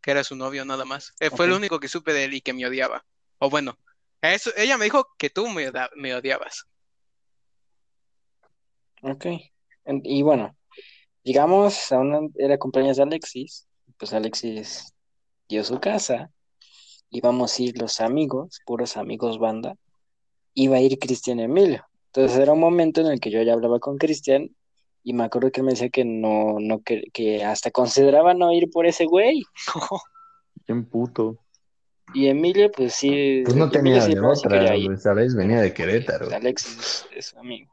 que 0.01 0.11
era 0.11 0.23
su 0.23 0.35
novio 0.35 0.65
nada 0.65 0.85
más. 0.85 1.13
Eh, 1.19 1.29
fue 1.29 1.47
lo 1.47 1.55
único 1.55 1.79
que 1.79 1.87
supe 1.87 2.13
de 2.13 2.25
él 2.25 2.33
y 2.33 2.41
que 2.41 2.53
me 2.53 2.65
odiaba. 2.65 3.05
O 3.39 3.49
bueno, 3.49 3.77
eso, 4.21 4.51
ella 4.57 4.77
me 4.77 4.85
dijo 4.85 5.07
que 5.17 5.29
tú 5.29 5.47
me, 5.47 5.71
me 5.95 6.15
odiabas. 6.15 6.65
Ok. 9.01 9.25
Y 10.03 10.21
bueno, 10.21 10.55
llegamos 11.23 11.91
a 11.91 11.99
una, 11.99 12.19
era 12.35 12.57
cumpleaños 12.57 12.97
de 12.97 13.03
Alexis, 13.03 13.67
pues 13.97 14.13
Alexis 14.13 14.93
dio 15.49 15.63
su 15.63 15.79
casa, 15.79 16.31
íbamos 17.09 17.57
a 17.57 17.61
ir 17.63 17.79
los 17.79 17.99
amigos, 17.99 18.61
puros 18.65 18.97
amigos 18.97 19.39
banda, 19.39 19.75
iba 20.53 20.77
a 20.77 20.81
ir 20.81 20.99
Cristian 20.99 21.39
Emilio. 21.39 21.85
Entonces 22.07 22.37
era 22.37 22.53
un 22.53 22.59
momento 22.59 23.01
en 23.01 23.07
el 23.07 23.19
que 23.19 23.31
yo 23.31 23.41
ya 23.41 23.53
hablaba 23.53 23.79
con 23.79 23.97
Cristian 23.97 24.55
y 25.03 25.13
me 25.13 25.23
acuerdo 25.23 25.51
que 25.51 25.61
él 25.61 25.65
me 25.65 25.71
decía 25.71 25.89
que 25.89 26.05
no, 26.05 26.57
no, 26.59 26.81
que, 26.81 27.03
que 27.13 27.43
hasta 27.43 27.71
consideraba 27.71 28.33
no 28.33 28.51
ir 28.51 28.69
por 28.69 28.85
ese 28.85 29.05
güey. 29.05 29.43
Bien 30.67 30.85
puto. 30.85 31.39
Y 32.13 32.27
Emilio, 32.27 32.71
pues 32.71 32.93
sí, 32.95 33.41
Pues 33.45 33.55
no 33.55 33.65
Emilio 33.65 33.79
tenía 33.79 34.01
sí, 34.01 34.15
de 34.15 34.19
sí 34.19 34.25
otra, 34.25 34.75
güey, 34.75 34.97
¿sabes? 34.97 35.35
Venía 35.35 35.61
de 35.61 35.73
Querétaro. 35.73 36.25
Pues, 36.25 36.35
Alexis 36.37 37.07
es 37.15 37.25
su 37.27 37.39
amigo. 37.39 37.71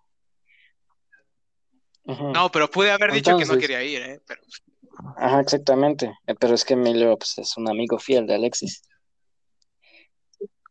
No, 2.04 2.50
pero 2.50 2.70
pude 2.70 2.90
haber 2.90 3.12
dicho 3.12 3.36
que 3.36 3.44
no 3.44 3.58
quería 3.58 3.82
ir, 3.82 4.00
¿eh? 4.00 4.20
Pero, 4.26 4.40
Ajá, 5.16 5.40
exactamente. 5.40 6.12
Eh, 6.26 6.34
Pero 6.38 6.54
es 6.54 6.64
que 6.64 6.74
Emilio 6.74 7.16
pues, 7.16 7.38
es 7.38 7.56
un 7.56 7.68
amigo 7.68 7.98
fiel 7.98 8.26
de 8.26 8.34
Alexis. 8.34 8.82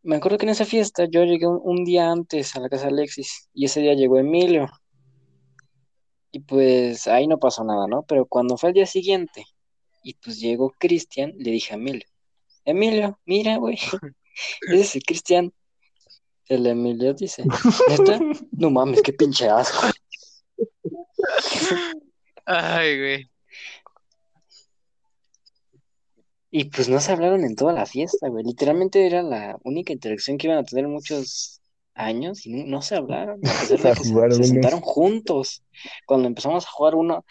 Me 0.04 0.16
acuerdo 0.16 0.38
que 0.38 0.46
en 0.46 0.52
esa 0.52 0.66
fiesta 0.66 1.06
yo 1.06 1.24
llegué 1.24 1.48
un, 1.48 1.60
un 1.62 1.84
día 1.84 2.10
antes 2.10 2.56
a 2.56 2.60
la 2.60 2.70
casa 2.70 2.84
de 2.84 2.94
Alexis 2.94 3.50
y 3.54 3.66
ese 3.66 3.82
día 3.82 3.94
llegó 3.94 4.18
Emilio. 4.18 4.68
Y 6.32 6.40
pues 6.42 7.08
ahí 7.08 7.28
no 7.28 7.40
pasó 7.40 7.64
nada, 7.64 7.88
¿no? 7.88 8.04
Pero 8.04 8.26
cuando 8.26 8.58
fue 8.58 8.70
el 8.70 8.76
día 8.76 8.86
siguiente 8.86 9.46
y 10.04 10.14
pues 10.16 10.40
llegó 10.40 10.74
Cristian, 10.78 11.34
le 11.38 11.52
dije 11.52 11.74
a 11.74 11.78
Emilio, 11.78 12.08
Emilio, 12.66 13.20
mira, 13.26 13.58
güey, 13.58 13.76
ese 13.76 14.02
es 14.82 14.96
el 14.96 15.04
Cristian. 15.04 15.54
El 16.50 16.66
Emilio 16.68 17.14
dice, 17.14 17.44
¿neta? 17.90 18.20
No 18.52 18.70
mames, 18.70 19.02
qué 19.02 19.14
pinche 19.14 19.50
asco. 19.50 19.88
ay, 22.46 23.00
güey. 23.00 23.30
Y 26.50 26.66
pues 26.66 26.88
no 26.90 27.00
se 27.00 27.12
hablaron 27.12 27.44
en 27.44 27.56
toda 27.56 27.74
la 27.74 27.86
fiesta, 27.86 28.30
güey. 28.30 28.44
Literalmente 28.44 29.06
era 29.06 29.22
la 29.22 29.58
única 29.64 29.94
interacción 29.94 30.38
que 30.38 30.48
iban 30.48 30.60
a 30.60 30.64
tener 30.64 30.88
muchos 30.88 31.57
años 31.98 32.46
y 32.46 32.64
no, 32.64 32.82
se 32.82 32.96
hablaron, 32.96 33.40
a 33.40 33.42
pesar 33.70 33.80
de 33.80 33.90
A 33.90 33.94
que 33.94 34.04
se, 34.04 34.44
sentaron 34.44 34.82
juntos. 34.82 35.64
Cuando 36.06 36.28
empezamos 36.28 36.66
a 36.66 36.70
jugar 36.70 36.96
uno, 36.96 37.26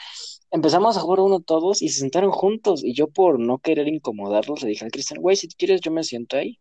empezamos 0.51 0.97
a 0.97 1.01
jugar 1.01 1.21
uno 1.21 1.41
todos 1.41 1.83
y 1.83 1.89
se 1.89 2.01
sentaron 2.01 2.31
juntos. 2.33 2.85
Y 2.85 2.93
yo 2.95 3.09
por 3.09 3.39
no 3.39 3.59
querer 3.59 3.89
incomodarlos 3.89 4.63
le 4.63 4.71
dije 4.71 4.85
al 4.85 4.91
Cristian, 4.91 5.21
güey, 5.21 5.37
si 5.37 5.49
tú 5.49 5.55
quieres 5.59 5.81
yo 5.81 5.91
me 5.91 6.05
siento 6.05 6.37
ahí. 6.37 6.59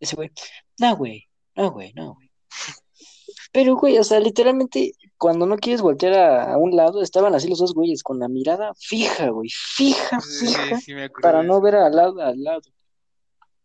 Y 0.00 0.04
ese 0.04 0.16
güey, 0.16 0.30
no, 0.78 0.96
güey, 0.96 1.28
no, 1.54 1.70
güey, 1.70 1.92
no, 1.94 2.14
güey. 2.14 2.30
Pero, 3.52 3.76
güey, 3.76 3.98
o 3.98 4.04
sea, 4.04 4.18
literalmente, 4.18 4.94
cuando 5.18 5.44
no 5.44 5.58
quieres 5.58 5.82
voltear 5.82 6.14
a, 6.14 6.54
a 6.54 6.56
un 6.56 6.74
lado, 6.74 7.02
estaban 7.02 7.34
así 7.34 7.48
los 7.48 7.58
dos 7.58 7.74
güeyes, 7.74 8.02
con 8.02 8.18
la 8.18 8.28
mirada 8.28 8.72
fija, 8.78 9.28
güey, 9.28 9.50
fija, 9.50 10.20
fija, 10.20 10.78
sí, 10.78 10.94
para 11.20 11.42
no 11.42 11.60
ver 11.60 11.74
al 11.74 11.94
lado, 11.94 12.22
al 12.22 12.42
lado. 12.42 12.62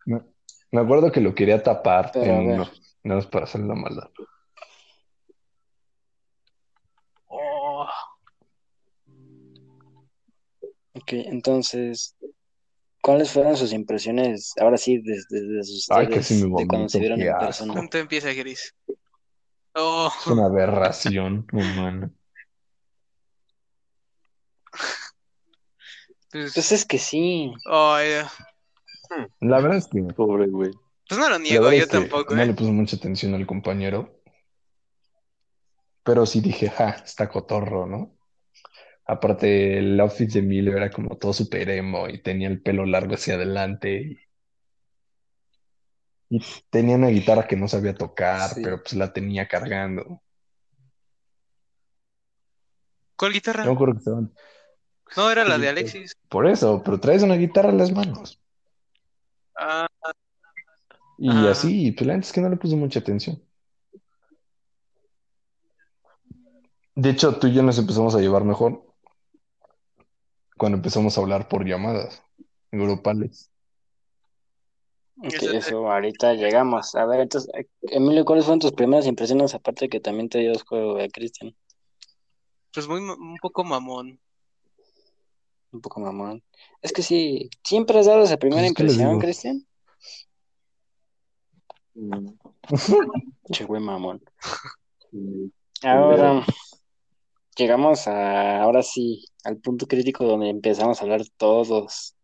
Me, 0.06 0.22
me 0.72 0.82
acuerdo 0.82 1.12
que 1.12 1.22
lo 1.22 1.34
quería 1.34 1.64
tapar 1.64 2.12
Pero 2.12 2.26
en 2.26 2.66
nada 3.08 3.22
más 3.22 3.28
para 3.28 3.46
hacer 3.46 3.62
la 3.62 3.76
maldad. 3.76 4.10
Oh. 7.28 7.88
Ok, 10.94 11.14
entonces, 11.14 12.16
¿cuáles 13.02 13.32
fueron 13.32 13.56
sus 13.56 13.72
impresiones, 13.72 14.54
ahora 14.60 14.78
sí, 14.78 14.98
desde, 14.98 15.42
desde 15.42 15.74
Ay, 15.90 16.06
ustedes, 16.06 16.28
casi 16.28 16.34
me 16.44 16.62
de 16.62 16.68
cuando 16.68 16.90
se 16.90 17.00
vieron 17.00 17.22
en 17.22 17.38
persona? 17.38 17.74
¿Cuánto 17.74 17.98
empieza, 17.98 18.34
Gris? 18.34 18.76
Oh, 19.76 20.12
Es 20.20 20.28
una 20.28 20.46
aberración 20.46 21.46
humana. 21.54 22.12
pues, 26.32 26.54
Pues 26.54 26.72
es 26.72 26.86
que 26.86 26.98
sí. 26.98 27.54
oh, 27.70 27.98
eh, 28.00 28.24
La 29.40 29.60
verdad 29.60 29.78
es 29.78 29.88
que, 29.88 30.02
Pobre 30.02 30.48
güey. 30.48 30.72
Pues 31.08 31.20
no 31.20 31.30
lo 31.30 31.40
niego, 31.40 31.72
yo 31.72 31.88
tampoco, 31.88 32.36
no 32.36 32.42
¿eh? 32.42 32.46
le 32.46 32.54
puse 32.54 32.72
mucha 32.72 32.96
atención 32.98 33.34
al 33.34 33.46
compañero. 33.48 34.22
Pero 36.04 36.26
sí 36.26 36.40
dije, 36.42 36.70
ja, 36.70 36.90
está 36.90 37.28
cotorro, 37.30 37.86
¿no? 37.86 38.16
Aparte, 39.06 39.78
el 39.78 40.00
outfit 40.00 40.32
de 40.32 40.40
Emilio 40.40 40.76
era 40.76 40.90
como 40.90 41.18
todo 41.18 41.34
super 41.34 41.70
emo 41.70 42.08
y 42.10 42.22
tenía 42.22 42.48
el 42.50 42.62
pelo 42.62 42.86
largo 42.86 43.16
hacia 43.16 43.36
adelante. 43.36 44.00
Y, 46.30 46.38
y 46.38 46.44
tenía 46.70 46.96
una 46.96 47.08
guitarra 47.08 47.48
que 47.48 47.56
no 47.56 47.68
sabía 47.68 47.94
tocar, 47.94 48.50
Sí. 48.50 48.62
pero 48.64 48.82
pues 48.82 48.94
la 48.94 49.12
tenía 49.14 49.48
cargando. 49.48 50.22
¿Cuál 53.18 53.34
guitarra? 53.34 53.64
Que 53.64 53.72
estaban 53.98 54.34
No, 55.16 55.32
era 55.32 55.44
la 55.44 55.58
de 55.58 55.70
Alexis. 55.70 56.16
por 56.30 56.48
eso, 56.48 56.82
pero 56.84 57.00
traes 57.00 57.24
una 57.24 57.36
guitarra 57.36 57.70
en 57.70 57.78
las 57.78 57.92
manos. 57.92 58.40
Ah, 59.58 59.88
Y 61.18 61.30
Ajá. 61.30 61.52
así, 61.52 61.92
pues 61.92 62.08
la 62.08 62.14
neta 62.16 62.28
es 62.28 62.34
que 62.34 62.42
no 62.42 62.50
le 62.50 62.58
puse 62.58 62.76
mucha 62.76 63.00
atención. 63.00 63.42
De 66.96 67.10
hecho, 67.12 67.38
tú 67.38 67.48
y 67.48 67.54
yo 67.54 67.62
nos 67.64 67.78
empezamos 67.78 68.16
a 68.16 68.20
llevar 68.20 68.44
mejor 68.44 68.84
cuando 70.58 70.78
empezamos 70.78 71.18
a 71.18 71.22
hablar 71.22 71.48
por 71.48 71.66
llamadas 71.66 72.24
grupales. 72.72 73.52
Ok, 75.20 75.34
Eso- 75.42 75.92
ahorita 75.92 76.34
llegamos. 76.36 76.94
A 76.96 77.06
ver, 77.06 77.22
entonces, 77.22 77.52
Emilio, 77.82 78.26
¿cuáles 78.26 78.46
fueron 78.46 78.60
tus 78.60 78.72
primeras 78.72 79.08
impresiones? 79.08 79.54
Aparte 79.56 79.90
que 79.90 80.00
también 80.00 80.30
te 80.30 80.40
dio 80.40 80.54
juego 80.68 81.00
a 81.00 81.08
Cristian, 81.08 81.56
pues 82.74 82.88
muy, 82.88 83.00
un 83.00 83.38
poco 83.42 83.64
mamón. 83.64 84.20
un 85.72 85.82
poco 85.82 86.00
mamón. 86.00 86.42
Es 86.82 86.92
que 86.94 87.04
sí, 87.04 87.50
siempre 87.64 88.00
has 88.00 88.06
dado 88.08 88.24
esa 88.24 88.38
primera 88.38 88.62
Pues, 88.62 88.74
¿qué 88.74 88.84
les 88.84 88.94
impresión? 88.94 89.20
Cristian. 89.20 89.67
Mm, 91.98 92.30
Che, 93.52 93.66
güey, 93.66 93.82
mamón. 93.82 94.22
Ahora 95.84 96.46
llegamos 97.56 98.08
a, 98.08 98.62
ahora 98.62 98.84
sí, 98.84 99.26
al 99.44 99.58
punto 99.58 99.88
crítico 99.88 100.26
donde 100.26 100.50
empezamos 100.50 101.00
a 101.00 101.04
hablar 101.04 101.22
todos. 101.38 102.16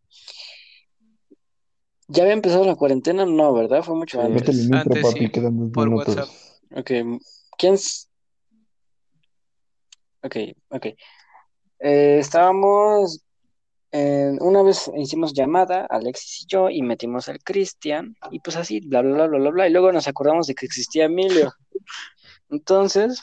¿Ya 2.07 2.23
había 2.23 2.33
empezado 2.33 2.65
la 2.65 2.75
cuarentena? 2.75 3.25
No, 3.25 3.53
¿verdad? 3.53 3.81
Fue 3.83 3.95
mucho 3.95 4.19
Sí. 4.19 4.25
antes. 4.25 4.35
Métele 4.41 4.57
el 4.59 4.65
intro, 4.65 4.79
Antes 4.95 5.03
papi, 5.03 5.25
sí, 5.25 5.31
quedan 5.31 5.57
dos 5.57 5.69
por 5.71 5.89
minutos. 5.89 6.15
WhatsApp. 6.15 6.77
Ok, 6.77 6.91
¿quién? 7.57 7.73
s- 7.75 8.07
Ok, 10.21 10.35
ok. 10.69 10.85
Eh, 11.79 12.17
estábamos, 12.19 13.21
en- 13.93 14.41
una 14.41 14.63
vez 14.63 14.89
hicimos 14.97 15.33
llamada, 15.33 15.85
Alexis 15.85 16.41
y 16.41 16.45
yo, 16.47 16.69
y 16.69 16.81
metimos 16.81 17.29
al 17.29 17.39
Cristian, 17.43 18.17
y 18.31 18.39
pues 18.39 18.55
así, 18.55 18.79
bla, 18.79 19.03
bla, 19.03 19.27
bla, 19.27 19.37
bla, 19.37 19.49
bla, 19.51 19.67
y 19.67 19.71
luego 19.71 19.91
nos 19.91 20.07
acordamos 20.07 20.47
de 20.47 20.55
que 20.55 20.65
existía 20.65 21.05
Emilio. 21.05 21.53
Entonces, 22.49 23.21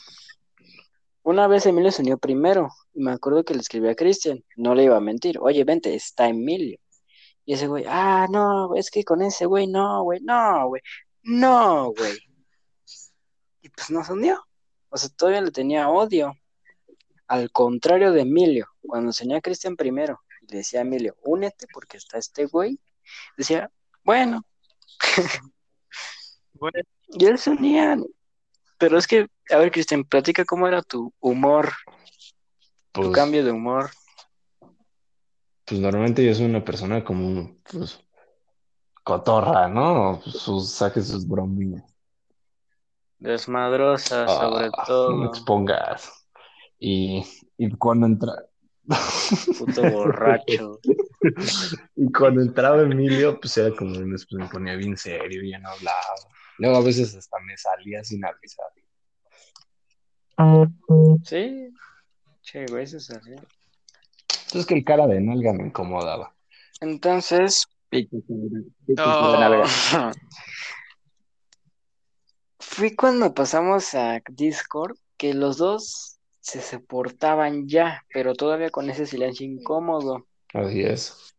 una 1.25 1.49
vez 1.49 1.66
Emilio 1.66 1.91
se 1.91 2.03
unió 2.03 2.18
primero, 2.18 2.68
y 2.95 3.03
me 3.03 3.11
acuerdo 3.11 3.45
que 3.45 3.55
le 3.55 3.61
escribí 3.61 3.89
a 3.89 3.97
Cristian, 3.97 4.45
no 4.57 4.77
le 4.77 4.85
iba 4.85 4.97
a 4.97 5.01
mentir, 5.01 5.39
oye, 5.41 5.64
vente, 5.64 5.93
está 5.93 6.29
Emilio. 6.29 6.79
Y 7.45 7.55
ese 7.55 7.66
güey, 7.66 7.85
ah, 7.89 8.29
no, 8.31 8.77
es 8.77 8.93
que 8.93 9.03
con 9.03 9.23
ese 9.23 9.47
güey, 9.47 9.66
no, 9.66 10.05
güey, 10.05 10.21
no, 10.21 10.68
güey, 10.68 10.83
no, 11.25 11.93
güey. 11.93 12.16
Y 13.62 13.68
pues 13.71 13.91
nos 13.91 14.09
unió. 14.09 14.41
O 14.89 14.97
sea, 14.97 15.11
todavía 15.16 15.41
le 15.41 15.51
tenía 15.51 15.89
odio. 15.89 16.33
Al 17.27 17.51
contrario 17.51 18.12
de 18.12 18.23
Emilio, 18.23 18.68
cuando 18.87 19.12
se 19.12 19.25
unía 19.25 19.39
a 19.39 19.41
Cristian 19.41 19.75
primero 19.77 20.21
le 20.51 20.59
decía 20.59 20.80
a 20.80 20.82
Emilio, 20.82 21.16
únete 21.24 21.66
porque 21.72 21.96
está 21.96 22.18
este 22.18 22.46
güey, 22.46 22.78
decía, 23.36 23.70
bueno. 24.05 24.44
Bueno. 26.53 26.78
Y 27.09 27.24
él 27.26 27.38
se 27.38 27.51
unía. 27.51 27.96
Pero 28.78 28.98
es 28.98 29.07
que, 29.07 29.26
a 29.51 29.57
ver, 29.57 29.70
Cristian, 29.72 30.05
platica 30.05 30.44
cómo 30.44 30.66
era 30.68 30.82
tu 30.82 31.12
humor, 31.20 31.70
tu 32.92 33.03
Pues, 33.03 33.12
cambio 33.12 33.44
de 33.44 33.51
humor. 33.53 33.90
pues 35.64 35.80
normalmente 35.80 36.24
yo 36.24 36.34
soy 36.34 36.46
una 36.46 36.64
persona 36.64 37.05
como, 37.05 37.57
pues, 37.70 38.01
cotorra, 39.05 39.68
¿no? 39.68 40.20
Sus, 40.22 40.70
saque 40.72 41.01
sus 41.03 41.26
bromillas. 41.26 41.84
Desmadrosa, 43.18 44.26
sobre 44.28 44.66
Ah, 44.66 44.70
no 44.70 44.76
me 44.78 44.86
todo. 44.86 45.24
expongas. 45.26 46.26
Y, 46.78 47.22
y 47.59 47.70
cuando 47.76 48.07
entra... 48.07 48.32
Puto 49.59 49.82
borracho. 49.91 50.80
Y 51.97 52.11
cuando 52.12 52.43
entraba 52.43 52.82
Emilio, 52.82 53.38
pues 53.41 53.57
era 53.59 53.74
como, 53.76 53.93
después 53.93 54.43
me 54.43 54.49
ponía 54.49 54.76
bien 54.76 54.97
serio, 54.97 55.43
ya 55.45 55.59
no 55.59 55.70
hablaba. 55.70 56.14
Luego 56.59 56.76
a 56.76 56.82
veces 56.82 57.14
hasta 57.14 57.38
me 57.41 57.57
salía 57.57 58.03
sin 58.05 58.24
avisar. 58.24 58.66
Sí. 61.24 61.72
Che, 62.43 62.66
güey, 62.66 62.84
eso 62.84 62.97
es 62.97 63.11
así. 63.11 63.30
Entonces 63.30 64.66
que 64.66 64.74
el 64.74 64.84
cara 64.84 65.07
de 65.07 65.20
nalga 65.20 65.53
me 65.53 65.66
incomodaba. 65.66 66.34
Entonces, 66.80 67.66
Oh, 67.93 69.30
Bueno, 69.30 69.45
a 69.45 69.49
ver. 69.49 69.66
Fui 72.61 72.95
cuando 72.95 73.34
pasamos 73.34 73.95
a 73.95 74.20
Discord 74.30 74.97
que 75.16 75.34
los 75.34 75.57
dos 75.57 76.20
se 76.41 76.61
soportaban 76.62 77.68
ya, 77.68 78.05
pero 78.12 78.34
todavía 78.34 78.70
con 78.70 78.88
ese 78.91 79.07
silencio 79.07 79.47
incómodo. 79.47 80.26
Así 80.55 80.82
es. 80.82 81.34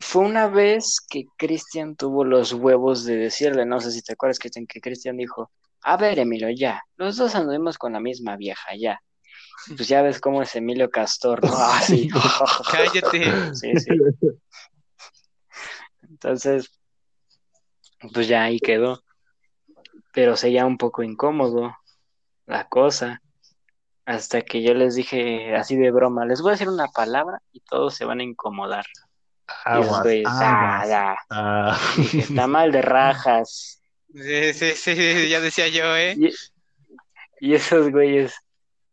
Fue 0.00 0.24
una 0.24 0.48
vez 0.48 1.00
que 1.08 1.24
Cristian 1.36 1.96
tuvo 1.96 2.24
los 2.24 2.52
huevos 2.52 3.04
de 3.04 3.16
decirle, 3.16 3.64
no 3.64 3.80
sé 3.80 3.90
si 3.92 4.02
te 4.02 4.12
acuerdas, 4.12 4.38
Cristian, 4.38 4.66
que 4.66 4.80
Cristian 4.80 5.16
dijo, 5.16 5.50
a 5.82 5.96
ver, 5.96 6.18
Emilio, 6.18 6.50
ya, 6.50 6.82
los 6.96 7.16
dos 7.16 7.34
anduvimos 7.34 7.78
con 7.78 7.92
la 7.92 8.00
misma 8.00 8.36
vieja, 8.36 8.76
ya. 8.76 9.00
Pues 9.76 9.88
ya 9.88 10.02
ves 10.02 10.20
cómo 10.20 10.42
es 10.42 10.54
Emilio 10.54 10.90
Castor, 10.90 11.42
¿no? 11.44 11.50
Ah, 11.56 11.80
sí. 11.82 12.08
cállate. 12.70 13.54
Sí, 13.54 13.72
sí. 13.76 13.90
Entonces, 16.08 16.70
pues 18.12 18.28
ya 18.28 18.44
ahí 18.44 18.60
quedó. 18.60 19.02
Pero 20.12 20.36
seguía 20.36 20.66
un 20.66 20.78
poco 20.78 21.02
incómodo 21.02 21.74
la 22.46 22.68
cosa. 22.68 23.22
Hasta 24.04 24.42
que 24.42 24.62
yo 24.62 24.72
les 24.72 24.94
dije 24.94 25.56
así 25.56 25.76
de 25.76 25.90
broma, 25.90 26.24
les 26.26 26.40
voy 26.40 26.50
a 26.50 26.52
decir 26.52 26.68
una 26.68 26.86
palabra 26.88 27.42
y 27.52 27.60
todos 27.60 27.94
se 27.94 28.04
van 28.04 28.20
a 28.20 28.22
incomodar. 28.24 28.86
Y 28.88 29.80
esos 29.80 29.98
Aguas, 29.98 30.06
ah, 30.26 31.16
Ah. 31.30 31.78
está 32.12 32.46
mal 32.46 32.70
de 32.72 32.82
rajas. 32.82 33.82
Sí, 34.14 34.52
sí, 34.54 34.72
sí, 34.74 35.28
ya 35.28 35.40
decía 35.40 35.68
yo, 35.68 35.96
¿eh? 35.96 36.16
Y, 36.18 36.30
y 37.40 37.54
esos 37.54 37.90
güeyes, 37.90 38.34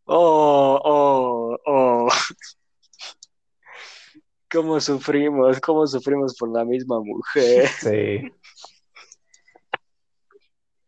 oh, 0.05 0.79
oh, 0.83 1.57
oh. 1.65 2.09
¿Cómo 4.51 4.79
sufrimos? 4.79 5.59
¿Cómo 5.61 5.87
sufrimos 5.87 6.35
por 6.35 6.51
la 6.51 6.63
misma 6.65 6.99
mujer? 6.99 7.67
Sí. 7.67 8.31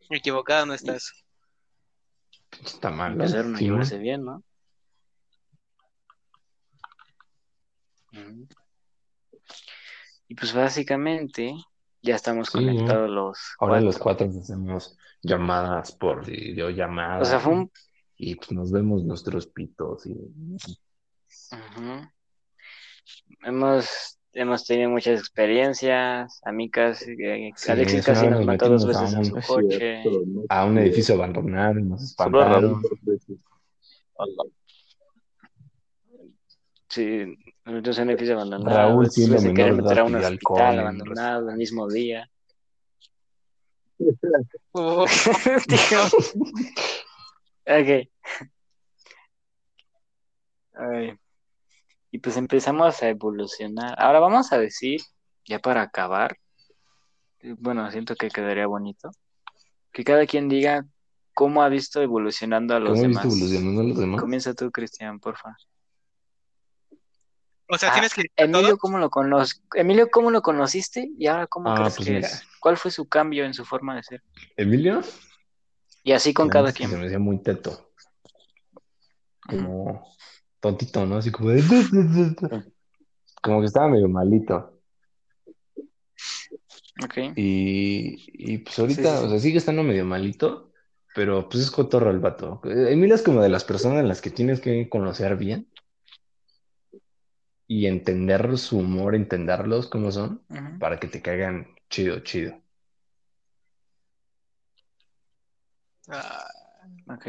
Equivocado 0.09 0.67
no 0.67 0.73
estás. 0.75 1.24
Está 2.63 2.89
mal. 2.89 3.13
Empezaron 3.13 3.55
a 3.55 3.57
Sí, 3.57 3.65
¿no? 3.65 3.73
llevarse 3.73 3.97
bien, 3.97 4.25
¿no? 4.25 4.43
Y 10.27 10.35
pues 10.35 10.53
básicamente 10.53 11.53
ya 12.01 12.15
estamos 12.15 12.47
Sí, 12.49 12.53
conectados 12.53 13.09
los 13.09 13.37
Ahora 13.59 13.73
cuatro. 13.73 13.85
los 13.85 13.97
cuatro 13.97 14.27
hacemos 14.41 14.97
llamadas 15.21 15.91
por 15.91 16.25
videollamada. 16.25 17.21
O 17.21 17.25
sea, 17.25 17.39
fue 17.39 17.53
un... 17.53 17.71
Y 18.17 18.35
pues 18.35 18.51
nos 18.51 18.71
vemos 18.71 19.03
nuestros 19.03 19.47
pitos. 19.47 20.05
Y... 20.05 20.13
Ujú. 21.51 22.09
Hemos, 23.41 24.14
hemos 24.35 24.65
tenido 24.65 24.89
muchas 24.89 25.19
experiencias, 25.19 26.39
amigas, 26.43 27.01
eh, 27.07 27.51
Sí, 27.55 27.71
Alexis 27.71 28.05
casi 28.05 28.25
nos 28.27 28.35
nos 28.37 28.45
mató 28.45 28.69
dos 28.69 28.85
veces 28.85 29.11
en 29.13 29.17
un- 29.19 29.25
su 29.25 29.35
coche. 29.41 30.03
A 30.49 30.65
un 30.65 30.77
edificio 30.77 31.15
abandonado 31.15 31.73
nos 31.75 32.03
espantaron. 32.03 32.81
Sí, 36.89 37.37
nosotros 37.65 37.97
en 37.97 38.03
un 38.03 38.09
edificio 38.11 38.35
abandonado. 38.35 38.77
Raúl, 38.77 39.09
siendo 39.09 39.41
de 39.41 39.53
querer 39.53 39.73
meter 39.73 39.99
a 39.99 40.03
un 40.03 40.15
hospital 40.15 40.31
alcohol 40.33 40.79
abandonado 40.79 41.49
el 41.49 41.57
mismo 41.57 41.87
día. 41.89 42.29
Oh, 44.77 45.05
Ok. 47.65 47.89
Ay. 50.73 51.17
Y 52.15 52.19
pues 52.19 52.37
empezamos 52.37 53.03
a 53.03 53.09
evolucionar. 53.09 53.93
Ahora 54.01 54.21
vamos 54.21 54.53
a 54.53 54.57
decir, 54.57 55.01
ya 55.43 55.59
para 55.59 55.81
acabar, 55.81 56.37
eh, 57.41 57.53
bueno, 57.59 57.91
siento 57.91 58.15
que 58.15 58.29
quedaría 58.29 58.67
bonito, 58.67 59.11
que 59.91 60.05
cada 60.05 60.25
quien 60.25 60.47
diga 60.47 60.85
cómo 61.33 61.61
ha 61.61 61.67
visto 61.67 62.01
evolucionando 62.01 62.73
a 62.73 62.79
los 62.79 62.91
¿Cómo 62.91 63.03
he 63.03 63.07
demás. 63.09 63.25
visto 63.25 63.37
evolucionando 63.37 63.81
a 63.81 63.83
los 63.83 63.97
demás? 63.97 64.21
Comienza 64.21 64.53
tú, 64.53 64.71
Cristian, 64.71 65.19
porfa. 65.19 65.57
O 67.67 67.77
sea, 67.77 67.89
Ah, 67.89 67.93
tienes 67.95 68.13
que 68.13 68.23
Emilio, 68.37 68.77
¿cómo 68.77 68.97
lo 68.97 69.09
conoz... 69.09 69.61
Emilio, 69.73 70.09
¿cómo 70.09 70.31
lo 70.31 70.41
conociste? 70.41 71.09
Y 71.19 71.27
ahora, 71.27 71.47
¿cómo 71.47 71.69
Ah, 71.69 71.75
crees 71.75 71.95
pues 71.97 72.07
que 72.07 72.17
es? 72.19 72.43
¿Cuál 72.61 72.77
fue 72.77 72.91
su 72.91 73.09
cambio 73.09 73.43
en 73.43 73.53
su 73.53 73.65
forma 73.65 73.93
de 73.93 74.03
ser? 74.03 74.23
¿Emilio? 74.55 75.01
Y 76.01 76.13
así 76.13 76.33
con 76.33 76.47
cada 76.47 76.71
quien. 76.71 76.89
Se 76.91 76.95
me 76.95 77.07
hacía 77.07 77.19
muy 77.19 77.39
teto. 77.43 77.91
Como 79.49 80.14
tontito, 80.65 81.05
¿no? 81.05 81.17
Así 81.17 81.31
como 81.31 81.49
de... 81.49 81.61
Como 83.41 83.59
que 83.59 83.67
estaba 83.67 83.87
medio 83.89 84.09
malito. 84.09 84.81
Ok. 87.03 87.17
Y, 87.35 88.25
y 88.33 88.57
pues 88.59 88.79
ahorita, 88.79 89.01
Sí, 89.01 89.07
sí, 89.09 89.19
sí. 89.19 89.25
o 89.25 89.29
sea, 89.29 89.39
sigue 89.39 89.57
estando 89.57 89.83
medio 89.83 90.05
malito, 90.05 90.71
pero 91.13 91.47
pues 91.47 91.63
es 91.63 91.71
cotorro 91.71 92.09
el 92.09 92.19
vato. 92.19 92.61
Eh, 92.63 92.93
Emilio 92.93 93.15
es 93.15 93.21
como 93.21 93.41
de 93.41 93.49
las 93.49 93.63
personas 93.63 93.99
en 93.99 94.07
las 94.07 94.21
que 94.21 94.31
tienes 94.31 94.61
que 94.61 94.89
conocer 94.89 95.35
bien 95.35 95.67
y 97.67 97.85
entender 97.87 98.57
su 98.57 98.79
humor, 98.79 99.15
entenderlos 99.15 99.87
como 99.87 100.11
son, 100.11 100.41
para 100.79 100.99
que 100.99 101.07
te 101.07 101.21
caigan 101.21 101.67
chido, 101.89 102.19
chido. 102.21 102.55
Ah, 106.07 106.47
Ok. 107.07 107.27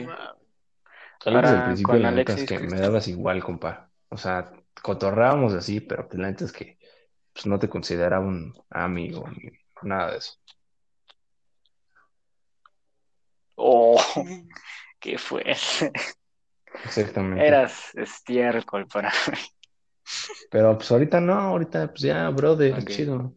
Al 1.26 1.64
principio 1.64 1.94
con 1.94 2.02
la 2.02 2.10
neta 2.12 2.34
es 2.34 2.44
que 2.44 2.58
me 2.60 2.78
dabas 2.80 3.08
igual, 3.08 3.42
compa. 3.42 3.90
O 4.08 4.16
sea, 4.16 4.52
cotorrábamos 4.80 5.54
así, 5.54 5.80
pero 5.80 6.06
pues 6.08 6.20
la 6.20 6.30
neta 6.30 6.44
es 6.44 6.52
que 6.52 6.78
pues, 7.32 7.46
no 7.46 7.58
te 7.58 7.68
consideraba 7.68 8.24
un 8.24 8.54
amigo 8.70 9.28
ni 9.28 9.50
nada 9.82 10.12
de 10.12 10.18
eso. 10.18 10.34
Oh, 13.56 14.00
qué 15.00 15.18
fue. 15.18 15.42
Exactamente. 16.84 17.46
Eras 17.46 17.94
estiércol 17.94 18.86
para 18.86 19.10
mí. 19.32 19.38
Pero 20.50 20.76
pues 20.78 20.90
ahorita 20.92 21.20
no, 21.20 21.34
ahorita 21.34 21.88
pues 21.88 22.02
ya, 22.02 22.28
brother, 22.30 22.74
Ok. 22.74 22.90
chido. 22.90 23.34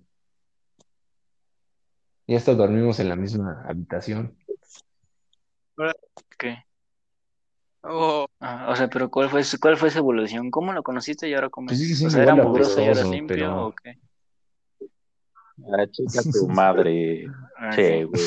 Y 2.28 2.36
hasta 2.36 2.54
dormimos 2.54 3.00
en 3.00 3.10
la 3.10 3.16
misma 3.16 3.64
habitación. 3.68 4.38
Ok. 5.76 6.69
Oh, 7.84 8.26
Ah, 8.40 8.68
o 8.70 8.76
sea, 8.76 8.90
pero 8.90 9.10
¿cuál 9.10 9.30
fue, 9.30 9.44
su- 9.44 9.60
cuál 9.60 9.78
fue 9.78 9.90
su 9.92 10.00
evolución? 10.00 10.50
¿Cómo 10.52 10.72
lo 10.74 10.84
conociste 10.84 11.28
y 11.30 11.34
ahora 11.34 11.50
cómo 11.50 11.68
Pues 11.68 11.80
es? 11.82 11.98
sigue 11.98 12.08
O 12.08 12.10
sea, 12.10 12.24
¿era 12.24 12.36
mugroso 12.36 12.82
y 12.82 12.88
ahora 12.88 13.04
limpio 13.04 13.36
pero- 13.36 13.66
o 13.68 13.74
qué? 13.84 13.98
Ah, 15.74 15.86
chica 15.92 16.22
tu 16.32 16.48
madre. 16.48 17.26
Ah, 17.62 17.72
Che, 17.76 18.06
güey. 18.06 18.22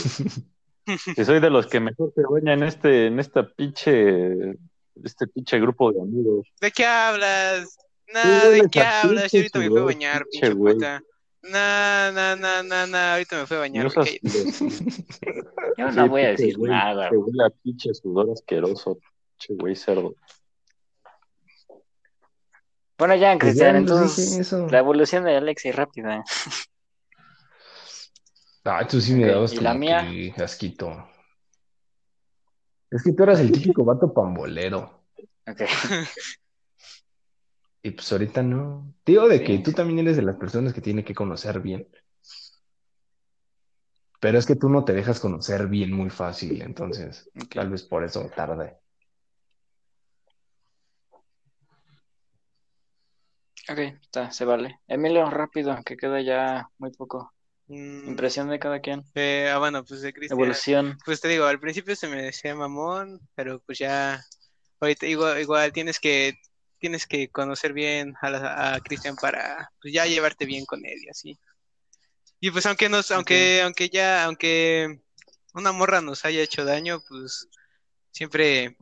Que 1.16 1.24
soy 1.24 1.40
de 1.40 1.48
los 1.48 1.66
que 1.68 1.80
mejor 1.80 2.12
se 2.14 2.20
baña 2.22 2.52
en 2.52 2.64
este, 2.64 3.06
en 3.06 3.18
esta 3.20 3.48
pinche, 3.48 4.58
este 5.02 5.26
pinche 5.28 5.58
grupo 5.60 5.90
de 5.92 6.02
amigos. 6.02 6.46
¿de 6.60 6.70
qué 6.70 6.84
hablas? 6.84 7.78
Nah, 8.12 8.48
¿de 8.50 8.68
qué 8.70 8.80
hablas? 8.82 9.32
Yo 9.32 9.38
ahorita 9.38 9.58
me 9.60 9.68
fui 9.70 9.78
a 9.78 9.84
bañar, 9.84 10.26
pinche 10.30 10.54
puta. 10.54 11.00
Nah, 11.44 12.10
nah, 12.12 12.36
nah, 12.36 12.62
nah, 12.62 12.86
nah, 12.86 13.12
ahorita 13.14 13.38
me 13.40 13.46
fui 13.46 13.56
a 13.56 13.60
bañar, 13.60 13.84
No. 13.86 14.04
Yo 15.78 15.90
no 15.92 16.08
voy 16.08 16.22
a 16.22 16.28
decir 16.28 16.58
nada. 16.58 17.08
Que 17.08 17.16
huele 17.16 17.44
a 17.44 17.50
pinche 17.50 17.94
sudor 17.94 18.30
asqueroso. 18.30 18.98
Pinche 19.42 19.54
güey 19.60 19.74
cerdo. 19.74 20.14
Bueno, 22.98 23.16
ya, 23.16 23.32
Pues 23.32 23.40
Cristian, 23.40 23.84
pues, 23.84 23.90
entonces 23.90 24.52
la 24.70 24.78
evolución 24.78 25.24
de 25.24 25.36
Alexis 25.36 25.74
rápida. 25.74 26.24
Ah, 28.64 28.86
tú 28.86 29.00
sí 29.00 29.14
me 29.14 29.22
Ok, 29.24 29.28
dabas 29.28 29.52
¿y 29.52 29.56
como 29.56 29.68
la 29.68 29.74
mía? 29.74 30.06
que 30.36 30.42
asquito. 30.42 31.08
Es 32.90 33.02
que 33.02 33.12
tú 33.12 33.22
eras 33.24 33.40
el 33.40 33.50
típico 33.52 33.84
vato 33.84 34.12
pambolero. 34.14 35.02
Ok. 35.48 35.62
Y 37.82 37.90
pues 37.90 38.12
ahorita 38.12 38.42
no. 38.44 38.94
Digo 39.04 39.26
de 39.28 39.38
Sí, 39.38 39.44
que 39.44 39.58
tú 39.58 39.72
también 39.72 39.98
eres 40.00 40.16
de 40.16 40.22
las 40.22 40.36
personas 40.36 40.72
que 40.72 40.80
tiene 40.80 41.04
que 41.04 41.14
conocer 41.14 41.58
bien. 41.60 41.88
Pero 44.20 44.38
es 44.38 44.46
que 44.46 44.54
tú 44.54 44.68
no 44.68 44.84
te 44.84 44.92
dejas 44.92 45.18
conocer 45.18 45.66
bien 45.66 45.92
muy 45.92 46.08
fácil, 46.08 46.62
entonces 46.62 47.28
tal 47.52 47.70
vez 47.70 47.82
por 47.82 48.04
eso 48.04 48.30
tarde. 48.36 48.81
Ok, 53.68 53.78
está, 54.00 54.30
se 54.32 54.44
vale. 54.44 54.80
Emilio, 54.88 55.30
rápido, 55.30 55.76
que 55.84 55.96
queda 55.96 56.20
ya 56.20 56.68
muy 56.78 56.90
poco. 56.92 57.32
Mm, 57.68 58.08
Impresión 58.08 58.48
de 58.48 58.58
cada 58.58 58.80
quien. 58.80 59.04
eh, 59.14 59.50
ah, 59.52 59.58
bueno, 59.58 59.84
pues 59.84 60.02
de 60.02 60.12
Cristian. 60.12 60.38
Evolución. 60.38 60.98
Pues 61.04 61.20
te 61.20 61.28
digo, 61.28 61.44
al 61.46 61.60
principio 61.60 61.94
se 61.94 62.08
me 62.08 62.22
decía 62.22 62.54
mamón, 62.54 63.20
pero 63.34 63.60
pues 63.60 63.78
ya, 63.78 64.20
ahorita 64.80 65.06
igual, 65.06 65.40
igual 65.40 65.72
tienes 65.72 66.00
que, 66.00 66.34
tienes 66.78 67.06
que 67.06 67.28
conocer 67.28 67.72
bien 67.72 68.14
a, 68.20 68.30
la- 68.30 68.74
a 68.74 68.80
Cristian 68.80 69.14
para 69.16 69.70
pues 69.80 69.94
ya 69.94 70.06
llevarte 70.06 70.44
bien 70.44 70.66
con 70.66 70.84
él 70.84 70.98
y 71.04 71.08
así. 71.08 71.38
Y 72.40 72.50
pues 72.50 72.66
aunque 72.66 72.88
nos, 72.88 73.12
aunque, 73.12 73.62
aunque 73.62 73.88
ya, 73.88 74.24
aunque 74.24 75.00
una 75.54 75.70
morra 75.70 76.00
nos 76.00 76.24
haya 76.24 76.42
hecho 76.42 76.64
daño, 76.64 77.00
pues 77.08 77.48
siempre, 78.10 78.76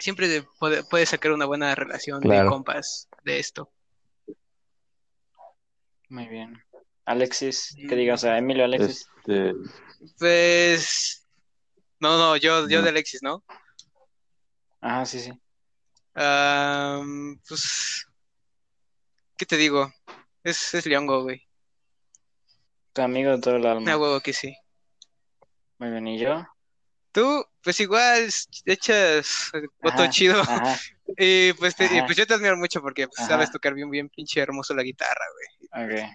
siempre 0.00 0.26
de- 0.26 0.42
puede, 0.58 0.82
puede 0.82 1.06
sacar 1.06 1.30
una 1.30 1.46
buena 1.46 1.72
relación 1.76 2.20
de 2.20 2.26
Claro. 2.28 2.50
compas 2.50 3.08
de 3.22 3.38
esto. 3.38 3.70
Muy 6.10 6.26
bien. 6.28 6.62
Alexis, 7.06 7.74
que 7.88 7.96
digas 7.96 8.24
a 8.24 8.36
Emilio 8.36 8.64
Alexis. 8.64 9.08
Este, 9.18 9.52
Pues, 10.18 11.26
no, 12.00 12.18
no, 12.18 12.36
yo, 12.36 12.68
yo 12.68 12.78
No. 12.78 12.82
de 12.82 12.88
Alexis, 12.90 13.22
¿no? 13.22 13.42
Ajá, 14.80 15.06
sí, 15.06 15.20
sí. 15.20 15.32
Am, 16.14 17.40
pues, 17.48 18.06
¿qué 19.36 19.46
te 19.46 19.56
digo? 19.56 19.92
Es, 20.42 20.74
es 20.74 20.86
Leongo, 20.86 21.22
güey. 21.22 21.46
Tu 22.92 23.02
amigo 23.02 23.30
de 23.30 23.40
todo 23.40 23.56
el 23.56 23.66
alma. 23.66 23.82
Una 23.82 23.96
huevo 23.98 24.20
que 24.20 24.32
sí. 24.32 24.54
Muy 25.78 25.90
bien, 25.90 26.06
¿y 26.08 26.18
yo? 26.18 26.44
Tú, 27.12 27.44
pues 27.62 27.80
igual 27.80 28.28
echas 28.66 29.50
voto 29.82 30.02
Ajá, 30.02 30.10
chido. 30.10 30.40
Ajá, 30.40 30.76
Y 31.18 31.52
pues, 31.54 31.74
te- 31.74 31.86
y 31.86 32.02
pues 32.02 32.16
yo 32.16 32.24
te 32.24 32.34
admiro 32.34 32.56
mucho 32.56 32.80
porque 32.80 33.08
pues, 33.08 33.26
sabes 33.26 33.50
tocar 33.50 33.74
bien, 33.74 33.90
bien 33.90 34.08
pinche 34.08 34.40
hermoso 34.40 34.74
la 34.74 34.84
guitarra, 34.84 35.24
güey. 35.72 36.04
ok. 36.04 36.10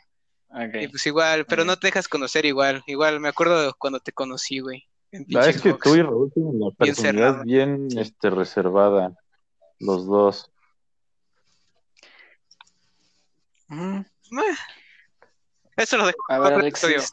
Y 0.75 0.85
Ok. 0.85 0.91
pues 0.91 1.05
igual, 1.05 1.45
pero 1.45 1.65
no 1.65 1.77
te 1.77 1.87
dejas 1.87 2.07
conocer 2.07 2.45
igual. 2.45 2.81
Igual 2.87 3.19
me 3.19 3.27
acuerdo 3.27 3.75
cuando 3.77 3.99
te 3.99 4.13
conocí, 4.13 4.59
güey. 4.59 4.87
La 5.27 5.49
es 5.49 5.61
que 5.61 5.73
tú 5.73 5.95
y 5.95 6.01
Raúl 6.01 6.31
tienen 6.33 6.55
una 6.55 6.67
Bien 6.67 6.75
personalidad 6.77 7.43
bien 7.43 7.87
este, 7.97 8.29
reservada. 8.29 9.11
Los 9.79 10.05
dos. 10.05 10.49
Mm. 13.67 14.01
Eso 15.75 15.97
lo 15.97 16.05
dejo 16.05 16.19
A 16.29 16.39
ver. 16.39 16.53
Alexis. 16.53 17.11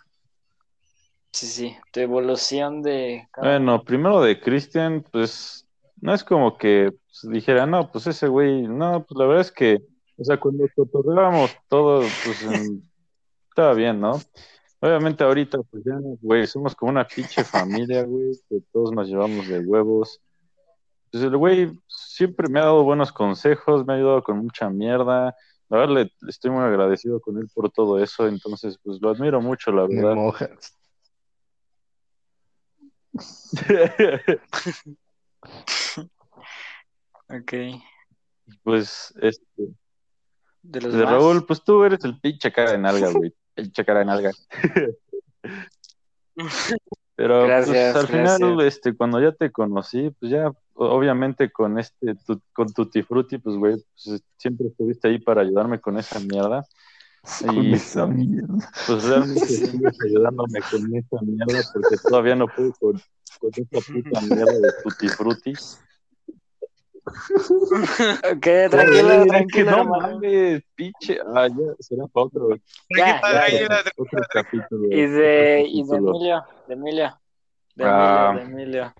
Sí, 1.32 1.46
sí. 1.46 1.76
Tu 1.92 2.00
evolución 2.00 2.82
de. 2.82 3.26
Bueno, 3.40 3.82
primero 3.82 4.20
de 4.20 4.38
Christian, 4.40 5.04
pues 5.10 5.66
no 6.00 6.12
es 6.14 6.22
como 6.24 6.58
que 6.58 6.92
pues, 6.92 7.32
dijera, 7.32 7.66
no, 7.66 7.90
pues 7.90 8.06
ese 8.06 8.28
güey, 8.28 8.62
no, 8.62 9.04
pues 9.04 9.18
la 9.18 9.26
verdad 9.26 9.40
es 9.40 9.50
que, 9.52 9.82
o 10.18 10.24
sea, 10.24 10.38
cuando 10.38 10.66
cotorreábamos 10.76 11.56
todo, 11.68 12.02
pues 12.24 12.42
en- 12.42 12.82
estaba 13.48 13.74
bien, 13.74 14.00
¿no? 14.00 14.20
Obviamente 14.80 15.22
ahorita, 15.24 15.58
pues 15.70 15.84
ya, 15.84 15.94
güey, 16.20 16.46
somos 16.46 16.74
como 16.74 16.90
una 16.90 17.06
pinche 17.06 17.44
familia, 17.44 18.02
güey, 18.02 18.32
que 18.48 18.60
todos 18.72 18.92
nos 18.92 19.08
llevamos 19.08 19.48
de 19.48 19.60
huevos. 19.60 20.20
Pues 21.10 21.22
el 21.24 21.36
güey 21.36 21.70
siempre 21.88 22.48
me 22.48 22.58
ha 22.58 22.64
dado 22.64 22.82
buenos 22.84 23.12
consejos, 23.12 23.86
me 23.86 23.92
ha 23.92 23.96
ayudado 23.96 24.22
con 24.22 24.38
mucha 24.38 24.68
mierda. 24.70 25.34
La 25.68 25.78
verdad, 25.78 25.94
le, 25.94 26.04
le 26.04 26.30
estoy 26.30 26.50
muy 26.50 26.62
agradecido 26.64 27.20
con 27.20 27.38
él 27.38 27.48
por 27.54 27.70
todo 27.70 28.02
eso, 28.02 28.26
entonces, 28.26 28.78
pues 28.82 28.98
lo 29.00 29.10
admiro 29.10 29.40
mucho, 29.40 29.70
la 29.72 29.86
Me 29.86 29.96
verdad. 29.96 30.14
mojas. 30.16 30.76
Ok. 37.28 37.52
Pues, 38.62 39.14
este, 39.20 39.44
De 40.62 40.80
los 40.80 40.92
de 40.92 40.98
demás. 41.00 41.14
Raúl, 41.14 41.46
pues 41.46 41.62
tú 41.64 41.82
eres 41.84 42.04
el 42.04 42.18
pinche 42.20 42.52
cara 42.52 42.72
de 42.72 42.78
nalga, 42.78 43.10
güey. 43.10 43.34
Pinche 43.54 43.84
cara 43.84 44.00
de 44.00 44.04
nalga. 44.04 44.30
Pero 47.14 47.46
Gracias, 47.46 47.92
pues, 47.92 47.96
al 47.96 48.08
final, 48.08 48.60
este, 48.62 48.96
cuando 48.96 49.20
ya 49.20 49.32
te 49.32 49.52
conocí, 49.52 50.10
pues 50.18 50.32
ya, 50.32 50.50
obviamente 50.74 51.52
con 51.52 51.78
este, 51.78 52.14
tu- 52.26 52.40
con 52.52 52.72
Tutti 52.72 53.02
Frutti, 53.02 53.36
pues 53.38 53.56
güey, 53.56 53.76
pues, 54.04 54.22
siempre 54.38 54.68
estuviste 54.68 55.08
ahí 55.08 55.18
para 55.18 55.42
ayudarme 55.42 55.78
con 55.80 55.98
esa 55.98 56.18
mierda. 56.20 56.64
Y 57.52 57.74
esa 57.74 58.06
mierda. 58.06 58.54
pues 58.86 59.04
realmente 59.04 59.46
sigues 59.46 59.96
ayudándome 60.04 60.60
con 60.70 60.96
esa 60.96 61.16
mierda 61.22 61.60
porque 61.72 61.96
todavía 62.08 62.34
no 62.34 62.46
puedo 62.48 62.72
con, 62.80 63.00
con 63.40 63.50
esa 63.54 63.92
puta 63.92 64.20
mierda 64.22 64.52
de 64.52 64.72
Tutti 64.82 65.08
Frutti. 65.08 65.52
Ok, 67.04 68.46
tranquilo, 68.70 69.26
tranquilo. 69.26 69.70
No 69.72 69.84
mames, 69.84 70.62
pinche. 70.74 71.18
Ah, 71.34 71.48
ya, 71.48 71.74
será 71.80 72.06
para 72.06 72.26
otro, 72.26 72.48
Ya, 72.96 73.20
Tranquila, 73.20 73.48
ya, 73.50 73.58
tranquila, 73.58 73.92
otro 73.96 74.20
capítulo. 74.32 74.86
Y 74.90 75.06
de, 75.06 75.64
y 75.68 75.82
de. 75.84 75.96
Emilio, 75.96 76.44
de 76.68 76.74
Emilio, 76.74 77.20
de 77.74 77.84
Ah. 77.84 78.30
Emilio, 78.34 78.46
de 78.46 78.52
Emilio. 78.62 78.94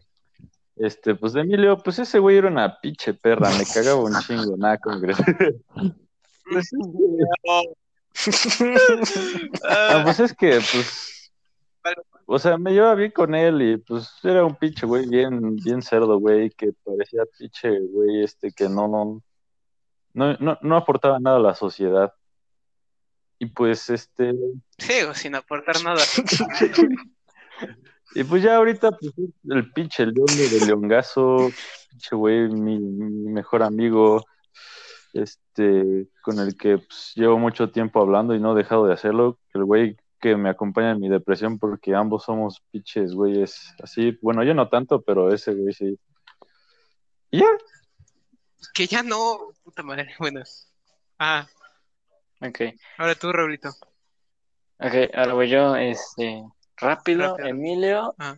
Este, 0.76 1.14
pues 1.14 1.32
de 1.34 1.42
Emilio, 1.42 1.78
pues 1.78 1.98
ese 1.98 2.18
güey 2.18 2.38
era 2.38 2.48
una 2.48 2.78
pinche 2.80 3.14
perra, 3.14 3.50
me 3.56 3.64
cagaba 3.72 4.02
un 4.02 4.14
chingo, 4.20 4.56
nada, 4.56 4.78
como 4.78 4.96
crees. 8.12 8.20
Pues 8.24 8.44
es 8.44 8.56
que, 8.56 9.60
Ah, 9.68 9.88
ah, 9.90 10.02
pues 10.04 10.20
es 10.20 10.34
que, 10.34 10.50
pues, 10.50 11.32
o 12.26 12.38
sea, 12.38 12.56
me 12.58 12.72
llevaba 12.72 12.94
bien 12.94 13.10
con 13.10 13.34
él 13.34 13.60
y 13.62 13.76
pues 13.76 14.10
era 14.22 14.44
un 14.44 14.54
pinche 14.54 14.86
güey 14.86 15.06
bien, 15.08 15.56
bien 15.56 15.82
cerdo, 15.82 16.18
güey, 16.18 16.50
que 16.50 16.72
parecía 16.84 17.22
pinche 17.38 17.78
güey, 17.80 18.22
este, 18.22 18.52
que 18.52 18.68
no, 18.68 18.88
no, 18.88 19.22
no, 20.14 20.36
no, 20.38 20.58
no 20.62 20.76
aportaba 20.76 21.18
nada 21.18 21.36
a 21.36 21.40
la 21.40 21.54
sociedad. 21.54 22.14
Y 23.38 23.46
pues, 23.46 23.90
este, 23.90 24.34
Sigo 24.78 25.14
sin 25.14 25.34
aportar 25.34 25.82
nada. 25.82 26.00
y 28.14 28.24
pues 28.24 28.42
ya 28.42 28.56
ahorita, 28.56 28.92
pues, 28.92 29.12
el 29.50 29.72
pinche 29.72 30.06
león 30.06 30.26
de 30.26 30.64
Leongazo, 30.64 31.50
pinche 31.90 32.14
güey, 32.14 32.48
mi, 32.48 32.78
mi 32.78 33.32
mejor 33.32 33.64
amigo, 33.64 34.24
este, 35.12 35.41
con 36.22 36.38
el 36.38 36.56
que 36.56 36.78
pues, 36.78 37.12
llevo 37.14 37.38
mucho 37.38 37.70
tiempo 37.70 38.00
hablando 38.00 38.34
y 38.34 38.40
no 38.40 38.52
he 38.52 38.56
dejado 38.62 38.86
de 38.86 38.94
hacerlo, 38.94 39.38
el 39.54 39.64
güey 39.64 39.96
que 40.20 40.36
me 40.36 40.48
acompaña 40.50 40.92
en 40.92 41.00
mi 41.00 41.08
depresión 41.08 41.58
porque 41.58 41.94
ambos 41.94 42.24
somos 42.24 42.62
pinches 42.70 43.12
güeyes 43.12 43.74
así, 43.82 44.16
bueno, 44.22 44.44
yo 44.44 44.54
no 44.54 44.68
tanto, 44.68 45.02
pero 45.02 45.32
ese 45.32 45.52
güey 45.54 45.72
sí. 45.74 45.98
Ya, 47.32 47.46
Que 48.74 48.86
ya 48.86 49.02
no, 49.02 49.48
puta 49.64 49.82
madre. 49.82 50.08
Bueno. 50.18 50.42
Ah, 51.18 51.46
Ok, 52.40 52.60
ahora 52.98 53.14
tú, 53.14 53.30
Raulito. 53.32 53.68
ok, 54.78 54.94
ahora 55.14 55.34
voy 55.34 55.48
yo, 55.48 55.76
este, 55.76 56.42
rápido, 56.76 57.36
Rápido. 57.36 57.48
Emilio, 57.48 58.14
Ah. 58.18 58.36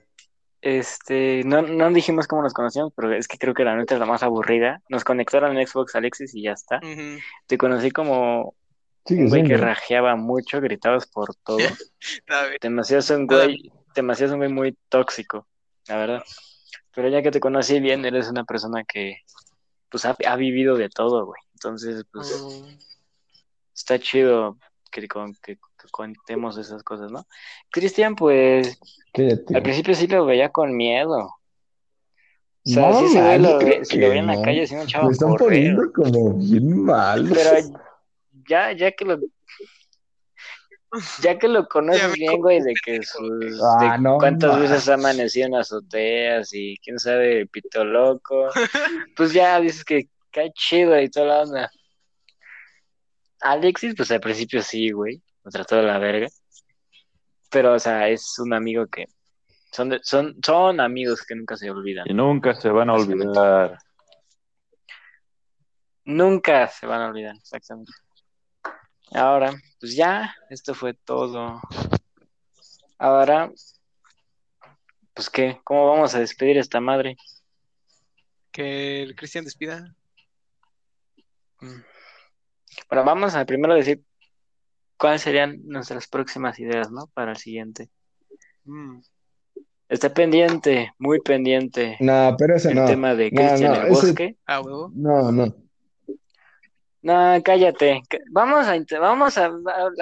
Este, 0.67 1.43
no, 1.45 1.61
no 1.61 1.91
dijimos 1.91 2.27
cómo 2.27 2.43
nos 2.43 2.55
conocíamos, 2.55 2.93
pero 2.97 3.13
es 3.13 3.29
que 3.29 3.37
creo 3.37 3.53
que 3.53 3.65
la 3.65 3.77
neta 3.77 3.95
es 3.95 4.01
la 4.01 4.07
más 4.07 4.23
aburrida. 4.23 4.81
Nos 4.89 5.05
conectaron 5.05 5.57
en 5.57 5.67
Xbox 5.67 5.95
Alexis 5.95 6.35
y 6.35 6.43
ya 6.43 6.53
está. 6.53 6.81
Te 7.47 7.59
conocí 7.59 7.91
como 7.91 8.55
un 9.11 9.29
güey 9.29 9.43
que 9.43 9.49
siendo. 9.49 9.65
rajeaba 9.67 10.17
mucho, 10.17 10.63
gritabas 10.63 11.07
por 11.07 11.35
todo. 11.45 11.59
Te 12.61 12.71
me 12.71 12.81
hacías 12.81 13.11
un 13.11 13.27
güey, 13.27 13.71
te 13.95 14.01
me 14.03 14.15
hacías 14.15 14.31
un 14.31 14.39
güey 14.39 14.51
muy 14.51 14.75
tóxico, 14.89 15.47
la 15.87 15.99
verdad. 15.99 16.23
Pero 16.95 17.09
ya 17.11 17.21
que 17.23 17.31
te 17.31 17.41
conocí 17.41 17.79
bien, 17.81 18.05
eres 18.07 18.31
una 18.31 18.45
persona 18.45 18.85
que, 18.85 19.19
pues, 19.91 20.07
ha, 20.07 20.17
ha 20.27 20.37
vivido 20.37 20.77
de 20.77 20.89
todo, 20.89 21.27
güey. 21.27 21.41
Entonces, 21.53 22.05
pues, 22.11 22.33
Oh. 22.43 22.67
está 23.75 23.99
chido 23.99 24.57
que, 24.91 25.07
con- 25.09 25.35
que, 25.43 25.59
que 25.85 25.91
contemos 25.91 26.57
esas 26.59 26.83
cosas, 26.83 27.11
¿no? 27.13 27.27
Cristian, 27.71 28.17
pues, 28.17 28.79
al 29.55 29.63
principio 29.63 29.95
sí 29.95 30.07
lo 30.07 30.25
veía 30.25 30.51
con 30.51 30.77
miedo. 30.77 31.19
O 32.67 32.71
sea, 32.71 32.91
No, 32.91 32.99
sí, 33.09 33.15
lo 33.43 33.61
yo 33.61 33.67
ve- 33.67 33.85
si 33.85 33.99
lo 33.99 34.09
veía 34.09 34.21
en 34.21 34.27
la 34.29 34.41
calle, 34.43 34.67
sí 34.67 34.75
me 34.75 34.85
echaba 34.85 35.07
Me 35.07 35.13
están 35.13 35.29
correr. 35.31 35.47
poniendo 35.49 35.93
como 35.93 36.35
bien 36.39 36.83
mal. 36.83 37.31
Pero 37.35 37.51
ya, 38.49 38.73
ya 38.73 38.93
que 38.93 39.05
lo, 39.05 39.19
ya 41.23 41.39
que 41.39 41.49
lo 41.49 41.67
conoces 41.69 42.13
bien, 42.15 42.41
güey, 42.41 42.61
de 42.63 42.73
que 42.83 43.03
sus, 43.03 43.59
de 43.59 43.87
Ah, 43.87 43.99
no 43.99 44.17
cuántas 44.19 44.59
veces 44.61 44.89
ha 44.89 44.95
amanecido 44.95 45.47
en 45.49 45.57
azoteas 45.57 46.55
y 46.55 46.79
quién 46.79 46.99
sabe, 46.99 47.47
pito 47.47 47.85
loco, 47.85 48.49
pues 49.17 49.33
ya 49.35 49.61
dices 49.61 49.85
que 49.85 50.09
cae 50.31 50.51
chido 50.55 50.99
y 50.99 51.11
toda 51.11 51.27
la 51.27 51.43
onda. 51.43 51.71
Alexis, 53.41 53.95
pues 53.95 54.11
al 54.11 54.21
principio 54.21 54.63
sí, 54.63 54.91
güey, 54.91 55.21
lo 55.45 55.51
trató 55.51 55.77
de 55.77 55.83
la 55.83 55.99
verga, 55.99 56.29
pero, 57.51 57.75
o 57.75 57.79
sea, 57.79 58.09
es 58.09 58.39
un 58.39 58.53
amigo 58.53 58.87
que, 58.87 59.07
son, 59.73 59.91
de- 59.91 60.01
son, 60.03 60.37
son 60.45 60.81
amigos 60.81 61.23
que 61.27 61.35
nunca 61.35 61.57
se 61.57 61.71
olvidan. 61.71 62.07
y 62.09 62.15
nunca 62.15 62.55
se 62.55 62.69
van 62.71 62.91
a 62.91 62.95
olvidar. 62.95 63.79
Nunca 66.07 66.69
se 66.69 66.87
van 66.87 67.01
a 67.01 67.09
olvidar, 67.09 67.37
exactamente. 67.37 67.93
Ahora, 69.13 69.53
pues 69.81 69.95
ya, 69.95 70.35
esto 70.51 70.75
fue 70.75 70.95
todo. 70.95 71.61
Ahora, 72.99 73.51
pues 75.15 75.31
qué, 75.31 75.61
¿cómo 75.65 75.89
vamos 75.89 76.15
a 76.15 76.21
despedir 76.21 76.59
a 76.59 76.61
esta 76.61 76.81
madre? 76.81 77.17
Que 78.51 79.03
el 79.03 79.15
Cristian 79.15 79.45
despida. 79.45 79.95
Mm. 81.61 81.81
Bueno, 82.89 83.05
vamos 83.05 83.35
a 83.35 83.45
primero 83.45 83.75
decir 83.75 84.03
cuáles 84.97 85.23
serían 85.23 85.61
nuestras 85.65 86.07
próximas 86.09 86.59
ideas, 86.59 86.91
¿no? 86.91 87.07
Para 87.15 87.33
el 87.33 87.37
siguiente. 87.37 87.91
Mm. 88.65 89.01
Está 89.89 90.13
pendiente, 90.13 90.93
muy 90.99 91.21
pendiente, 91.21 91.97
No, 92.01 92.35
pero 92.39 92.57
ese 92.57 92.71
el 92.71 92.77
no. 92.77 92.87
tema 92.87 93.15
de 93.15 93.31
Cristian 93.31 93.73
no, 93.73 93.75
el 93.83 93.93
ese- 93.93 94.07
Bosque. 94.07 94.37
Ah, 94.47 94.61
huevo. 94.61 94.91
No, 94.95 95.31
no. 95.31 95.55
No, 97.03 97.43
cállate. 97.45 98.01
Vamos 98.31 98.67
a, 98.67 98.77
vamos 98.99 99.37
a, 99.37 99.45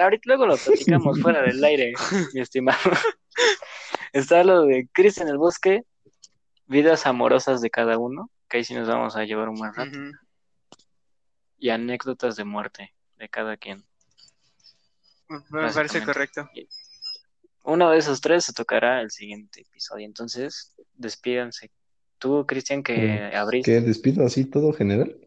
ahorita 0.01 0.21
luego 0.25 0.45
lo 0.45 0.55
platicamos 0.55 1.19
fuera 1.21 1.41
del 1.41 1.61
aire, 1.63 1.93
mi 2.33 2.39
estimado. 2.39 2.79
Está 4.13 4.43
lo 4.45 4.61
de 4.63 4.87
Cristian 4.93 5.27
el 5.27 5.37
Bosque, 5.37 5.83
vidas 6.67 7.05
amorosas 7.05 7.59
de 7.61 7.69
cada 7.69 7.97
uno, 7.97 8.29
que 8.47 8.57
ahí 8.57 8.63
sí 8.63 8.73
nos 8.73 8.87
vamos 8.87 9.17
a 9.17 9.25
llevar 9.25 9.49
un 9.49 9.55
buen 9.55 9.73
rato, 9.73 9.97
y 11.57 11.69
anécdotas 11.69 12.37
de 12.37 12.45
muerte 12.45 12.93
de 13.17 13.27
cada 13.27 13.57
quien. 13.57 13.83
Me 15.27 15.71
parece 15.73 16.03
correcto. 16.03 16.47
Uno 17.63 17.91
de 17.91 17.97
esos 17.97 18.21
tres 18.21 18.45
se 18.45 18.53
tocará 18.53 19.01
el 19.01 19.11
siguiente 19.11 19.61
episodio. 19.61 20.05
Entonces, 20.05 20.73
despídanse. 20.95 21.71
Tú, 22.17 22.45
Cristian, 22.45 22.83
que 22.83 23.31
abriste. 23.35 23.71
¿Qué 23.71 23.81
despido 23.81 24.25
así 24.25 24.45
todo 24.45 24.73
general? 24.73 25.17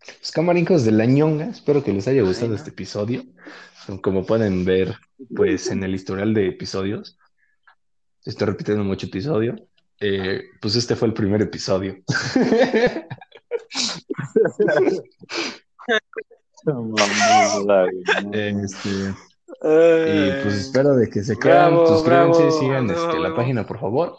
Pues 0.00 0.30
camarincos 0.30 0.84
de 0.84 0.92
la 0.92 1.04
ñonga, 1.04 1.46
espero 1.46 1.82
que 1.82 1.92
les 1.92 2.06
haya 2.06 2.22
gustado 2.22 2.46
Ay, 2.46 2.50
no. 2.50 2.56
este 2.56 2.70
episodio. 2.70 3.24
Como 4.02 4.24
pueden 4.24 4.64
ver, 4.64 4.94
pues 5.34 5.68
en 5.70 5.82
el 5.82 5.94
historial 5.94 6.32
de 6.34 6.48
episodios, 6.48 7.18
estoy 8.24 8.46
repitiendo 8.48 8.84
mucho 8.84 9.06
episodio. 9.06 9.56
eh, 10.00 10.42
pues 10.60 10.76
este 10.76 10.96
fue 10.96 11.08
el 11.08 11.14
primer 11.14 11.42
episodio. 11.42 11.96
Este, 18.32 18.88
y 19.62 20.42
pues 20.42 20.54
espero 20.54 20.94
de 20.96 21.08
que 21.08 21.22
se 21.22 21.34
Bravo, 21.36 21.86
suscríbanse, 21.86 22.42
bravo. 22.42 22.58
sigan 22.60 22.90
este, 22.90 23.18
la 23.18 23.34
página, 23.34 23.66
por 23.66 23.78
favor. 23.80 24.18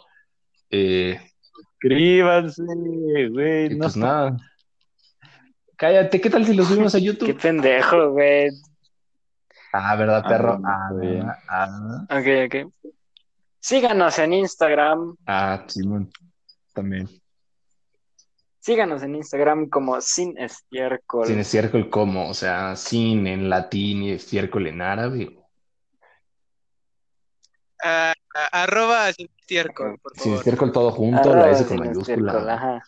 Eh, 0.70 1.20
Suscríbanse, 1.52 2.62
güey. 3.30 3.68
No 3.70 3.84
pues 3.84 3.96
nada. 3.96 4.36
Cállate, 5.76 6.20
¿qué 6.20 6.30
tal 6.30 6.44
si 6.44 6.54
los 6.54 6.66
subimos 6.66 6.94
a 6.94 6.98
Qué 6.98 7.04
YouTube? 7.04 7.38
pendejo, 7.40 8.10
güey. 8.10 8.48
Ah, 9.72 9.94
¿verdad, 9.96 10.22
Ah, 10.24 10.28
perro? 10.28 10.60
Ah, 10.64 10.90
bien. 10.98 11.26
ah, 11.48 12.06
Ok, 12.10 12.26
ok. 12.46 12.72
Síganos 13.60 14.18
en 14.18 14.32
Instagram. 14.32 15.14
ah, 15.26 15.62
Simón, 15.68 16.10
también. 16.72 17.08
Síganos 18.60 19.02
en 19.02 19.14
Instagram 19.14 19.68
como 19.68 20.00
sin 20.00 20.36
estiércol. 20.36 21.26
Sin 21.26 21.38
estiércol 21.38 21.88
como, 21.90 22.28
o 22.28 22.34
sea, 22.34 22.76
sin 22.76 23.26
en 23.26 23.48
latín 23.48 24.02
y 24.02 24.12
estiércol 24.12 24.66
en 24.66 24.82
árabe. 24.82 25.38
Ah, 27.84 28.12
ah, 28.34 28.62
arroba 28.62 29.12
sin 29.12 29.28
estiércol, 29.38 29.98
por 30.02 30.12
Sin 30.16 30.34
estiércol 30.34 30.72
todo 30.72 30.90
junto, 30.90 31.30
Arroba 31.30 31.46
la 31.46 31.50
S 31.52 31.66
con 31.66 31.78
mayúscula. 31.78 32.54
ajá. 32.54 32.82